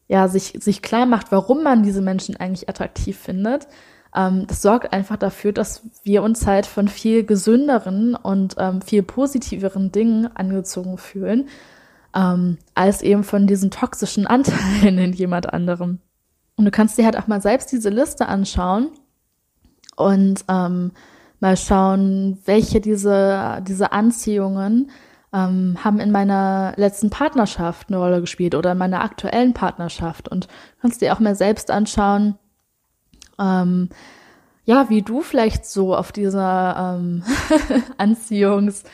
ja, 0.07 0.29
sich, 0.29 0.53
sich 0.61 0.81
klar 0.81 1.05
macht, 1.05 1.33
warum 1.33 1.61
man 1.61 1.83
diese 1.83 2.01
Menschen 2.01 2.37
eigentlich 2.37 2.69
attraktiv 2.69 3.19
findet. 3.19 3.67
Ähm, 4.15 4.45
das 4.47 4.61
sorgt 4.61 4.93
einfach 4.93 5.17
dafür, 5.17 5.51
dass 5.51 5.83
wir 6.03 6.23
uns 6.23 6.45
halt 6.45 6.65
von 6.65 6.87
viel 6.87 7.23
gesünderen 7.25 8.15
und 8.15 8.55
ähm, 8.57 8.81
viel 8.81 9.03
positiveren 9.03 9.91
Dingen 9.91 10.29
angezogen 10.35 10.97
fühlen, 10.97 11.49
ähm, 12.15 12.57
als 12.75 13.01
eben 13.01 13.23
von 13.23 13.47
diesen 13.47 13.71
toxischen 13.71 14.27
Anteilen 14.27 14.97
in 14.97 15.13
jemand 15.13 15.53
anderem. 15.53 15.99
Und 16.55 16.65
du 16.65 16.71
kannst 16.71 16.97
dir 16.97 17.05
halt 17.05 17.17
auch 17.17 17.27
mal 17.27 17.41
selbst 17.41 17.71
diese 17.71 17.89
Liste 17.89 18.27
anschauen 18.27 18.89
und 19.95 20.45
ähm, 20.47 20.91
mal 21.39 21.57
schauen, 21.57 22.37
welche 22.45 22.79
diese, 22.79 23.61
diese 23.67 23.91
Anziehungen 23.91 24.91
ähm, 25.33 25.77
haben 25.83 25.99
in 25.99 26.11
meiner 26.11 26.73
letzten 26.77 27.09
Partnerschaft 27.09 27.89
eine 27.89 27.97
Rolle 27.97 28.21
gespielt 28.21 28.53
oder 28.53 28.73
in 28.73 28.77
meiner 28.77 29.03
aktuellen 29.03 29.53
Partnerschaft. 29.53 30.29
Und 30.29 30.47
kannst 30.81 31.01
dir 31.01 31.13
auch 31.13 31.19
mal 31.19 31.35
selbst 31.35 31.71
anschauen, 31.71 32.35
ähm, 33.43 33.89
ja, 34.65 34.89
wie 34.89 35.01
du 35.01 35.21
vielleicht 35.21 35.65
so 35.65 35.95
auf 35.95 36.11
dieser 36.11 36.97
ähm, 36.97 37.23
Anziehungs- 37.97 38.85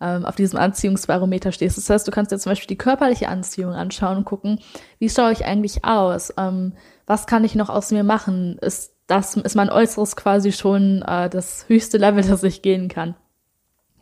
ähm, 0.00 0.24
auf 0.24 0.36
diesem 0.36 0.58
Anziehungsbarometer 0.58 1.52
stehst. 1.52 1.78
Das 1.78 1.88
heißt, 1.88 2.06
du 2.06 2.10
kannst 2.10 2.30
dir 2.30 2.38
zum 2.38 2.50
Beispiel 2.50 2.68
die 2.68 2.78
körperliche 2.78 3.28
Anziehung 3.28 3.72
anschauen 3.72 4.18
und 4.18 4.24
gucken, 4.24 4.60
wie 4.98 5.08
schaue 5.08 5.32
ich 5.32 5.44
eigentlich 5.44 5.84
aus? 5.84 6.32
Ähm, 6.36 6.74
was 7.06 7.26
kann 7.26 7.44
ich 7.44 7.54
noch 7.54 7.70
aus 7.70 7.90
mir 7.92 8.04
machen? 8.04 8.58
Ist 8.60 8.92
das 9.06 9.36
ist 9.36 9.54
mein 9.54 9.70
Äußeres 9.70 10.16
quasi 10.16 10.52
schon 10.52 11.02
äh, 11.02 11.30
das 11.30 11.66
höchste 11.68 11.98
Level, 11.98 12.22
das 12.28 12.42
ich 12.42 12.62
gehen 12.62 12.88
kann. 12.88 13.14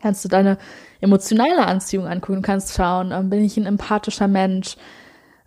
Kannst 0.01 0.25
du 0.25 0.29
deine 0.29 0.57
emotionale 0.99 1.65
Anziehung 1.65 2.07
angucken, 2.07 2.41
kannst 2.41 2.75
schauen, 2.75 3.11
ähm, 3.11 3.29
bin 3.29 3.43
ich 3.43 3.57
ein 3.57 3.65
empathischer 3.65 4.27
Mensch, 4.27 4.75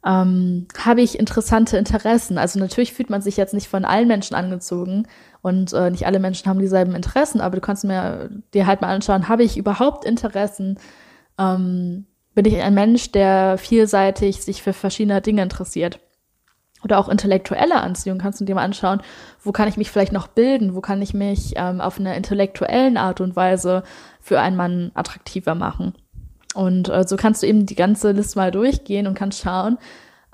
ähm, 0.08 0.66
habe 0.78 1.02
ich 1.02 1.18
interessante 1.18 1.76
Interessen. 1.76 2.38
Also 2.38 2.58
natürlich 2.58 2.94
fühlt 2.94 3.10
man 3.10 3.20
sich 3.20 3.36
jetzt 3.36 3.52
nicht 3.52 3.68
von 3.68 3.84
allen 3.84 4.08
Menschen 4.08 4.34
angezogen 4.34 5.06
und 5.42 5.74
äh, 5.74 5.90
nicht 5.90 6.06
alle 6.06 6.18
Menschen 6.18 6.48
haben 6.48 6.58
dieselben 6.58 6.94
Interessen, 6.94 7.42
aber 7.42 7.56
du 7.56 7.60
kannst 7.60 7.84
mir 7.84 8.30
dir 8.54 8.66
halt 8.66 8.80
mal 8.80 8.88
anschauen, 8.94 9.28
habe 9.28 9.42
ich 9.42 9.58
überhaupt 9.58 10.06
Interessen? 10.06 10.78
Ähm, 11.38 12.06
bin 12.34 12.46
ich 12.46 12.56
ein 12.56 12.72
Mensch, 12.72 13.12
der 13.12 13.58
vielseitig 13.58 14.42
sich 14.42 14.62
für 14.62 14.72
verschiedene 14.72 15.20
Dinge 15.20 15.42
interessiert? 15.42 16.00
Oder 16.82 16.98
auch 16.98 17.08
intellektuelle 17.08 17.80
Anziehung 17.80 18.18
kannst 18.18 18.40
du 18.40 18.44
dir 18.44 18.54
mal 18.54 18.64
anschauen, 18.64 19.02
wo 19.42 19.52
kann 19.52 19.68
ich 19.68 19.76
mich 19.76 19.90
vielleicht 19.90 20.12
noch 20.12 20.28
bilden, 20.28 20.74
wo 20.74 20.80
kann 20.80 21.02
ich 21.02 21.12
mich 21.12 21.54
ähm, 21.56 21.82
auf 21.82 21.98
eine 21.98 22.16
intellektuellen 22.16 22.96
Art 22.96 23.20
und 23.20 23.36
Weise 23.36 23.82
für 24.20 24.40
einen 24.40 24.56
Mann 24.56 24.90
attraktiver 24.94 25.54
machen. 25.54 25.94
Und 26.58 26.88
äh, 26.88 27.04
so 27.06 27.16
kannst 27.16 27.44
du 27.44 27.46
eben 27.46 27.66
die 27.66 27.76
ganze 27.76 28.10
Liste 28.10 28.36
mal 28.36 28.50
durchgehen 28.50 29.06
und 29.06 29.14
kannst 29.14 29.38
schauen, 29.38 29.78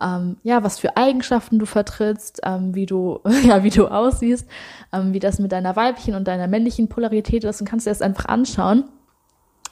ähm, 0.00 0.38
ja, 0.42 0.64
was 0.64 0.78
für 0.78 0.96
Eigenschaften 0.96 1.58
du 1.58 1.66
vertrittst, 1.66 2.40
ähm, 2.44 2.74
wie 2.74 2.86
du, 2.86 3.20
ja, 3.44 3.62
wie 3.62 3.68
du 3.68 3.88
aussiehst, 3.88 4.48
ähm, 4.94 5.12
wie 5.12 5.18
das 5.18 5.38
mit 5.38 5.52
deiner 5.52 5.76
weiblichen 5.76 6.14
und 6.14 6.26
deiner 6.26 6.48
männlichen 6.48 6.88
Polarität 6.88 7.44
ist 7.44 7.60
und 7.60 7.68
kannst 7.68 7.84
dir 7.84 7.90
das 7.90 8.00
einfach 8.00 8.24
anschauen 8.24 8.84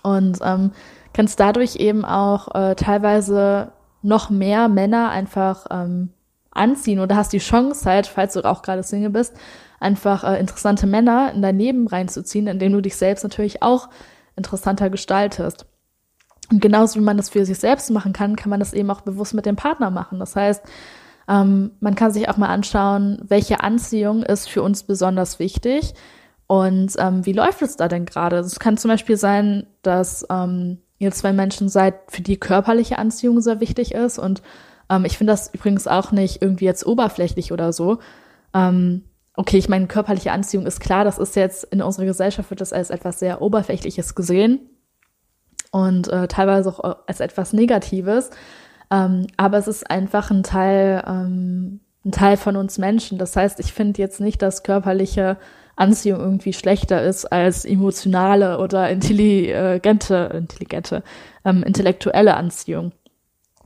und 0.03 0.41
ähm, 0.45 0.73
kannst 1.15 1.41
dadurch 1.41 1.77
eben 1.77 2.05
auch 2.05 2.55
äh, 2.55 2.75
teilweise 2.75 3.73
noch 4.03 4.29
mehr 4.29 4.69
Männer 4.69 5.09
einfach 5.09 5.65
ähm, 5.71 6.11
anziehen 6.51 7.01
oder 7.01 7.17
hast 7.17 7.33
die 7.33 7.39
Chance 7.39 7.89
halt, 7.89 8.07
falls 8.07 8.35
du 8.35 8.45
auch 8.45 8.61
gerade 8.61 8.83
Single 8.83 9.09
bist, 9.09 9.35
einfach 9.81 10.23
äh, 10.23 10.39
interessante 10.39 10.87
Männer 10.87 11.33
in 11.35 11.41
dein 11.41 11.59
Leben 11.59 11.87
reinzuziehen, 11.87 12.47
indem 12.47 12.75
du 12.75 12.83
dich 12.83 12.97
selbst 12.97 13.23
natürlich 13.23 13.63
auch 13.63 13.89
interessanter 14.37 14.91
gestaltest. 14.91 15.65
Und 16.53 16.61
genauso 16.61 17.01
wie 17.01 17.05
man 17.05 17.17
das 17.17 17.31
für 17.31 17.47
sich 17.47 17.59
selbst 17.59 17.91
machen 17.91 18.13
kann, 18.13 18.37
kann 18.37 18.51
man 18.51 18.61
das 18.61 18.75
eben 18.75 18.91
auch 18.91 19.01
bewusst 19.01 19.33
mit 19.33 19.47
dem 19.47 19.57
Partner 19.57 19.91
machen. 19.91 20.19
Das 20.19 20.37
heißt, 20.37 20.63
ähm, 21.27 21.71
man 21.81 21.95
kann 21.95 22.13
sich 22.13 22.29
auch 22.29 22.37
mal 22.37 22.49
anschauen, 22.49 23.23
welche 23.27 23.61
Anziehung 23.61 24.23
ist 24.23 24.51
für 24.51 24.63
uns 24.63 24.83
besonders 24.83 25.39
wichtig 25.39 25.95
und 26.47 26.93
ähm, 26.99 27.25
wie 27.25 27.33
läuft 27.33 27.63
es 27.63 27.77
da 27.77 27.89
denn 27.89 28.05
gerade? 28.05 28.37
Es 28.39 28.59
kann 28.59 28.77
zum 28.77 28.91
Beispiel 28.91 29.17
sein, 29.17 29.67
dass 29.81 30.27
ähm, 30.29 30.79
ihr 30.99 31.11
zwei 31.13 31.33
Menschen 31.33 31.71
seid, 31.71 31.95
für 32.09 32.21
die 32.21 32.37
körperliche 32.37 32.99
Anziehung 32.99 33.41
sehr 33.41 33.61
wichtig 33.61 33.95
ist 33.95 34.19
und 34.19 34.43
ähm, 34.91 35.07
ich 35.07 35.17
finde 35.17 35.33
das 35.33 35.55
übrigens 35.55 35.87
auch 35.87 36.13
nicht 36.13 36.43
irgendwie 36.43 36.67
jetzt 36.67 36.85
oberflächlich 36.85 37.53
oder 37.53 37.73
so. 37.73 37.99
Ähm, 38.53 39.05
okay, 39.37 39.57
ich 39.57 39.71
meine, 39.71 39.87
körperliche 39.87 40.33
Anziehung 40.33 40.67
ist 40.67 40.81
klar, 40.81 41.05
das 41.05 41.19
ist 41.19 41.35
jetzt 41.35 41.65
in 41.65 41.81
unserer 41.81 42.05
Gesellschaft 42.05 42.51
wird 42.51 42.61
das 42.61 42.75
als 42.75 42.91
etwas 42.91 43.21
sehr 43.21 43.41
Oberflächliches 43.41 44.15
gesehen 44.15 44.69
und 45.73 46.09
äh, 46.09 46.29
teilweise 46.29 46.69
auch 46.69 46.99
als 47.07 47.19
etwas 47.19 47.53
Negatives. 47.53 48.31
Ähm, 48.93 49.27
aber 49.37 49.59
es 49.59 49.67
ist 49.67 49.91
einfach 49.91 50.31
ein 50.31 50.45
Teil, 50.45 51.03
ähm, 51.07 51.81
ein 52.05 52.13
Teil 52.13 52.37
von 52.37 52.57
uns 52.57 52.79
Menschen. 52.79 53.19
Das 53.19 53.35
heißt, 53.35 53.59
ich 53.59 53.73
finde 53.73 54.01
jetzt 54.01 54.21
nicht, 54.21 54.43
dass 54.43 54.63
körperliche 54.63 55.39
Anziehung 55.75 56.21
irgendwie 56.21 56.53
schlechter 56.53 57.03
ist 57.03 57.25
als 57.25 57.65
emotionale 57.65 58.59
oder 58.59 58.91
intelligente, 58.91 60.31
intelligente, 60.35 61.03
ähm, 61.45 61.63
intellektuelle 61.63 62.37
Anziehung. 62.37 62.93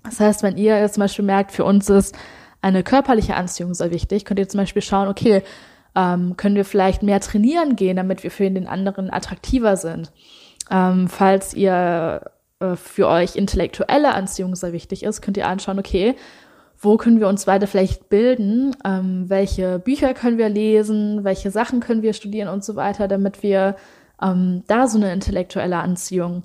Das 0.05 0.21
heißt, 0.21 0.45
wenn 0.45 0.57
ihr 0.57 0.79
jetzt 0.79 0.95
zum 0.95 1.03
Beispiel 1.03 1.25
merkt, 1.25 1.51
für 1.51 1.65
uns 1.65 1.91
ist 1.91 2.17
eine 2.63 2.85
körperliche 2.85 3.35
Anziehung 3.35 3.75
sehr 3.75 3.91
wichtig, 3.91 4.25
könnt 4.25 4.39
ihr 4.39 4.49
zum 4.49 4.61
Beispiel 4.61 4.83
schauen, 4.83 5.09
okay, 5.09 5.43
ähm, 5.97 6.37
können 6.37 6.55
wir 6.55 6.65
vielleicht 6.65 7.03
mehr 7.03 7.21
trainieren 7.21 7.75
gehen, 7.75 7.97
damit 7.97 8.23
wir 8.23 8.31
für 8.31 8.49
den 8.49 8.69
anderen 8.69 9.11
attraktiver 9.11 9.77
sind. 9.77 10.13
Ähm, 10.71 11.09
falls 11.09 11.55
ihr 11.55 12.31
äh, 12.61 12.77
für 12.77 13.09
euch 13.09 13.37
intellektuelle 13.37 14.15
Anziehung 14.15 14.57
sehr 14.57 14.73
wichtig 14.73 15.03
ist, 15.03 15.21
könnt 15.21 15.37
ihr 15.37 15.49
anschauen, 15.49 15.79
okay, 15.79 16.17
wo 16.79 16.97
können 16.97 17.21
wir 17.21 17.29
uns 17.29 17.47
beide 17.47 17.67
vielleicht 17.67 18.09
bilden, 18.09 18.77
ähm, 18.85 19.29
welche 19.29 19.79
Bücher 19.79 20.15
können 20.15 20.39
wir 20.39 20.49
lesen, 20.49 21.25
welche 21.25 21.51
Sachen 21.51 21.81
können 21.81 22.03
wir 22.03 22.13
studieren 22.13 22.49
und 22.49 22.65
so 22.65 22.77
weiter, 22.77 23.09
damit 23.09 23.43
wir 23.43 23.77
ähm, 24.23 24.63
da 24.67 24.87
so 24.89 24.99
eine 24.99 25.13
intellektuelle 25.13 25.79
Anziehung 25.79 26.43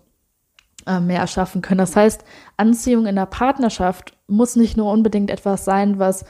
äh, 0.88 1.00
mehr 1.00 1.20
erschaffen 1.20 1.62
können. 1.62 1.80
Das 1.80 1.96
heißt, 1.96 2.24
Anziehung 2.58 3.06
in 3.06 3.16
der 3.16 3.26
Partnerschaft 3.26 4.14
muss 4.28 4.56
nicht 4.56 4.78
nur 4.78 4.92
unbedingt 4.92 5.30
etwas 5.30 5.66
sein, 5.66 6.00
was 6.00 6.26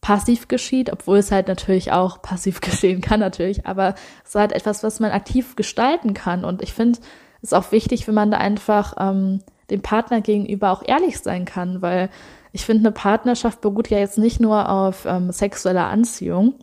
passiv 0.00 0.48
geschieht, 0.48 0.92
obwohl 0.92 1.18
es 1.18 1.32
halt 1.32 1.48
natürlich 1.48 1.92
auch 1.92 2.20
passiv 2.20 2.60
geschehen 2.60 3.00
kann 3.00 3.20
natürlich, 3.20 3.66
aber 3.66 3.94
es 4.22 4.30
ist 4.30 4.34
halt 4.34 4.52
etwas, 4.52 4.82
was 4.82 5.00
man 5.00 5.12
aktiv 5.12 5.56
gestalten 5.56 6.12
kann. 6.12 6.44
Und 6.44 6.62
ich 6.62 6.74
finde, 6.74 6.98
ist 7.44 7.54
auch 7.54 7.72
wichtig, 7.72 8.06
wenn 8.08 8.14
man 8.14 8.30
da 8.30 8.38
einfach 8.38 8.94
ähm, 8.98 9.40
dem 9.70 9.82
Partner 9.82 10.20
gegenüber 10.20 10.70
auch 10.70 10.82
ehrlich 10.84 11.18
sein 11.20 11.44
kann, 11.44 11.82
weil 11.82 12.08
ich 12.52 12.64
finde, 12.64 12.82
eine 12.82 12.92
Partnerschaft 12.92 13.60
beruht 13.60 13.90
ja 13.90 13.98
jetzt 13.98 14.18
nicht 14.18 14.40
nur 14.40 14.68
auf 14.68 15.04
ähm, 15.06 15.30
sexueller 15.30 15.86
Anziehung, 15.86 16.54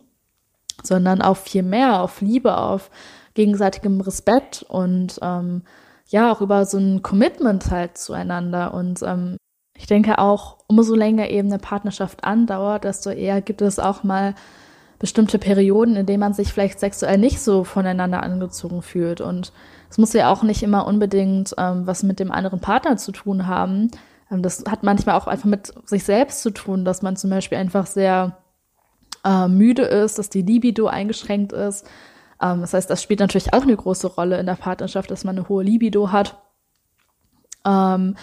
sondern 0.82 1.22
auf 1.22 1.38
viel 1.38 1.62
mehr, 1.62 2.02
auf 2.02 2.20
Liebe, 2.20 2.56
auf 2.56 2.90
gegenseitigem 3.34 4.00
Respekt 4.00 4.64
und 4.68 5.18
ähm, 5.22 5.62
ja 6.08 6.32
auch 6.32 6.40
über 6.40 6.66
so 6.66 6.78
ein 6.78 7.02
Commitment 7.02 7.70
halt 7.70 7.96
zueinander. 7.96 8.74
Und 8.74 9.02
ähm, 9.02 9.36
ich 9.76 9.86
denke 9.86 10.18
auch, 10.18 10.58
umso 10.66 10.94
länger 10.94 11.30
eben 11.30 11.48
eine 11.48 11.58
Partnerschaft 11.58 12.24
andauert, 12.24 12.84
desto 12.84 13.10
eher 13.10 13.40
gibt 13.40 13.62
es 13.62 13.78
auch 13.78 14.02
mal 14.02 14.34
bestimmte 15.02 15.38
Perioden, 15.38 15.96
in 15.96 16.06
denen 16.06 16.20
man 16.20 16.32
sich 16.32 16.50
vielleicht 16.50 16.80
sexuell 16.80 17.18
nicht 17.18 17.40
so 17.40 17.64
voneinander 17.64 18.22
angezogen 18.22 18.80
fühlt. 18.80 19.20
Und 19.20 19.52
es 19.90 19.98
muss 19.98 20.14
ja 20.14 20.30
auch 20.30 20.42
nicht 20.42 20.62
immer 20.62 20.86
unbedingt 20.86 21.54
ähm, 21.58 21.86
was 21.86 22.02
mit 22.02 22.18
dem 22.20 22.32
anderen 22.32 22.60
Partner 22.60 22.96
zu 22.96 23.12
tun 23.12 23.46
haben. 23.46 23.90
Ähm, 24.30 24.40
das 24.40 24.64
hat 24.66 24.82
manchmal 24.82 25.16
auch 25.16 25.26
einfach 25.26 25.44
mit 25.44 25.74
sich 25.84 26.04
selbst 26.04 26.40
zu 26.40 26.50
tun, 26.50 26.86
dass 26.86 27.02
man 27.02 27.16
zum 27.16 27.28
Beispiel 27.28 27.58
einfach 27.58 27.86
sehr 27.86 28.38
äh, 29.24 29.48
müde 29.48 29.82
ist, 29.82 30.18
dass 30.18 30.30
die 30.30 30.42
Libido 30.42 30.86
eingeschränkt 30.86 31.52
ist, 31.52 31.86
ähm, 32.42 32.60
das 32.60 32.74
heißt, 32.74 32.90
das 32.90 33.02
spielt 33.02 33.20
natürlich 33.20 33.54
auch 33.54 33.62
eine 33.62 33.76
große 33.76 34.08
Rolle 34.08 34.38
in 34.38 34.46
der 34.46 34.56
Partnerschaft, 34.56 35.10
dass 35.10 35.24
man 35.24 35.38
eine 35.38 35.48
hohe 35.48 35.62
Libido 35.62 36.10
hat. 36.10 36.36
Ähm, 37.64 38.16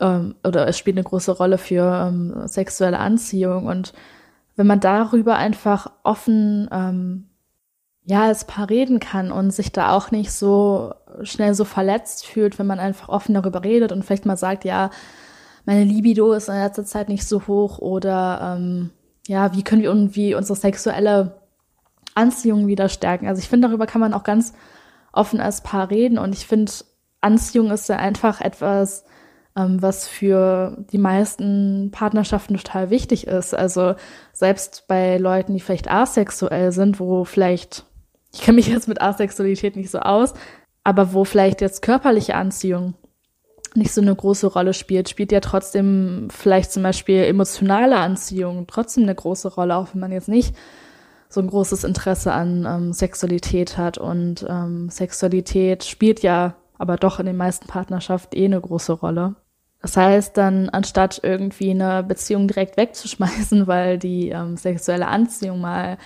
ähm, 0.00 0.34
oder 0.42 0.66
es 0.66 0.78
spielt 0.78 0.96
eine 0.96 1.04
große 1.04 1.32
Rolle 1.32 1.58
für 1.58 2.08
ähm, 2.08 2.46
sexuelle 2.46 2.98
Anziehung. 2.98 3.66
Und 3.66 3.92
wenn 4.60 4.66
man 4.66 4.80
darüber 4.80 5.36
einfach 5.36 5.90
offen 6.02 6.68
ähm, 6.70 7.30
ja, 8.04 8.24
als 8.24 8.44
Paar 8.44 8.68
reden 8.68 9.00
kann 9.00 9.32
und 9.32 9.52
sich 9.52 9.72
da 9.72 9.92
auch 9.96 10.10
nicht 10.10 10.32
so 10.32 10.92
schnell 11.22 11.54
so 11.54 11.64
verletzt 11.64 12.26
fühlt, 12.26 12.58
wenn 12.58 12.66
man 12.66 12.78
einfach 12.78 13.08
offen 13.08 13.32
darüber 13.32 13.64
redet 13.64 13.90
und 13.90 14.04
vielleicht 14.04 14.26
mal 14.26 14.36
sagt, 14.36 14.66
ja, 14.66 14.90
meine 15.64 15.84
Libido 15.84 16.34
ist 16.34 16.50
in 16.50 16.56
letzter 16.56 16.84
Zeit 16.84 17.08
nicht 17.08 17.26
so 17.26 17.46
hoch 17.46 17.78
oder 17.78 18.58
ähm, 18.58 18.90
ja, 19.26 19.54
wie 19.54 19.62
können 19.62 19.80
wir 19.80 19.88
irgendwie 19.88 20.34
unsere 20.34 20.58
sexuelle 20.58 21.40
Anziehung 22.14 22.66
wieder 22.66 22.90
stärken. 22.90 23.28
Also 23.28 23.40
ich 23.40 23.48
finde, 23.48 23.68
darüber 23.68 23.86
kann 23.86 24.02
man 24.02 24.12
auch 24.12 24.24
ganz 24.24 24.52
offen 25.10 25.40
als 25.40 25.62
Paar 25.62 25.88
reden 25.88 26.18
und 26.18 26.34
ich 26.34 26.46
finde, 26.46 26.70
Anziehung 27.22 27.70
ist 27.70 27.88
ja 27.88 27.96
einfach 27.96 28.42
etwas, 28.42 29.06
was 29.54 30.06
für 30.06 30.76
die 30.92 30.98
meisten 30.98 31.90
Partnerschaften 31.92 32.56
total 32.56 32.90
wichtig 32.90 33.26
ist. 33.26 33.54
Also 33.54 33.94
selbst 34.32 34.84
bei 34.88 35.18
Leuten, 35.18 35.54
die 35.54 35.60
vielleicht 35.60 35.90
asexuell 35.90 36.72
sind, 36.72 37.00
wo 37.00 37.24
vielleicht, 37.24 37.84
ich 38.32 38.42
kenne 38.42 38.56
mich 38.56 38.68
jetzt 38.68 38.88
mit 38.88 39.00
Asexualität 39.00 39.76
nicht 39.76 39.90
so 39.90 39.98
aus, 40.00 40.34
aber 40.84 41.12
wo 41.12 41.24
vielleicht 41.24 41.60
jetzt 41.60 41.82
körperliche 41.82 42.34
Anziehung 42.34 42.94
nicht 43.74 43.92
so 43.92 44.00
eine 44.00 44.14
große 44.14 44.48
Rolle 44.48 44.74
spielt, 44.74 45.08
spielt 45.08 45.30
ja 45.30 45.40
trotzdem 45.40 46.28
vielleicht 46.30 46.72
zum 46.72 46.82
Beispiel 46.82 47.22
emotionale 47.24 47.96
Anziehung 47.98 48.66
trotzdem 48.66 49.04
eine 49.04 49.14
große 49.14 49.54
Rolle, 49.54 49.76
auch 49.76 49.88
wenn 49.92 50.00
man 50.00 50.12
jetzt 50.12 50.28
nicht 50.28 50.56
so 51.28 51.40
ein 51.40 51.46
großes 51.46 51.84
Interesse 51.84 52.32
an 52.32 52.66
ähm, 52.68 52.92
Sexualität 52.92 53.78
hat. 53.78 53.98
Und 53.98 54.44
ähm, 54.48 54.90
Sexualität 54.90 55.84
spielt 55.84 56.22
ja 56.22 56.56
aber 56.80 56.96
doch 56.96 57.20
in 57.20 57.26
den 57.26 57.36
meisten 57.36 57.66
Partnerschaften 57.66 58.36
eh 58.36 58.46
eine 58.46 58.60
große 58.60 58.92
Rolle. 58.92 59.36
Das 59.82 59.96
heißt 59.96 60.36
dann, 60.36 60.70
anstatt 60.70 61.20
irgendwie 61.22 61.70
eine 61.70 62.02
Beziehung 62.02 62.48
direkt 62.48 62.78
wegzuschmeißen, 62.78 63.66
weil 63.66 63.98
die 63.98 64.30
ähm, 64.30 64.56
sexuelle 64.56 65.06
Anziehung 65.06 65.60
mal 65.60 65.98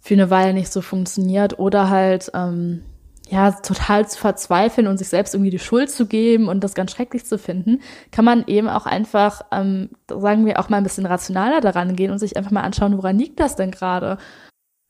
für 0.00 0.14
eine 0.14 0.30
Weile 0.30 0.54
nicht 0.54 0.72
so 0.72 0.80
funktioniert 0.80 1.58
oder 1.58 1.90
halt 1.90 2.30
ähm, 2.34 2.82
ja, 3.28 3.52
total 3.52 4.08
zu 4.08 4.18
verzweifeln 4.18 4.86
und 4.86 4.96
sich 4.96 5.08
selbst 5.08 5.34
irgendwie 5.34 5.50
die 5.50 5.58
Schuld 5.58 5.90
zu 5.90 6.06
geben 6.06 6.48
und 6.48 6.64
das 6.64 6.74
ganz 6.74 6.90
schrecklich 6.90 7.24
zu 7.26 7.38
finden, 7.38 7.80
kann 8.10 8.24
man 8.24 8.44
eben 8.46 8.68
auch 8.68 8.86
einfach, 8.86 9.42
ähm, 9.52 9.90
sagen 10.08 10.46
wir, 10.46 10.58
auch 10.58 10.70
mal 10.70 10.78
ein 10.78 10.82
bisschen 10.82 11.06
rationaler 11.06 11.60
daran 11.60 11.96
gehen 11.96 12.10
und 12.10 12.18
sich 12.18 12.36
einfach 12.36 12.50
mal 12.50 12.62
anschauen, 12.62 12.96
woran 12.96 13.18
liegt 13.18 13.40
das 13.40 13.56
denn 13.56 13.70
gerade? 13.70 14.16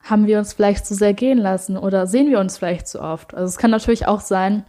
Haben 0.03 0.26
wir 0.26 0.38
uns 0.38 0.55
vielleicht 0.55 0.86
zu 0.86 0.94
sehr 0.94 1.12
gehen 1.12 1.38
lassen 1.38 1.76
oder 1.76 2.07
sehen 2.07 2.30
wir 2.30 2.40
uns 2.40 2.59
vielleicht 2.59 2.88
zu 2.88 3.00
oft? 3.00 3.34
Also 3.34 3.46
es 3.46 3.59
kann 3.59 3.70
natürlich 3.70 4.07
auch 4.09 4.20
sein, 4.20 4.64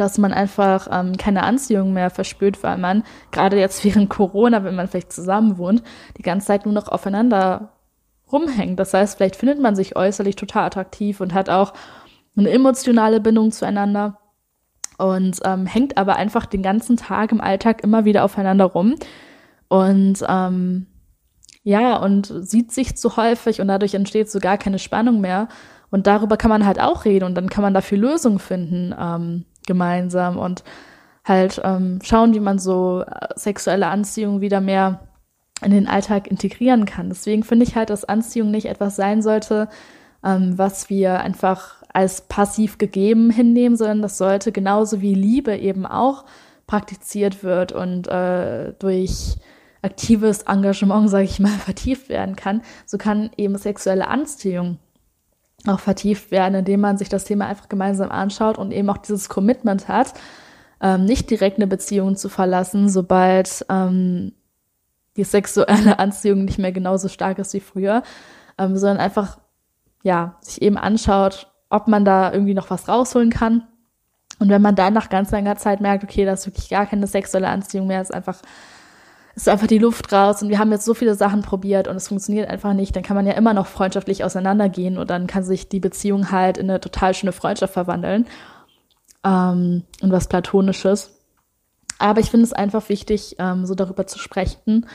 dass 0.00 0.18
man 0.18 0.32
einfach 0.32 0.88
ähm, 0.90 1.16
keine 1.16 1.42
Anziehung 1.42 1.92
mehr 1.92 2.10
verspürt, 2.10 2.62
weil 2.62 2.78
man 2.78 3.02
gerade 3.30 3.58
jetzt 3.58 3.84
während 3.84 4.10
Corona, 4.10 4.64
wenn 4.64 4.74
man 4.74 4.88
vielleicht 4.88 5.12
zusammen 5.12 5.58
wohnt, 5.58 5.82
die 6.16 6.22
ganze 6.22 6.48
Zeit 6.48 6.64
nur 6.64 6.74
noch 6.74 6.88
aufeinander 6.88 7.72
rumhängt. 8.30 8.78
Das 8.78 8.92
heißt, 8.94 9.16
vielleicht 9.16 9.36
findet 9.36 9.60
man 9.60 9.76
sich 9.76 9.96
äußerlich 9.96 10.36
total 10.36 10.64
attraktiv 10.64 11.20
und 11.20 11.34
hat 11.34 11.48
auch 11.48 11.72
eine 12.36 12.50
emotionale 12.50 13.20
Bindung 13.20 13.52
zueinander 13.52 14.18
und 14.98 15.40
ähm, 15.44 15.66
hängt 15.66 15.96
aber 15.96 16.16
einfach 16.16 16.46
den 16.46 16.62
ganzen 16.62 16.96
Tag 16.96 17.32
im 17.32 17.40
Alltag 17.40 17.82
immer 17.82 18.04
wieder 18.04 18.24
aufeinander 18.24 18.64
rum 18.64 18.96
und 19.68 20.24
ähm, 20.28 20.86
ja, 21.62 21.96
und 21.96 22.26
sieht 22.26 22.70
sich 22.70 22.96
zu 22.96 23.16
häufig 23.16 23.60
und 23.60 23.68
dadurch 23.68 23.94
entsteht 23.94 24.30
so 24.30 24.38
gar 24.38 24.56
keine 24.56 24.78
Spannung 24.78 25.20
mehr. 25.20 25.48
Und 25.90 26.06
darüber 26.06 26.36
kann 26.36 26.48
man 26.48 26.64
halt 26.64 26.80
auch 26.80 27.04
reden 27.04 27.24
und 27.24 27.34
dann 27.34 27.48
kann 27.48 27.62
man 27.62 27.74
dafür 27.74 27.98
Lösungen 27.98 28.38
finden 28.38 28.94
ähm, 28.98 29.44
gemeinsam 29.66 30.38
und 30.38 30.64
halt 31.24 31.60
ähm, 31.64 31.98
schauen, 32.02 32.34
wie 32.34 32.40
man 32.40 32.58
so 32.58 33.02
äh, 33.02 33.28
sexuelle 33.34 33.88
Anziehung 33.88 34.40
wieder 34.40 34.60
mehr 34.60 35.00
in 35.62 35.70
den 35.70 35.88
Alltag 35.88 36.28
integrieren 36.28 36.84
kann. 36.84 37.08
Deswegen 37.08 37.42
finde 37.42 37.64
ich 37.64 37.76
halt, 37.76 37.90
dass 37.90 38.04
Anziehung 38.04 38.50
nicht 38.50 38.66
etwas 38.66 38.96
sein 38.96 39.22
sollte, 39.22 39.68
ähm, 40.24 40.56
was 40.56 40.90
wir 40.90 41.20
einfach 41.20 41.82
als 41.92 42.22
passiv 42.22 42.78
gegeben 42.78 43.30
hinnehmen, 43.30 43.76
sondern 43.76 44.02
das 44.02 44.18
sollte 44.18 44.52
genauso 44.52 45.00
wie 45.00 45.14
Liebe 45.14 45.56
eben 45.56 45.86
auch 45.86 46.24
praktiziert 46.66 47.42
wird 47.42 47.72
und 47.72 48.06
äh, 48.08 48.74
durch 48.78 49.36
aktives 49.82 50.42
Engagement, 50.42 51.08
sage 51.10 51.24
ich 51.24 51.40
mal, 51.40 51.48
vertieft 51.48 52.08
werden 52.08 52.36
kann, 52.36 52.62
so 52.84 52.98
kann 52.98 53.30
eben 53.36 53.56
sexuelle 53.56 54.08
Anziehung 54.08 54.78
auch 55.68 55.80
vertieft 55.80 56.30
werden, 56.30 56.54
indem 56.54 56.80
man 56.80 56.98
sich 56.98 57.08
das 57.08 57.24
Thema 57.24 57.46
einfach 57.46 57.68
gemeinsam 57.68 58.10
anschaut 58.10 58.58
und 58.58 58.72
eben 58.72 58.88
auch 58.90 58.98
dieses 58.98 59.28
Commitment 59.28 59.88
hat, 59.88 60.14
ähm, 60.80 61.04
nicht 61.04 61.30
direkt 61.30 61.58
eine 61.58 61.66
Beziehung 61.66 62.16
zu 62.16 62.28
verlassen, 62.28 62.88
sobald 62.88 63.64
ähm, 63.68 64.32
die 65.16 65.24
sexuelle 65.24 65.98
Anziehung 65.98 66.44
nicht 66.44 66.58
mehr 66.58 66.72
genauso 66.72 67.08
stark 67.08 67.38
ist 67.38 67.54
wie 67.54 67.60
früher, 67.60 68.02
ähm, 68.58 68.76
sondern 68.76 68.98
einfach 68.98 69.38
ja 70.02 70.36
sich 70.40 70.62
eben 70.62 70.76
anschaut, 70.76 71.52
ob 71.68 71.88
man 71.88 72.04
da 72.04 72.32
irgendwie 72.32 72.54
noch 72.54 72.70
was 72.70 72.88
rausholen 72.88 73.30
kann. 73.30 73.66
Und 74.38 74.50
wenn 74.50 74.62
man 74.62 74.74
dann 74.74 74.92
nach 74.92 75.08
ganz 75.08 75.30
langer 75.30 75.56
Zeit 75.56 75.80
merkt, 75.80 76.04
okay, 76.04 76.24
da 76.24 76.32
ist 76.32 76.46
wirklich 76.46 76.68
gar 76.68 76.86
keine 76.86 77.06
sexuelle 77.06 77.48
Anziehung 77.48 77.86
mehr, 77.86 78.02
ist 78.02 78.12
einfach 78.12 78.42
ist 79.36 79.50
einfach 79.50 79.66
die 79.66 79.78
Luft 79.78 80.12
raus 80.12 80.42
und 80.42 80.48
wir 80.48 80.58
haben 80.58 80.72
jetzt 80.72 80.86
so 80.86 80.94
viele 80.94 81.14
Sachen 81.14 81.42
probiert 81.42 81.88
und 81.88 81.96
es 81.96 82.08
funktioniert 82.08 82.48
einfach 82.48 82.72
nicht, 82.72 82.96
dann 82.96 83.02
kann 83.02 83.16
man 83.16 83.26
ja 83.26 83.34
immer 83.34 83.52
noch 83.52 83.66
freundschaftlich 83.66 84.24
auseinandergehen 84.24 84.96
und 84.96 85.10
dann 85.10 85.26
kann 85.26 85.44
sich 85.44 85.68
die 85.68 85.78
Beziehung 85.78 86.30
halt 86.30 86.56
in 86.56 86.70
eine 86.70 86.80
total 86.80 87.12
schöne 87.12 87.32
Freundschaft 87.32 87.74
verwandeln 87.74 88.26
ähm, 89.24 89.84
und 90.00 90.10
was 90.10 90.28
Platonisches. 90.28 91.10
Aber 91.98 92.20
ich 92.20 92.30
finde 92.30 92.44
es 92.44 92.54
einfach 92.54 92.88
wichtig, 92.88 93.36
ähm, 93.38 93.66
so 93.66 93.74
darüber 93.74 94.06
zu 94.06 94.18
sprechen 94.18 94.86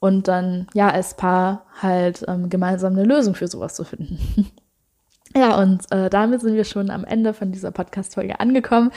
und 0.00 0.26
dann 0.26 0.68
ja 0.72 0.88
als 0.88 1.14
Paar 1.14 1.66
halt 1.80 2.24
ähm, 2.28 2.48
gemeinsam 2.48 2.94
eine 2.94 3.04
Lösung 3.04 3.34
für 3.34 3.46
sowas 3.46 3.74
zu 3.74 3.84
finden. 3.84 4.18
ja, 5.36 5.58
und 5.58 5.92
äh, 5.92 6.08
damit 6.08 6.40
sind 6.40 6.54
wir 6.54 6.64
schon 6.64 6.88
am 6.88 7.04
Ende 7.04 7.34
von 7.34 7.52
dieser 7.52 7.72
Podcast-Folge 7.72 8.40
angekommen. 8.40 8.90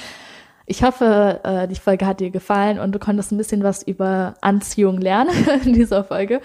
Ich 0.66 0.84
hoffe, 0.84 1.42
äh, 1.44 1.68
die 1.68 1.76
Folge 1.76 2.06
hat 2.08 2.20
dir 2.20 2.32
gefallen 2.32 2.80
und 2.80 2.92
du 2.92 3.00
konntest 3.00 3.32
ein 3.32 3.38
bisschen 3.38 3.64
was 3.64 3.84
über 3.84 4.36
Anziehung 4.42 5.00
lernen 5.00 5.36
in 5.66 5.74
dieser 5.74 6.04
Folge. 6.04 6.42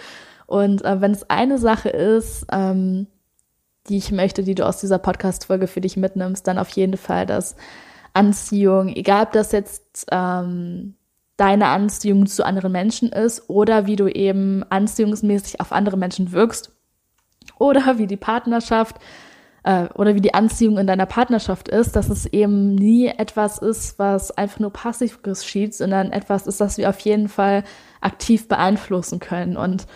Und 0.47 0.85
äh, 0.85 1.01
wenn 1.01 1.13
es 1.13 1.29
eine 1.31 1.59
Sache 1.59 1.89
ist, 1.89 2.47
ähm, 2.53 3.07
die 3.89 3.97
ich 3.97 4.13
möchte, 4.13 4.43
die 4.43 4.55
du 4.55 4.67
aus 4.67 4.81
dieser 4.81 4.99
Podcast-Folge 4.99 5.67
für 5.67 5.81
dich 5.81 5.97
mitnimmst, 5.97 6.47
dann 6.47 6.59
auf 6.59 6.69
jeden 6.71 6.97
Fall, 6.97 7.25
dass 7.25 7.57
Anziehung, 8.13 8.89
egal 8.89 9.25
ob 9.25 9.33
das 9.33 9.53
jetzt 9.53 10.07
ähm, 10.11 10.95
deine 11.37 11.69
Anziehung 11.69 12.27
zu 12.27 12.45
anderen 12.45 12.73
Menschen 12.73 13.11
ist 13.11 13.49
oder 13.49 13.87
wie 13.87 13.97
du 13.97 14.09
eben 14.09 14.65
anziehungsmäßig 14.69 15.61
auf 15.61 15.73
andere 15.73 15.97
Menschen 15.97 16.33
wirkst 16.33 16.73
oder 17.59 17.97
wie 17.99 18.07
die 18.07 18.19
Partnerschaft 18.19 18.97
äh, 19.63 19.87
oder 19.95 20.15
wie 20.15 20.21
die 20.21 20.35
Anziehung 20.35 20.79
in 20.79 20.87
deiner 20.87 21.07
Partnerschaft 21.07 21.69
ist, 21.69 21.97
dass 21.97 22.09
es 22.09 22.27
eben 22.27 22.75
nie 22.75 23.07
etwas 23.07 23.59
ist, 23.59 23.99
was 23.99 24.31
einfach 24.31 24.61
nur 24.61 24.73
passiv 24.73 25.23
geschieht, 25.23 25.75
sondern 25.75 26.13
etwas 26.13 26.47
ist, 26.47 26.61
das 26.61 26.79
wir 26.79 26.89
auf 26.89 27.01
jeden 27.01 27.29
Fall 27.29 27.65
aktiv 28.01 28.49
beeinflussen 28.49 29.21
können 29.21 29.57
und 29.57 29.87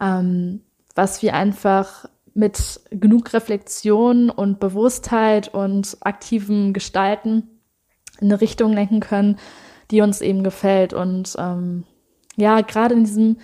ähm, 0.00 0.62
was 0.94 1.22
wir 1.22 1.34
einfach 1.34 2.06
mit 2.34 2.80
genug 2.90 3.32
Reflexion 3.32 4.30
und 4.30 4.60
Bewusstheit 4.60 5.52
und 5.52 5.96
aktivem 6.00 6.72
Gestalten 6.72 7.60
in 8.20 8.28
eine 8.28 8.40
Richtung 8.40 8.72
lenken 8.72 9.00
können, 9.00 9.38
die 9.90 10.00
uns 10.00 10.20
eben 10.20 10.44
gefällt. 10.44 10.92
Und 10.92 11.34
ähm, 11.38 11.84
ja, 12.36 12.60
gerade 12.60 12.94
in 12.94 13.04
diesem 13.04 13.38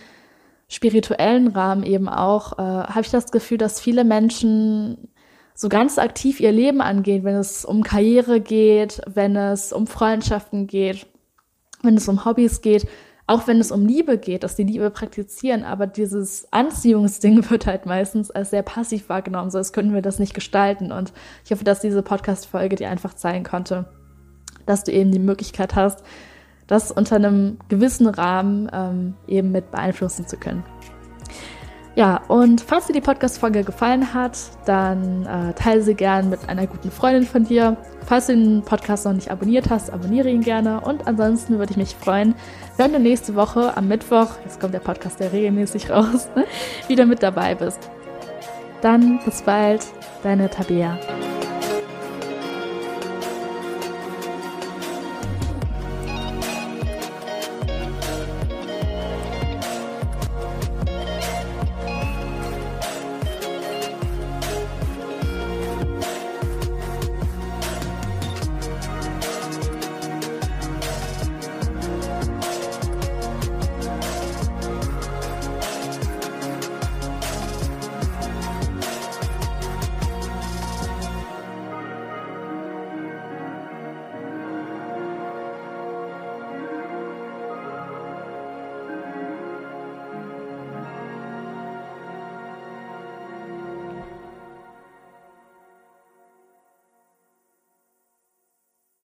spirituellen 0.69 1.49
Rahmen 1.49 1.83
eben 1.83 2.09
auch, 2.09 2.59
äh, 2.59 2.63
habe 2.63 3.03
ich 3.03 3.11
das 3.11 3.31
Gefühl, 3.31 3.59
dass 3.59 3.81
viele 3.81 4.05
Menschen 4.05 5.09
so 5.57 5.71
ganz 5.71 5.99
aktiv 5.99 6.39
ihr 6.39 6.53
Leben 6.53 6.83
angehen, 6.83 7.25
wenn 7.25 7.35
es 7.35 7.65
um 7.65 7.83
Karriere 7.83 8.41
geht, 8.41 9.01
wenn 9.07 9.35
es 9.37 9.73
um 9.73 9.87
Freundschaften 9.87 10.67
geht, 10.67 11.07
wenn 11.83 11.97
es 11.97 12.07
um 12.09 12.27
Hobbys 12.27 12.61
geht, 12.61 12.87
auch 13.27 13.49
wenn 13.49 13.59
es 13.59 13.73
um 13.73 13.87
Liebe 13.87 14.19
geht, 14.19 14.45
dass 14.45 14.55
die 14.55 14.65
Liebe 14.65 14.91
praktizieren, 14.91 15.65
aber 15.65 15.87
dieses 15.87 16.47
Anziehungsding 16.53 17.51
wird 17.51 17.67
halt 17.67 17.87
meistens 17.87 18.31
als 18.31 18.51
sehr 18.51 18.63
passiv 18.63 19.09
wahrgenommen, 19.09 19.51
so 19.51 19.57
als 19.57 19.73
könnten 19.73 19.95
wir 19.95 20.03
das 20.03 20.19
nicht 20.19 20.35
gestalten. 20.35 20.93
Und 20.93 21.13
ich 21.45 21.51
hoffe, 21.51 21.65
dass 21.65 21.81
diese 21.81 22.03
Podcast-Folge 22.03 22.77
dir 22.77 22.91
einfach 22.91 23.15
zeigen 23.15 23.45
konnte, 23.45 23.87
dass 24.67 24.85
du 24.85 24.93
eben 24.93 25.11
die 25.11 25.19
Möglichkeit 25.19 25.75
hast, 25.75 26.05
das 26.67 26.93
unter 26.93 27.17
einem 27.17 27.59
gewissen 27.69 28.09
Rahmen 28.09 28.69
ähm, 28.73 29.15
eben 29.27 29.53
mit 29.53 29.71
beeinflussen 29.71 30.29
zu 30.29 30.37
können. 30.37 30.65
Ja, 31.97 32.21
und 32.29 32.61
falls 32.61 32.87
dir 32.87 32.93
die 32.93 33.01
Podcast-Folge 33.01 33.65
gefallen 33.65 34.13
hat, 34.13 34.37
dann 34.67 35.25
äh, 35.25 35.55
teile 35.55 35.81
sie 35.81 35.95
gern 35.95 36.29
mit 36.29 36.47
einer 36.47 36.67
guten 36.67 36.91
Freundin 36.91 37.25
von 37.25 37.45
dir. 37.45 37.79
Falls 38.05 38.27
du 38.27 38.35
den 38.35 38.63
Podcast 38.63 39.07
noch 39.07 39.15
nicht 39.15 39.31
abonniert 39.31 39.71
hast, 39.71 39.91
abonniere 39.91 40.29
ihn 40.29 40.43
gerne. 40.43 40.83
Und 40.83 41.09
ansonsten 41.09 41.59
würde 41.59 41.71
ich 41.71 41.79
mich 41.79 41.97
freuen, 41.97 42.35
wenn 42.77 42.93
du 42.93 43.01
nächste 43.01 43.35
Woche 43.35 43.75
am 43.79 43.89
Mittwoch, 43.89 44.29
jetzt 44.45 44.61
kommt 44.61 44.75
der 44.75 44.81
Podcast 44.81 45.21
ja 45.21 45.29
regelmäßig 45.29 45.89
raus, 45.91 46.29
wieder 46.87 47.07
mit 47.07 47.23
dabei 47.23 47.55
bist. 47.55 47.91
Dann 48.83 49.19
bis 49.25 49.41
bald, 49.41 49.87
deine 50.23 50.51
Tabea. 50.51 50.99